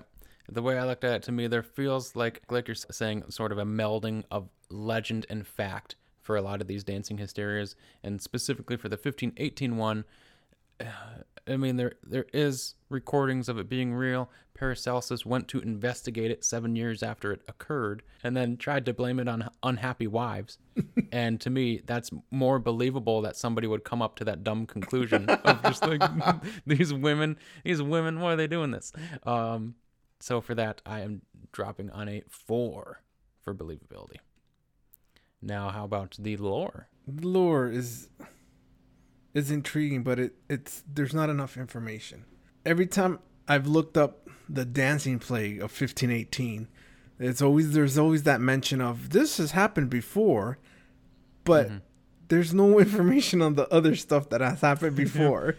The 0.49 0.61
way 0.61 0.77
I 0.77 0.83
looked 0.85 1.05
at 1.05 1.13
it, 1.13 1.23
to 1.23 1.31
me, 1.31 1.47
there 1.47 1.63
feels 1.63 2.13
like, 2.13 2.41
like 2.49 2.67
you're 2.67 2.75
saying, 2.75 3.23
sort 3.29 3.53
of 3.53 3.57
a 3.57 3.63
melding 3.63 4.25
of 4.29 4.49
legend 4.69 5.25
and 5.29 5.47
fact 5.47 5.95
for 6.21 6.35
a 6.35 6.41
lot 6.41 6.59
of 6.59 6.67
these 6.67 6.83
dancing 6.83 7.17
hysterias, 7.17 7.75
and 8.03 8.21
specifically 8.21 8.75
for 8.75 8.89
the 8.89 8.97
1518 8.97 9.77
one. 9.77 10.03
I 11.49 11.57
mean, 11.57 11.77
there 11.77 11.93
there 12.03 12.25
is 12.33 12.75
recordings 12.89 13.49
of 13.49 13.57
it 13.57 13.69
being 13.69 13.93
real. 13.93 14.29
Paracelsus 14.53 15.25
went 15.25 15.47
to 15.49 15.59
investigate 15.59 16.31
it 16.31 16.43
seven 16.43 16.75
years 16.75 17.03
after 17.03 17.31
it 17.31 17.41
occurred, 17.47 18.03
and 18.23 18.35
then 18.35 18.57
tried 18.57 18.85
to 18.87 18.93
blame 18.93 19.19
it 19.19 19.27
on 19.27 19.49
unhappy 19.63 20.07
wives. 20.07 20.57
and 21.11 21.39
to 21.41 21.49
me, 21.49 21.81
that's 21.85 22.09
more 22.31 22.59
believable 22.59 23.21
that 23.21 23.37
somebody 23.37 23.67
would 23.67 23.83
come 23.83 24.01
up 24.01 24.15
to 24.17 24.25
that 24.25 24.43
dumb 24.43 24.65
conclusion 24.65 25.29
of 25.29 25.61
just 25.63 25.83
like 25.83 26.01
these 26.65 26.93
women, 26.93 27.37
these 27.63 27.81
women, 27.81 28.19
why 28.19 28.33
are 28.33 28.35
they 28.35 28.47
doing 28.47 28.71
this? 28.71 28.91
Um, 29.23 29.75
so 30.19 30.41
for 30.41 30.55
that, 30.55 30.81
I 30.85 31.01
am 31.01 31.21
dropping 31.51 31.91
on 31.91 32.09
a 32.09 32.23
four 32.27 33.01
for 33.41 33.53
believability. 33.53 34.17
Now, 35.41 35.69
how 35.69 35.85
about 35.85 36.17
the 36.19 36.35
lore? 36.37 36.87
Lore 37.07 37.69
is 37.69 38.09
is 39.37 39.51
intriguing, 39.51 40.01
but 40.01 40.19
it 40.19 40.33
it's 40.49 40.83
there's 40.91 41.13
not 41.13 41.29
enough 41.29 41.57
information. 41.57 42.25
Every 42.65 42.87
time 42.87 43.19
I've 43.47 43.67
looked 43.67 43.95
up 43.95 44.27
the 44.49 44.65
dancing 44.65 45.19
plague 45.19 45.57
of 45.57 45.69
1518, 45.79 46.67
it's 47.19 47.41
always 47.41 47.71
there's 47.73 47.97
always 47.97 48.23
that 48.23 48.41
mention 48.41 48.81
of 48.81 49.11
this 49.11 49.37
has 49.37 49.51
happened 49.51 49.91
before, 49.91 50.57
but 51.43 51.67
mm-hmm. 51.67 51.77
there's 52.29 52.53
no 52.53 52.79
information 52.87 53.41
on 53.43 53.53
the 53.53 53.69
other 53.69 53.95
stuff 53.95 54.29
that 54.29 54.41
has 54.41 54.61
happened 54.61 54.95
before. 55.05 55.55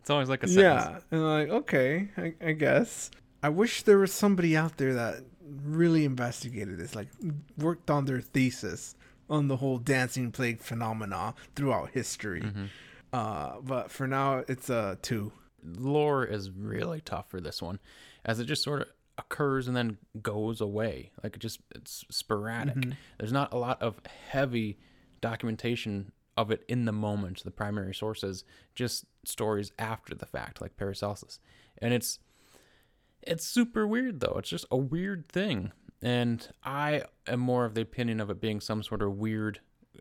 It's 0.00 0.10
always 0.10 0.28
like 0.28 0.42
a 0.42 0.48
sentence. 0.48 0.62
yeah, 0.62 0.98
and 1.10 1.20
I'm 1.22 1.48
like 1.48 1.48
okay, 1.62 2.10
I, 2.18 2.34
I 2.44 2.52
guess. 2.52 3.10
I 3.42 3.48
wish 3.48 3.82
there 3.82 3.98
was 3.98 4.12
somebody 4.12 4.56
out 4.56 4.76
there 4.76 4.94
that 4.94 5.22
really 5.64 6.04
investigated 6.04 6.78
this, 6.78 6.94
like 6.94 7.08
worked 7.56 7.90
on 7.90 8.04
their 8.04 8.20
thesis 8.20 8.94
on 9.28 9.48
the 9.48 9.56
whole 9.56 9.78
dancing 9.78 10.30
plague 10.30 10.60
phenomena 10.60 11.34
throughout 11.54 11.90
history. 11.90 12.42
Mm-hmm. 12.42 12.64
Uh, 13.12 13.60
but 13.62 13.90
for 13.90 14.06
now, 14.06 14.44
it's 14.48 14.68
a 14.68 14.98
two. 15.02 15.32
lore 15.64 16.24
is 16.24 16.50
really 16.50 17.00
tough 17.00 17.30
for 17.30 17.40
this 17.40 17.62
one 17.62 17.78
as 18.24 18.40
it 18.40 18.44
just 18.44 18.62
sort 18.62 18.82
of 18.82 18.88
occurs 19.18 19.68
and 19.68 19.76
then 19.76 19.98
goes 20.22 20.60
away. 20.60 21.12
Like 21.22 21.36
it 21.36 21.40
just 21.40 21.60
it's 21.74 22.04
sporadic. 22.10 22.76
There's 23.18 23.32
not 23.32 23.52
a 23.52 23.58
lot 23.58 23.80
of 23.80 24.00
heavy 24.28 24.78
documentation 25.20 26.12
of 26.36 26.50
it 26.50 26.64
in 26.68 26.84
the 26.84 26.92
moment. 26.92 27.42
The 27.44 27.50
primary 27.50 27.94
sources 27.94 28.44
just 28.74 29.04
stories 29.24 29.72
after 29.78 30.14
the 30.14 30.26
fact 30.26 30.60
like 30.60 30.76
paracelsus. 30.76 31.38
And 31.78 31.94
it's 31.94 32.18
it's 33.22 33.44
super 33.44 33.86
weird 33.86 34.20
though. 34.20 34.36
It's 34.38 34.50
just 34.50 34.66
a 34.70 34.76
weird 34.76 35.28
thing 35.28 35.72
and 36.04 36.48
i 36.62 37.02
am 37.26 37.40
more 37.40 37.64
of 37.64 37.74
the 37.74 37.80
opinion 37.80 38.20
of 38.20 38.30
it 38.30 38.40
being 38.40 38.60
some 38.60 38.82
sort 38.82 39.02
of 39.02 39.16
weird 39.16 39.60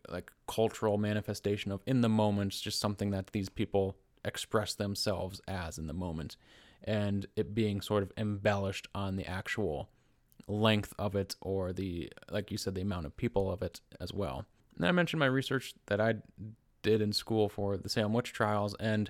like 0.09 0.31
cultural 0.47 0.97
manifestation 0.97 1.71
of 1.71 1.81
in 1.85 2.01
the 2.01 2.09
moment 2.09 2.51
just 2.51 2.79
something 2.79 3.11
that 3.11 3.27
these 3.27 3.49
people 3.49 3.95
express 4.25 4.73
themselves 4.73 5.41
as 5.47 5.77
in 5.77 5.87
the 5.87 5.93
moment. 5.93 6.35
And 6.83 7.25
it 7.35 7.53
being 7.55 7.81
sort 7.81 8.03
of 8.03 8.11
embellished 8.17 8.87
on 8.93 9.15
the 9.15 9.25
actual 9.25 9.89
length 10.47 10.93
of 10.99 11.15
it 11.15 11.35
or 11.41 11.71
the 11.71 12.11
like 12.29 12.51
you 12.51 12.57
said 12.57 12.75
the 12.75 12.81
amount 12.81 13.05
of 13.05 13.15
people 13.15 13.49
of 13.51 13.61
it 13.61 13.79
as 14.01 14.11
well. 14.11 14.45
And 14.75 14.85
i 14.85 14.91
mentioned 14.91 15.19
my 15.21 15.25
research 15.25 15.73
that 15.85 16.01
i 16.01 16.15
did 16.81 17.01
in 17.01 17.13
school 17.13 17.47
for 17.47 17.77
the 17.77 17.87
salem 17.87 18.11
witch 18.11 18.33
trials 18.33 18.75
and 18.77 19.09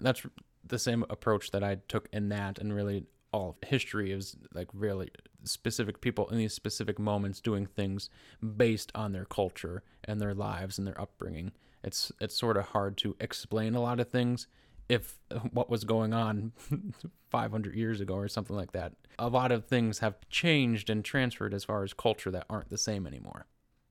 that's 0.00 0.22
the 0.66 0.78
same 0.78 1.04
approach 1.10 1.50
that 1.50 1.62
i 1.62 1.76
took 1.86 2.08
in 2.14 2.30
that 2.30 2.58
and 2.58 2.74
really 2.74 3.04
all 3.34 3.50
of 3.50 3.68
history 3.68 4.12
is 4.12 4.36
like 4.54 4.68
really 4.72 5.10
specific 5.42 6.00
people 6.00 6.28
in 6.28 6.38
these 6.38 6.54
specific 6.54 7.00
moments 7.00 7.40
doing 7.40 7.66
things 7.66 8.08
based 8.56 8.92
on 8.94 9.10
their 9.10 9.24
culture 9.24 9.82
and 10.04 10.20
their 10.20 10.34
lives 10.34 10.78
and 10.78 10.86
their 10.86 11.00
upbringing. 11.00 11.50
It's 11.82 12.12
it's 12.20 12.36
sort 12.36 12.56
of 12.56 12.66
hard 12.66 12.96
to 12.98 13.16
explain 13.18 13.74
a 13.74 13.80
lot 13.80 13.98
of 13.98 14.08
things 14.08 14.46
if 14.88 15.18
what 15.50 15.68
was 15.68 15.82
going 15.82 16.14
on 16.14 16.52
500 17.30 17.74
years 17.74 18.00
ago 18.00 18.14
or 18.14 18.28
something 18.28 18.54
like 18.54 18.70
that. 18.70 18.92
A 19.18 19.28
lot 19.28 19.50
of 19.50 19.64
things 19.66 19.98
have 19.98 20.14
changed 20.30 20.88
and 20.88 21.04
transferred 21.04 21.54
as 21.54 21.64
far 21.64 21.82
as 21.82 21.92
culture 21.92 22.30
that 22.30 22.46
aren't 22.48 22.70
the 22.70 22.78
same 22.78 23.04
anymore 23.04 23.46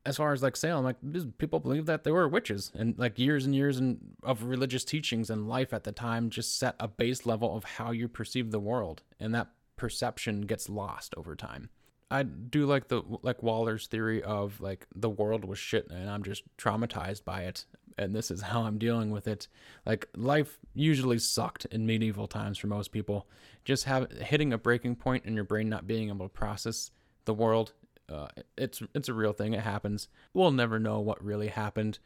as 0.05 0.17
far 0.17 0.33
as 0.33 0.43
like 0.43 0.55
Salem, 0.55 0.83
like 0.83 0.97
people 1.37 1.59
believe 1.59 1.85
that 1.85 2.03
they 2.03 2.11
were 2.11 2.27
witches, 2.27 2.71
and 2.75 2.97
like 2.97 3.17
years 3.17 3.45
and 3.45 3.55
years 3.55 3.77
and 3.77 3.99
of 4.21 4.43
religious 4.43 4.83
teachings 4.83 5.29
and 5.29 5.47
life 5.47 5.73
at 5.73 5.83
the 5.83 5.91
time 5.91 6.29
just 6.29 6.57
set 6.57 6.75
a 6.79 6.87
base 6.87 7.25
level 7.25 7.55
of 7.55 7.63
how 7.63 7.91
you 7.91 8.07
perceive 8.07 8.51
the 8.51 8.59
world, 8.59 9.01
and 9.19 9.33
that 9.33 9.47
perception 9.77 10.41
gets 10.41 10.69
lost 10.69 11.13
over 11.15 11.35
time. 11.35 11.69
I 12.11 12.23
do 12.23 12.65
like 12.67 12.89
the 12.89 13.01
like 13.23 13.41
Waller's 13.41 13.87
theory 13.87 14.21
of 14.21 14.61
like 14.61 14.85
the 14.95 15.09
world 15.09 15.45
was 15.45 15.57
shit 15.57 15.89
and 15.89 16.07
I'm 16.07 16.21
just 16.21 16.43
traumatized 16.57 17.25
by 17.25 17.41
it 17.41 17.65
and 17.97 18.15
this 18.15 18.29
is 18.29 18.41
how 18.41 18.63
I'm 18.63 18.77
dealing 18.77 19.09
with 19.09 19.27
it. 19.27 19.47
Like 19.85 20.07
life 20.15 20.59
usually 20.75 21.17
sucked 21.17 21.65
in 21.65 21.87
medieval 21.87 22.27
times 22.27 22.57
for 22.57 22.67
most 22.67 22.91
people. 22.91 23.27
Just 23.65 23.85
have 23.85 24.11
hitting 24.11 24.53
a 24.53 24.57
breaking 24.57 24.95
point 24.95 25.25
in 25.25 25.33
your 25.33 25.43
brain 25.43 25.69
not 25.69 25.87
being 25.87 26.09
able 26.09 26.27
to 26.27 26.33
process 26.33 26.91
the 27.25 27.33
world 27.33 27.73
uh, 28.11 28.27
it's 28.57 28.81
it's 28.93 29.09
a 29.09 29.13
real 29.13 29.33
thing. 29.33 29.53
It 29.53 29.61
happens. 29.61 30.07
We'll 30.33 30.51
never 30.51 30.79
know 30.79 30.99
what 30.99 31.23
really 31.23 31.47
happened, 31.47 31.99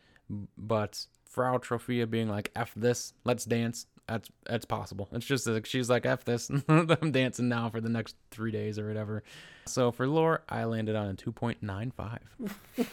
but 0.58 1.06
Frau 1.26 1.58
Troffea 1.58 2.10
being 2.10 2.30
like 2.30 2.52
"f 2.56 2.74
this, 2.76 3.14
let's 3.24 3.45
dance," 3.45 3.88
that's 4.08 4.30
that's 4.45 4.66
possible. 4.66 5.10
It's 5.12 5.26
just 5.26 5.48
like 5.48 5.66
she's 5.66 5.89
like 5.89 6.06
"f 6.06 6.24
this," 6.26 6.50
I'm 6.70 7.12
dancing 7.12 7.50
now 7.50 7.70
for 7.70 7.82
the 7.82 7.89
next 7.89 8.16
three 8.32 8.52
days 8.52 8.78
or 8.80 8.88
whatever. 8.88 9.24
So 9.66 9.91
for 9.91 10.08
lore, 10.08 10.43
I 10.48 10.64
landed 10.66 10.95
on 10.95 11.08
a 11.08 11.14
two 11.14 11.32
point 11.32 11.62
nine 11.62 11.91
five. 11.91 12.22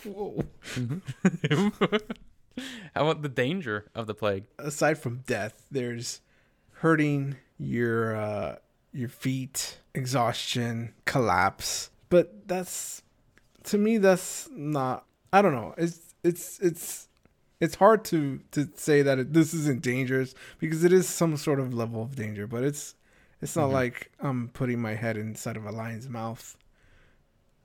Whoa. 0.04 0.44
How 2.94 3.08
about 3.08 3.22
the 3.22 3.28
danger 3.28 3.86
of 3.94 4.06
the 4.06 4.14
plague? 4.14 4.44
Aside 4.58 4.98
from 4.98 5.22
death, 5.26 5.66
there's 5.70 6.20
hurting 6.74 7.36
your 7.58 8.16
uh, 8.16 8.56
your 8.92 9.08
feet, 9.08 9.78
exhaustion, 9.94 10.94
collapse. 11.04 11.90
But 12.14 12.46
that's 12.46 13.02
to 13.64 13.76
me 13.76 13.98
that's 13.98 14.48
not. 14.52 15.04
I 15.32 15.42
don't 15.42 15.52
know. 15.52 15.74
It's 15.76 16.14
it's 16.22 16.60
it's 16.60 17.08
it's 17.58 17.74
hard 17.74 18.04
to 18.04 18.38
to 18.52 18.68
say 18.76 19.02
that 19.02 19.18
it, 19.18 19.32
this 19.32 19.52
isn't 19.52 19.82
dangerous 19.82 20.32
because 20.60 20.84
it 20.84 20.92
is 20.92 21.08
some 21.08 21.36
sort 21.36 21.58
of 21.58 21.74
level 21.74 22.04
of 22.04 22.14
danger. 22.14 22.46
But 22.46 22.62
it's 22.62 22.94
it's 23.42 23.56
not 23.56 23.70
like 23.70 24.12
I'm 24.20 24.46
putting 24.50 24.80
my 24.80 24.94
head 24.94 25.16
inside 25.16 25.56
of 25.56 25.66
a 25.66 25.72
lion's 25.72 26.08
mouth 26.08 26.56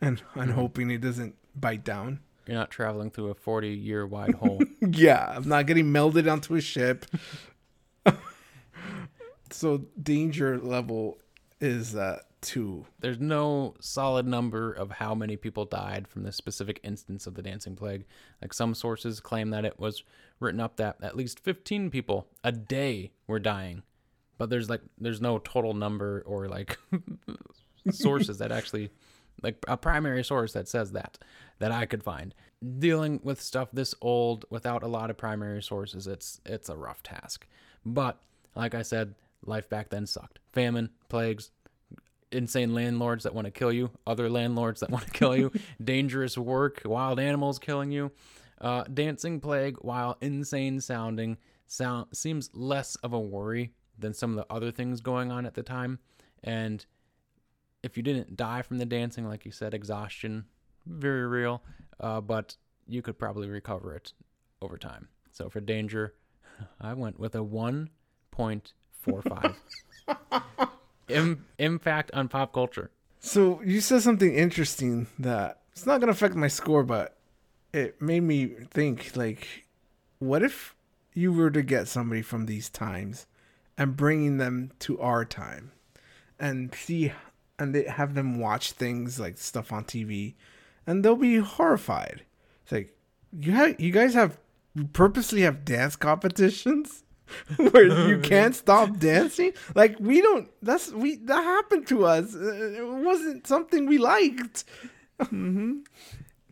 and 0.02 0.20
and 0.34 0.50
hoping 0.50 0.90
it 0.90 1.02
doesn't 1.02 1.36
bite 1.56 1.84
down. 1.84 2.20
You're 2.48 2.58
not 2.58 2.72
traveling 2.72 3.12
through 3.12 3.30
a 3.30 3.36
40 3.36 3.70
year 3.70 4.08
wide 4.08 4.34
hole. 4.34 4.64
Yeah, 4.82 5.32
I'm 5.36 5.48
not 5.48 5.68
getting 5.68 5.94
melded 5.94 6.28
onto 6.28 6.56
a 6.56 6.62
ship. 6.62 7.06
so 9.52 9.86
danger 10.02 10.58
level 10.58 11.20
is 11.62 11.96
uh 11.96 12.22
two. 12.42 12.86
There's 13.00 13.20
no 13.20 13.76
solid 13.80 14.26
number 14.26 14.72
of 14.72 14.92
how 14.92 15.14
many 15.16 15.36
people 15.36 15.66
died 15.66 16.08
from 16.08 16.24
this 16.24 16.36
specific 16.36 16.80
instance 16.84 17.28
of 17.28 17.36
the 17.36 17.42
dancing 17.42 17.76
plague. 17.76 18.06
Like 18.42 18.54
some 18.54 18.74
sources 18.74 19.20
claim 19.20 19.50
that 19.52 19.66
it 19.66 19.80
was 19.80 20.04
written 20.40 20.60
up 20.60 20.78
that 20.78 20.98
at 21.02 21.18
least 21.18 21.40
15 21.40 21.90
people 21.90 22.28
a 22.44 22.52
day 22.52 23.12
were 23.28 23.40
dying. 23.40 23.84
But 24.38 24.50
there's 24.50 24.70
like 24.70 24.82
there's 24.98 25.22
no 25.22 25.40
total 25.40 25.74
number 25.74 26.24
or 26.26 26.48
like 26.48 26.78
sources 27.92 28.38
that 28.38 28.52
actually 28.52 28.90
like 29.42 29.58
a 29.68 29.78
primary 29.78 30.24
source 30.24 30.54
that 30.54 30.68
says 30.68 30.92
that 30.94 31.18
that 31.60 31.72
I 31.72 31.86
could 31.86 32.04
find. 32.04 32.34
Dealing 32.80 33.20
with 33.24 33.42
stuff 33.42 33.70
this 33.72 33.96
old 34.02 34.46
without 34.50 34.84
a 34.84 34.88
lot 34.88 35.10
of 35.10 35.18
primary 35.18 35.62
sources, 35.62 36.08
it's 36.08 36.40
it's 36.46 36.70
a 36.70 36.78
rough 36.78 37.04
task. 37.04 37.48
But 37.86 38.22
like 38.56 38.76
I 38.76 38.82
said, 38.82 39.16
life 39.46 39.70
back 39.70 39.90
then 39.90 40.06
sucked. 40.06 40.40
Famine, 40.52 40.90
plagues, 41.10 41.52
insane 42.32 42.74
landlords 42.74 43.24
that 43.24 43.34
want 43.34 43.46
to 43.46 43.52
kill 43.52 43.72
you, 43.72 43.92
other 44.06 44.30
landlords 44.30 44.82
that 44.82 44.90
want 44.92 45.06
to 45.06 45.12
kill 45.12 45.36
you, 45.36 45.52
dangerous 45.84 46.38
work, 46.38 46.82
wild 46.86 47.20
animals 47.20 47.60
killing 47.60 47.92
you. 47.92 48.12
Uh, 48.62 48.84
dancing 48.94 49.40
plague, 49.40 49.78
while 49.82 50.18
insane 50.22 50.82
sounding, 50.82 51.38
sound 51.68 52.08
seems 52.14 52.50
less 52.54 52.96
of 52.98 53.14
a 53.14 53.20
worry 53.20 53.72
than 53.98 54.14
some 54.14 54.32
of 54.32 54.38
the 54.38 54.54
other 54.54 54.72
things 54.72 55.02
going 55.02 55.32
on 55.32 55.46
at 55.46 55.54
the 55.54 55.64
time. 55.64 56.00
And 56.44 56.86
if 57.84 57.96
you 57.96 58.04
didn't 58.04 58.36
die 58.36 58.62
from 58.62 58.78
the 58.78 58.86
dancing, 58.86 59.28
like 59.28 59.46
you 59.46 59.52
said, 59.52 59.74
exhaustion, 59.74 60.46
very 60.86 61.28
real, 61.28 61.64
uh, 62.00 62.22
but 62.22 62.58
you 62.88 63.02
could 63.02 63.18
probably 63.18 63.50
recover 63.50 63.96
it 63.96 64.14
over 64.62 64.78
time. 64.78 65.08
So 65.32 65.50
for 65.50 65.62
danger, 65.62 66.14
I 66.82 66.94
went 66.94 67.20
with 67.20 67.36
a 67.36 67.40
1.45. 67.40 69.56
Im- 71.10 71.46
impact 71.58 72.12
on 72.14 72.28
pop 72.28 72.54
culture. 72.54 72.92
So 73.20 73.62
you 73.64 73.82
said 73.82 74.02
something 74.02 74.34
interesting 74.34 75.08
that 75.20 75.60
it's 75.72 75.86
not 75.86 76.00
gonna 76.00 76.12
affect 76.12 76.36
my 76.36 76.48
score, 76.48 76.84
but 76.84 77.18
it 77.74 78.02
made 78.02 78.22
me 78.24 78.48
think 78.72 79.16
like, 79.16 79.66
what 80.20 80.44
if 80.44 80.76
you 81.14 81.34
were 81.34 81.52
to 81.52 81.62
get 81.62 81.88
somebody 81.88 82.22
from 82.22 82.46
these 82.46 82.70
times 82.70 83.28
and 83.78 83.98
bringing 83.98 84.38
them 84.38 84.72
to 84.80 85.00
our 85.00 85.26
time 85.26 85.72
and 86.40 86.74
see 86.74 87.12
and 87.58 87.76
they 87.76 87.84
have 87.84 88.14
them 88.14 88.40
watch 88.40 88.72
things 88.72 89.20
like 89.20 89.38
stuff 89.38 89.72
on 89.72 89.84
TV 89.84 90.36
and 90.88 91.04
they'll 91.04 91.16
be 91.16 91.38
horrified. 91.38 92.24
It's 92.64 92.72
like 92.72 92.98
you 93.38 93.52
have 93.52 93.80
you 93.80 93.92
guys 93.92 94.14
have 94.14 94.38
purposely 94.94 95.42
have 95.42 95.66
dance 95.66 95.96
competitions 95.96 97.04
where 97.58 97.86
you 98.10 98.20
can't 98.24 98.56
stop 98.56 98.98
dancing. 98.98 99.54
Like 99.76 99.98
we 100.00 100.22
don't. 100.22 100.50
That's 100.62 100.92
we 100.92 101.16
that 101.18 101.44
happened 101.44 101.88
to 101.88 102.06
us. 102.06 102.36
Uh, 102.36 102.54
It 102.78 102.88
wasn't 102.88 103.48
something 103.48 103.86
we 103.86 103.98
liked. 103.98 104.66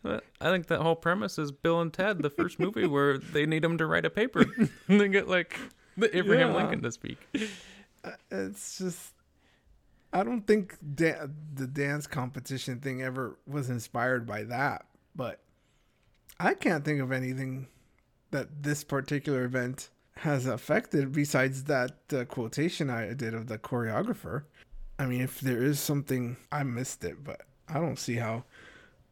But 0.03 0.23
I 0.39 0.49
think 0.51 0.67
that 0.67 0.81
whole 0.81 0.95
premise 0.95 1.37
is 1.37 1.51
Bill 1.51 1.81
and 1.81 1.91
Ted, 1.91 2.21
the 2.21 2.29
first 2.29 2.59
movie 2.59 2.85
where 2.95 3.17
they 3.17 3.45
need 3.45 3.63
him 3.63 3.77
to 3.77 3.85
write 3.85 4.05
a 4.05 4.09
paper. 4.09 4.45
and 4.87 5.01
they 5.01 5.07
get 5.07 5.27
like 5.27 5.59
the 5.97 6.15
Abraham 6.15 6.49
Yeah. 6.51 6.55
Lincoln 6.55 6.81
to 6.83 6.91
speak. 6.91 7.17
It's 8.31 8.77
just. 8.77 9.13
I 10.13 10.23
don't 10.23 10.47
think 10.47 10.77
da- 10.95 11.27
the 11.53 11.67
dance 11.67 12.07
competition 12.07 12.79
thing 12.79 13.01
ever 13.01 13.37
was 13.45 13.69
inspired 13.69 14.25
by 14.25 14.43
that, 14.43 14.85
but 15.15 15.41
I 16.39 16.53
can't 16.53 16.85
think 16.85 17.01
of 17.01 17.11
anything 17.11 17.67
that 18.31 18.63
this 18.63 18.85
particular 18.85 19.43
event 19.43 19.89
has 20.19 20.45
affected 20.45 21.11
besides 21.11 21.65
that 21.65 21.93
uh, 22.13 22.25
quotation 22.25 22.89
I 22.89 23.13
did 23.13 23.33
of 23.33 23.47
the 23.47 23.57
choreographer. 23.57 24.43
I 24.99 25.05
mean, 25.05 25.21
if 25.21 25.39
there 25.41 25.63
is 25.63 25.79
something, 25.79 26.37
I 26.51 26.63
missed 26.63 27.03
it, 27.03 27.23
but 27.23 27.41
I 27.67 27.75
don't 27.75 27.99
see 27.99 28.15
how 28.15 28.43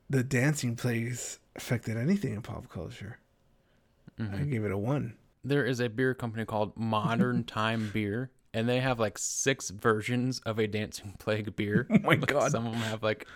the 0.10 0.24
dancing 0.24 0.76
plays 0.76 1.40
affected 1.56 1.98
anything 1.98 2.34
in 2.34 2.42
pop 2.42 2.70
culture. 2.70 3.20
I 4.20 4.44
gave 4.44 4.64
it 4.64 4.72
a 4.72 4.78
one. 4.78 5.16
There 5.44 5.66
is 5.66 5.82
a 5.82 5.90
beer 5.90 6.14
company 6.14 6.46
called 6.46 6.76
Modern 6.78 7.44
Time 7.60 7.92
Beer, 7.94 8.32
and 8.54 8.68
they 8.68 8.80
have 8.80 9.00
like 9.00 9.18
six 9.18 9.70
versions 9.70 10.40
of 10.40 10.58
a 10.58 10.68
dancing 10.68 11.16
plague 11.20 11.56
beer. 11.56 11.86
Oh 11.92 12.00
my 12.02 12.16
God. 12.16 12.52
Some 12.52 12.66
of 12.66 12.72
them 12.72 12.82
have 12.82 13.04
like 13.04 13.28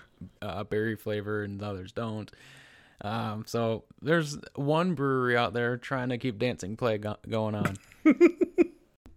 a 0.41 0.63
berry 0.63 0.95
flavor, 0.95 1.43
and 1.43 1.59
the 1.59 1.65
others 1.65 1.91
don't. 1.91 2.32
Um, 3.02 3.43
so 3.47 3.86
there's 4.02 4.38
one 4.56 4.93
brewery 4.93 5.38
out 5.38 5.54
there 5.54 5.78
trying 5.78 6.10
to 6.10 6.18
keep 6.18 6.38
dancing 6.38 6.76
plague 6.76 7.04
go- 7.04 7.18
going 7.28 7.56
on. 7.56 7.78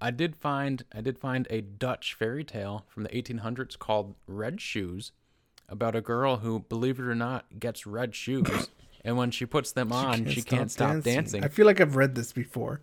I 0.01 0.11
did 0.11 0.37
find 0.37 0.85
I 0.93 1.01
did 1.01 1.18
find 1.18 1.47
a 1.51 1.61
Dutch 1.61 2.14
fairy 2.14 2.45
tale 2.45 2.87
from 2.89 3.05
the 3.05 3.09
1800s 3.09 3.78
called 3.78 4.14
Red 4.26 4.61
Shoes 4.61 5.12
about 5.68 5.97
a 5.97 6.01
girl 6.01 6.39
who, 6.39 6.61
believe 6.61 6.99
it 6.99 7.07
or 7.07 7.14
not, 7.14 7.59
gets 7.59 7.87
red 7.87 8.14
shoes, 8.14 8.68
and 9.05 9.16
when 9.16 9.30
she 9.30 9.47
puts 9.47 9.72
them 9.72 9.93
on, 9.93 10.28
she 10.28 10.43
can't, 10.43 10.70
stop 10.70 11.03
dancing. 11.03 11.43
I 11.43 11.49
feel 11.49 11.66
like 11.66 11.80
I've 11.80 11.97
read 11.97 12.14
this 12.14 12.33
before. 12.33 12.83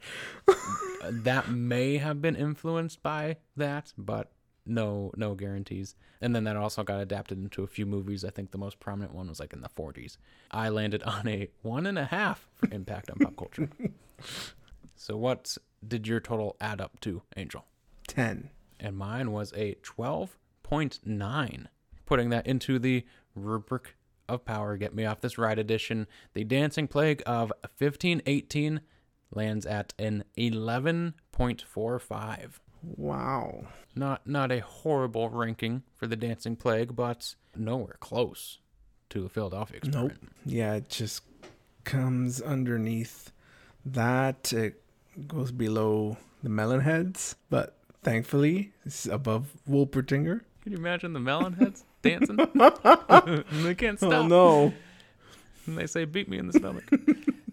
that 1.10 1.50
may 1.50 1.98
have 1.98 2.22
been 2.22 2.36
influenced 2.36 3.04
by 3.04 3.38
that, 3.56 3.94
but 3.98 4.32
no, 4.70 5.12
no 5.16 5.36
guarantees. 5.36 5.96
And 6.22 6.36
then 6.36 6.44
that 6.46 6.56
also 6.56 6.84
got 6.84 7.00
adapted 7.00 7.38
into 7.38 7.64
a 7.64 7.68
few 7.68 7.86
movies. 7.86 8.24
I 8.24 8.30
think 8.30 8.52
the 8.52 8.58
most 8.58 8.80
prominent 8.80 9.14
one 9.14 9.28
was 9.28 9.40
like 9.40 9.54
in 9.54 9.62
the 9.62 9.70
40s. 9.70 10.18
I 10.52 10.70
landed 10.70 11.04
on 11.04 11.28
a 11.28 11.50
one 11.62 11.86
and 11.86 11.98
a 11.98 12.06
half 12.06 12.48
for 12.56 12.70
impact 12.72 13.10
on 13.10 13.18
pop 13.18 13.36
culture. 13.36 13.70
so 14.96 15.18
what 15.18 15.58
did 15.86 16.08
your 16.08 16.20
total 16.20 16.56
add 16.62 16.82
up 16.82 17.00
to, 17.02 17.22
Angel? 17.36 17.66
10. 18.08 18.50
And 18.80 18.98
mine 18.98 19.32
was 19.32 19.54
a 19.54 19.76
12.9. 19.84 21.66
Putting 22.06 22.30
that 22.30 22.48
into 22.48 22.80
the 22.80 23.06
rubric 23.36 23.96
of 24.28 24.46
power, 24.46 24.78
get 24.78 24.96
me 24.96 25.06
off 25.06 25.22
this 25.22 25.38
ride 25.38 25.60
edition. 25.60 26.08
The 26.34 26.44
Dancing 26.44 26.88
Plague 26.88 27.22
of 27.26 27.52
1518 27.78 28.82
lands 29.32 29.66
at 29.66 29.94
an 30.00 30.24
11.45. 30.38 32.60
Wow. 32.82 33.66
Not 33.96 34.26
not 34.28 34.52
a 34.52 34.60
horrible 34.60 35.30
ranking 35.30 35.84
for 35.96 36.08
the 36.08 36.16
Dancing 36.16 36.56
Plague, 36.56 36.96
but 36.96 37.36
nowhere 37.56 37.98
close 38.00 38.60
to 39.10 39.22
the 39.22 39.30
Philadelphia 39.30 39.78
Experiment. 39.78 40.20
Nope. 40.22 40.32
Yeah, 40.46 40.76
it 40.76 40.90
just 40.90 41.24
comes 41.84 42.42
underneath 42.42 43.32
that. 43.86 44.54
It 44.54 44.82
goes 45.28 45.52
below 45.52 46.18
the 46.44 46.50
melon 46.50 46.82
heads, 46.82 47.36
but 47.50 47.78
thankfully 48.04 48.72
it's 48.86 49.06
above 49.06 49.52
Wolpertinger. 49.70 50.42
Can 50.64 50.72
you 50.72 50.78
imagine 50.78 51.14
the 51.14 51.20
melon 51.20 51.54
heads 51.54 51.84
dancing? 52.02 52.36
they 53.64 53.76
can't 53.76 54.02
oh, 54.02 54.08
stop. 54.08 54.14
Oh 54.14 54.28
no. 54.28 54.74
And 55.66 55.78
they 55.78 55.88
say, 55.88 56.06
beat 56.06 56.30
me 56.30 56.38
in 56.38 56.48
the 56.48 56.54
stomach. 56.54 56.90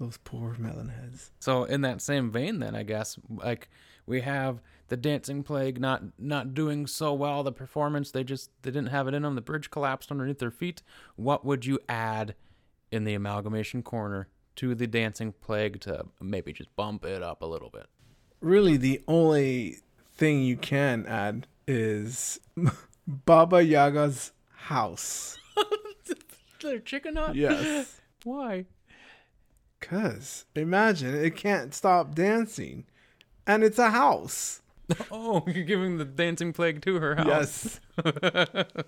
Those 0.00 0.16
poor 0.24 0.56
melon 0.58 0.88
heads. 0.88 1.30
So 1.38 1.64
in 1.64 1.82
that 1.82 2.00
same 2.00 2.30
vein, 2.30 2.58
then 2.58 2.74
I 2.74 2.82
guess 2.82 3.18
like 3.28 3.68
we 4.06 4.22
have 4.22 4.62
the 4.88 4.96
dancing 4.96 5.42
plague 5.42 5.78
not 5.78 6.02
not 6.18 6.54
doing 6.54 6.86
so 6.86 7.12
well. 7.12 7.42
The 7.42 7.52
performance 7.52 8.10
they 8.10 8.24
just 8.24 8.50
they 8.62 8.70
didn't 8.70 8.88
have 8.88 9.06
it 9.08 9.14
in 9.14 9.22
them. 9.22 9.34
The 9.34 9.42
bridge 9.42 9.70
collapsed 9.70 10.10
underneath 10.10 10.38
their 10.38 10.50
feet. 10.50 10.82
What 11.16 11.44
would 11.44 11.66
you 11.66 11.78
add 11.86 12.34
in 12.90 13.04
the 13.04 13.12
amalgamation 13.12 13.82
corner 13.82 14.28
to 14.56 14.74
the 14.74 14.86
dancing 14.86 15.32
plague 15.32 15.80
to 15.82 16.06
maybe 16.18 16.54
just 16.54 16.74
bump 16.76 17.04
it 17.04 17.22
up 17.22 17.42
a 17.42 17.46
little 17.46 17.70
bit? 17.70 17.86
Really, 18.40 18.78
the 18.78 19.02
only 19.06 19.80
thing 20.16 20.42
you 20.42 20.56
can 20.56 21.04
add 21.06 21.46
is 21.66 22.40
Baba 23.06 23.62
Yaga's 23.62 24.32
house. 24.54 25.38
Their 26.62 26.78
chicken 26.78 27.16
hut. 27.16 27.34
Yes. 27.36 28.00
Why? 28.24 28.64
Cause 29.80 30.44
imagine 30.54 31.14
it 31.14 31.36
can't 31.36 31.74
stop 31.74 32.14
dancing, 32.14 32.84
and 33.46 33.62
it's 33.64 33.78
a 33.78 33.90
house. 33.90 34.62
Oh, 35.12 35.44
you're 35.46 35.62
giving 35.62 35.98
the 35.98 36.04
dancing 36.04 36.52
plague 36.52 36.82
to 36.82 36.96
her 36.96 37.14
house. 37.14 37.78
Yes. 37.94 38.64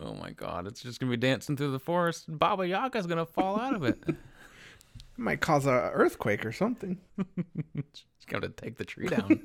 Oh 0.00 0.14
my 0.14 0.30
god, 0.30 0.66
it's 0.66 0.82
just 0.82 1.00
gonna 1.00 1.10
be 1.10 1.16
dancing 1.16 1.56
through 1.56 1.70
the 1.70 1.78
forest. 1.78 2.24
Baba 2.28 2.66
Yaga's 2.66 3.06
gonna 3.06 3.24
fall 3.24 3.58
out 3.58 3.74
of 3.74 3.84
it. 3.84 3.98
It 4.06 4.16
might 5.16 5.40
cause 5.40 5.66
a 5.66 5.90
earthquake 5.94 6.44
or 6.44 6.52
something. 6.52 6.98
She's 7.94 8.40
to 8.40 8.48
take 8.48 8.76
the 8.76 8.84
tree 8.84 9.06
down. 9.06 9.40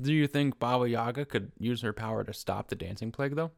Do 0.00 0.12
you 0.12 0.26
think 0.26 0.58
Baba 0.58 0.88
Yaga 0.88 1.24
could 1.24 1.52
use 1.58 1.82
her 1.82 1.92
power 1.92 2.22
to 2.24 2.32
stop 2.32 2.68
the 2.68 2.76
dancing 2.76 3.12
plague, 3.12 3.34
though? 3.34 3.50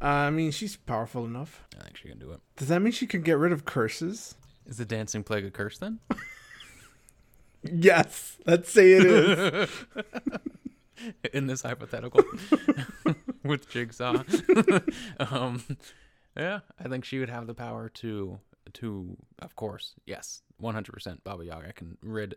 Uh, 0.00 0.06
I 0.06 0.30
mean, 0.30 0.50
she's 0.50 0.76
powerful 0.76 1.24
enough. 1.24 1.64
I 1.78 1.84
think 1.84 1.96
she 1.96 2.08
can 2.08 2.18
do 2.18 2.30
it. 2.32 2.40
Does 2.56 2.68
that 2.68 2.80
mean 2.80 2.92
she 2.92 3.06
can 3.06 3.22
get 3.22 3.38
rid 3.38 3.52
of 3.52 3.64
curses? 3.64 4.34
Is 4.66 4.78
the 4.78 4.84
dancing 4.84 5.22
plague 5.22 5.44
a 5.44 5.50
curse 5.50 5.78
then? 5.78 6.00
Yes. 7.62 8.36
Let's 8.46 8.70
say 8.70 8.92
it 8.92 9.04
is. 9.04 9.70
In 11.32 11.46
this 11.46 11.62
hypothetical 11.62 12.22
with 13.44 13.68
Jigsaw. 13.68 14.22
um, 15.30 15.62
yeah, 16.36 16.60
I 16.82 16.88
think 16.88 17.04
she 17.04 17.18
would 17.18 17.28
have 17.28 17.46
the 17.46 17.54
power 17.54 17.88
to, 17.90 18.40
to 18.74 19.16
of 19.40 19.54
course, 19.56 19.94
yes, 20.06 20.42
100% 20.62 21.22
Baba 21.22 21.44
Yaga 21.44 21.72
can 21.74 21.98
rid. 22.02 22.36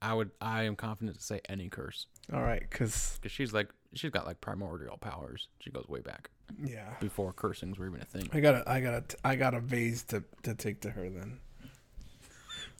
I 0.00 0.14
would. 0.14 0.30
I 0.40 0.62
am 0.62 0.76
confident 0.76 1.18
to 1.18 1.22
say 1.22 1.40
any 1.48 1.68
curse 1.68 2.06
All 2.32 2.40
right, 2.40 2.60
because 2.60 3.18
because 3.20 3.32
she's 3.32 3.52
like 3.52 3.68
she's 3.94 4.12
got 4.12 4.26
like 4.26 4.40
primordial 4.40 4.96
powers. 4.96 5.48
She 5.58 5.70
goes 5.70 5.86
way 5.88 6.00
back 6.00 6.30
yeah, 6.64 6.94
before 7.00 7.32
cursings 7.32 7.78
were 7.78 7.88
even 7.88 8.00
a 8.00 8.04
thing. 8.04 8.28
I 8.32 8.40
got 8.40 8.54
a, 8.54 8.70
I 8.70 8.80
got 8.80 8.94
a, 8.94 9.04
I 9.26 9.36
got 9.36 9.54
a 9.54 9.60
vase 9.60 10.04
to 10.04 10.22
to 10.44 10.54
take 10.54 10.80
to 10.82 10.90
her 10.90 11.10
then. 11.10 11.40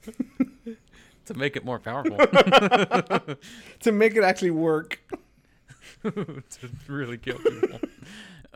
To 1.27 1.35
make 1.35 1.57
it 1.57 1.65
more 1.65 1.79
powerful. 1.79 2.16
To 3.81 3.93
make 3.93 4.16
it 4.16 4.25
actually 4.25 4.51
work. 4.53 4.99
to 6.03 6.43
really 6.87 7.19
kill 7.19 7.37
people. 7.39 7.81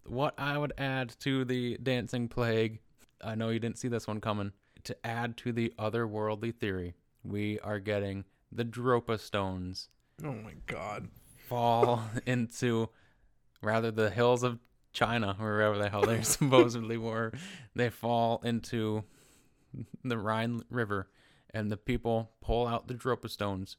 what 0.07 0.33
I 0.39 0.57
would 0.57 0.73
add 0.79 1.15
to 1.21 1.45
the 1.45 1.77
dancing 1.83 2.29
plague, 2.29 2.79
I 3.23 3.35
know 3.35 3.51
you 3.51 3.59
didn't 3.59 3.77
see 3.79 3.89
this 3.89 4.07
one 4.07 4.21
coming. 4.23 4.53
To 4.85 4.97
add 5.07 5.37
to 5.39 5.53
the 5.53 5.73
otherworldly 5.79 6.55
theory, 6.55 6.95
we 7.23 7.59
are 7.61 7.79
getting 7.79 8.25
the 8.51 8.65
Dropa 8.65 9.21
stones 9.21 9.89
Oh 10.25 10.33
my 10.33 10.55
god. 10.67 11.09
fall 11.49 12.03
into 12.27 12.89
rather 13.61 13.91
the 13.91 14.09
hills 14.11 14.43
of 14.43 14.59
China, 14.95 15.37
or 15.39 15.47
wherever 15.57 15.77
the 15.79 15.89
hell 15.91 16.03
they 16.03 16.23
supposedly 16.23 16.97
were. 16.97 17.33
They 17.75 17.91
fall 17.91 18.41
into 18.45 19.05
the 20.05 20.17
Rhine 20.19 20.63
River, 20.71 21.09
and 21.55 21.71
the 21.71 21.77
people 21.77 22.31
pull 22.41 22.67
out 22.67 22.89
the 22.89 22.95
Dropa 22.95 23.29
stones. 23.31 23.77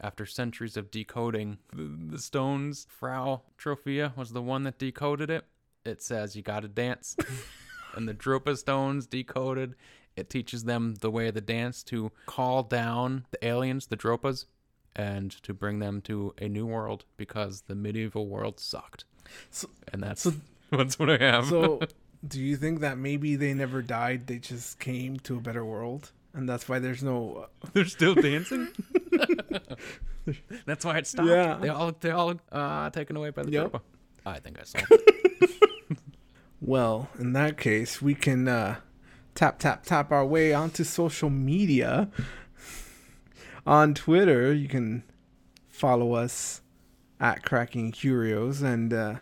After 0.00 0.26
centuries 0.26 0.76
of 0.76 0.90
decoding 0.90 1.56
the, 1.72 2.18
stones, 2.18 2.86
Frau 2.90 3.42
Troffea 3.58 4.14
was 4.14 4.32
the 4.32 4.42
one 4.42 4.64
that 4.64 4.78
decoded 4.78 5.30
it, 5.30 5.44
it 5.86 6.02
says 6.02 6.36
you 6.36 6.42
got 6.42 6.60
to 6.60 6.68
dance, 6.68 7.16
and 7.94 8.06
the 8.06 8.12
Dropa 8.14 8.58
stones 8.58 9.06
decoded. 9.06 9.74
It 10.14 10.28
teaches 10.28 10.64
them 10.64 10.96
the 11.00 11.10
way 11.10 11.28
of 11.28 11.34
the 11.34 11.40
dance 11.40 11.82
to 11.84 12.10
call 12.26 12.62
down 12.62 13.24
the 13.30 13.46
aliens, 13.46 13.86
the 13.86 13.96
Dropas, 13.96 14.44
and 14.94 15.30
to 15.42 15.54
bring 15.54 15.78
them 15.78 16.00
to 16.02 16.34
a 16.40 16.48
new 16.48 16.66
world 16.66 17.04
because 17.16 17.62
the 17.62 17.74
medieval 17.74 18.26
world 18.26 18.60
sucked. 18.60 19.04
So- 19.50 19.70
and 19.92 20.02
that's 20.02 20.22
so- 20.22 20.34
that's 20.70 20.98
what 20.98 21.08
I 21.10 21.18
have. 21.18 21.46
So, 21.46 21.80
do 22.26 22.40
you 22.40 22.56
think 22.56 22.80
that 22.80 22.98
maybe 22.98 23.36
they 23.36 23.54
never 23.54 23.80
died? 23.82 24.26
They 24.26 24.38
just 24.38 24.78
came 24.78 25.18
to 25.20 25.36
a 25.36 25.40
better 25.40 25.64
world, 25.64 26.12
and 26.36 26.48
that's 26.48 26.68
why 26.68 26.78
there's 26.78 27.02
no. 27.02 27.46
They're 27.72 27.84
still 27.86 28.14
dancing. 28.14 28.68
That's 30.66 30.84
why 30.84 30.98
it 30.98 31.06
stopped. 31.06 31.28
Yeah. 31.28 31.56
They 31.60 31.68
all 31.68 31.92
they 32.00 32.10
all 32.10 32.34
uh 32.52 32.90
taken 32.90 33.16
away 33.16 33.30
by 33.30 33.42
the 33.42 33.50
Yep. 33.50 33.72
Dropa. 33.72 33.80
I 34.24 34.38
think 34.38 34.60
I 34.60 34.64
saw. 34.64 34.78
Well, 36.60 37.08
in 37.18 37.32
that 37.34 37.58
case, 37.58 38.00
we 38.00 38.14
can 38.14 38.48
uh, 38.48 38.76
tap 39.34 39.58
tap 39.58 39.84
tap 39.84 40.10
our 40.10 40.24
way 40.24 40.54
onto 40.54 40.84
social 40.84 41.28
media. 41.30 42.08
On 43.66 43.94
Twitter, 43.94 44.52
you 44.54 44.66
can 44.66 45.04
follow 45.68 46.14
us 46.14 46.62
at 47.20 47.44
Cracking 47.44 47.92
Curios 47.92 48.62
and 48.62 48.92
uh, 48.92 49.14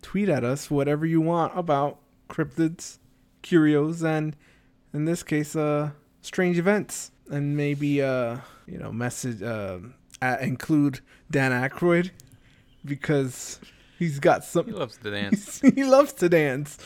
tweet 0.00 0.28
at 0.28 0.42
us 0.42 0.70
whatever 0.70 1.04
you 1.04 1.20
want 1.20 1.56
about 1.56 1.98
cryptids, 2.30 2.98
curios, 3.42 4.02
and 4.02 4.34
in 4.94 5.04
this 5.04 5.22
case, 5.22 5.54
uh, 5.54 5.90
strange 6.28 6.58
events, 6.58 7.10
and 7.30 7.56
maybe 7.56 8.02
uh, 8.02 8.36
you 8.66 8.78
know, 8.78 8.92
message 8.92 9.42
uh, 9.42 9.78
include 10.40 11.00
Dan 11.30 11.52
Aykroyd 11.52 12.10
because 12.84 13.58
he's 13.98 14.20
got 14.20 14.44
some 14.44 14.66
he 14.66 14.72
loves 14.72 14.98
to 14.98 15.10
dance. 15.10 15.60
he 15.74 15.84
loves 15.84 16.12
to 16.12 16.28
dance. 16.28 16.78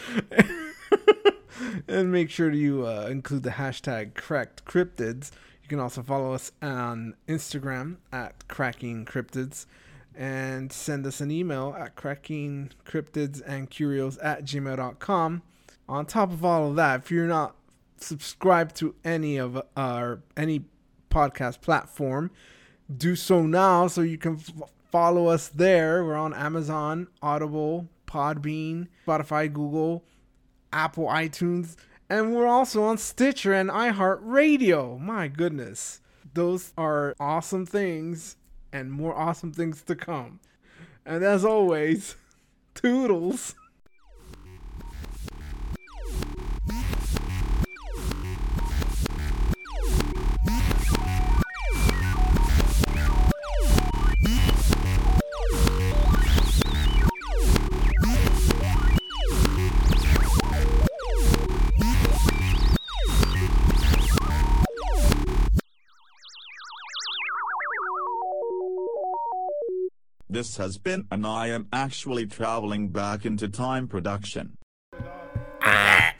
and 1.88 2.12
make 2.12 2.30
sure 2.30 2.50
you 2.52 2.86
uh, 2.86 3.08
include 3.10 3.42
the 3.42 3.50
hashtag 3.50 4.14
correct 4.14 4.64
cryptids. 4.64 5.32
You 5.62 5.68
can 5.68 5.80
also 5.80 6.02
follow 6.02 6.32
us 6.32 6.52
on 6.62 7.14
Instagram 7.28 7.96
at 8.12 8.46
cracking 8.48 9.04
cryptids 9.04 9.66
and 10.14 10.72
send 10.72 11.06
us 11.06 11.20
an 11.20 11.30
email 11.30 11.74
at 11.78 11.96
cracking 11.96 12.70
cryptids 12.86 13.42
and 13.44 13.70
curios 13.70 14.18
at 14.22 14.44
gmail.com. 14.44 15.42
On 15.88 16.06
top 16.06 16.30
of 16.30 16.44
all 16.44 16.70
of 16.70 16.76
that, 16.76 17.00
if 17.00 17.10
you're 17.10 17.26
not 17.26 17.56
subscribed 18.02 18.76
to 18.76 18.94
any 19.04 19.36
of 19.36 19.60
our 19.76 20.20
any 20.36 20.64
podcast 21.10 21.60
platform, 21.60 22.30
do 22.94 23.14
so 23.16 23.42
now 23.42 23.86
so 23.86 24.00
you 24.00 24.18
can 24.18 24.34
f- 24.36 24.70
follow 24.90 25.26
us 25.28 25.48
there. 25.48 26.04
We're 26.04 26.16
on 26.16 26.34
Amazon, 26.34 27.08
Audible, 27.22 27.88
Podbean, 28.06 28.88
Spotify, 29.06 29.52
Google, 29.52 30.04
Apple, 30.72 31.06
iTunes, 31.06 31.76
and 32.08 32.34
we're 32.34 32.46
also 32.46 32.82
on 32.82 32.98
Stitcher 32.98 33.54
and 33.54 33.70
iHeartRadio. 33.70 34.98
My 35.00 35.28
goodness. 35.28 36.00
Those 36.34 36.72
are 36.78 37.14
awesome 37.20 37.66
things 37.66 38.36
and 38.72 38.90
more 38.90 39.14
awesome 39.14 39.52
things 39.52 39.82
to 39.82 39.94
come. 39.94 40.40
And 41.04 41.22
as 41.24 41.44
always, 41.44 42.16
toodles. 42.74 43.54
This 70.32 70.56
has 70.56 70.78
been 70.78 71.06
an 71.10 71.26
I 71.26 71.48
am 71.48 71.68
actually 71.74 72.24
traveling 72.24 72.88
back 72.88 73.26
into 73.26 73.48
time 73.48 73.86
production. 73.86 74.56
Ah. 75.60 76.11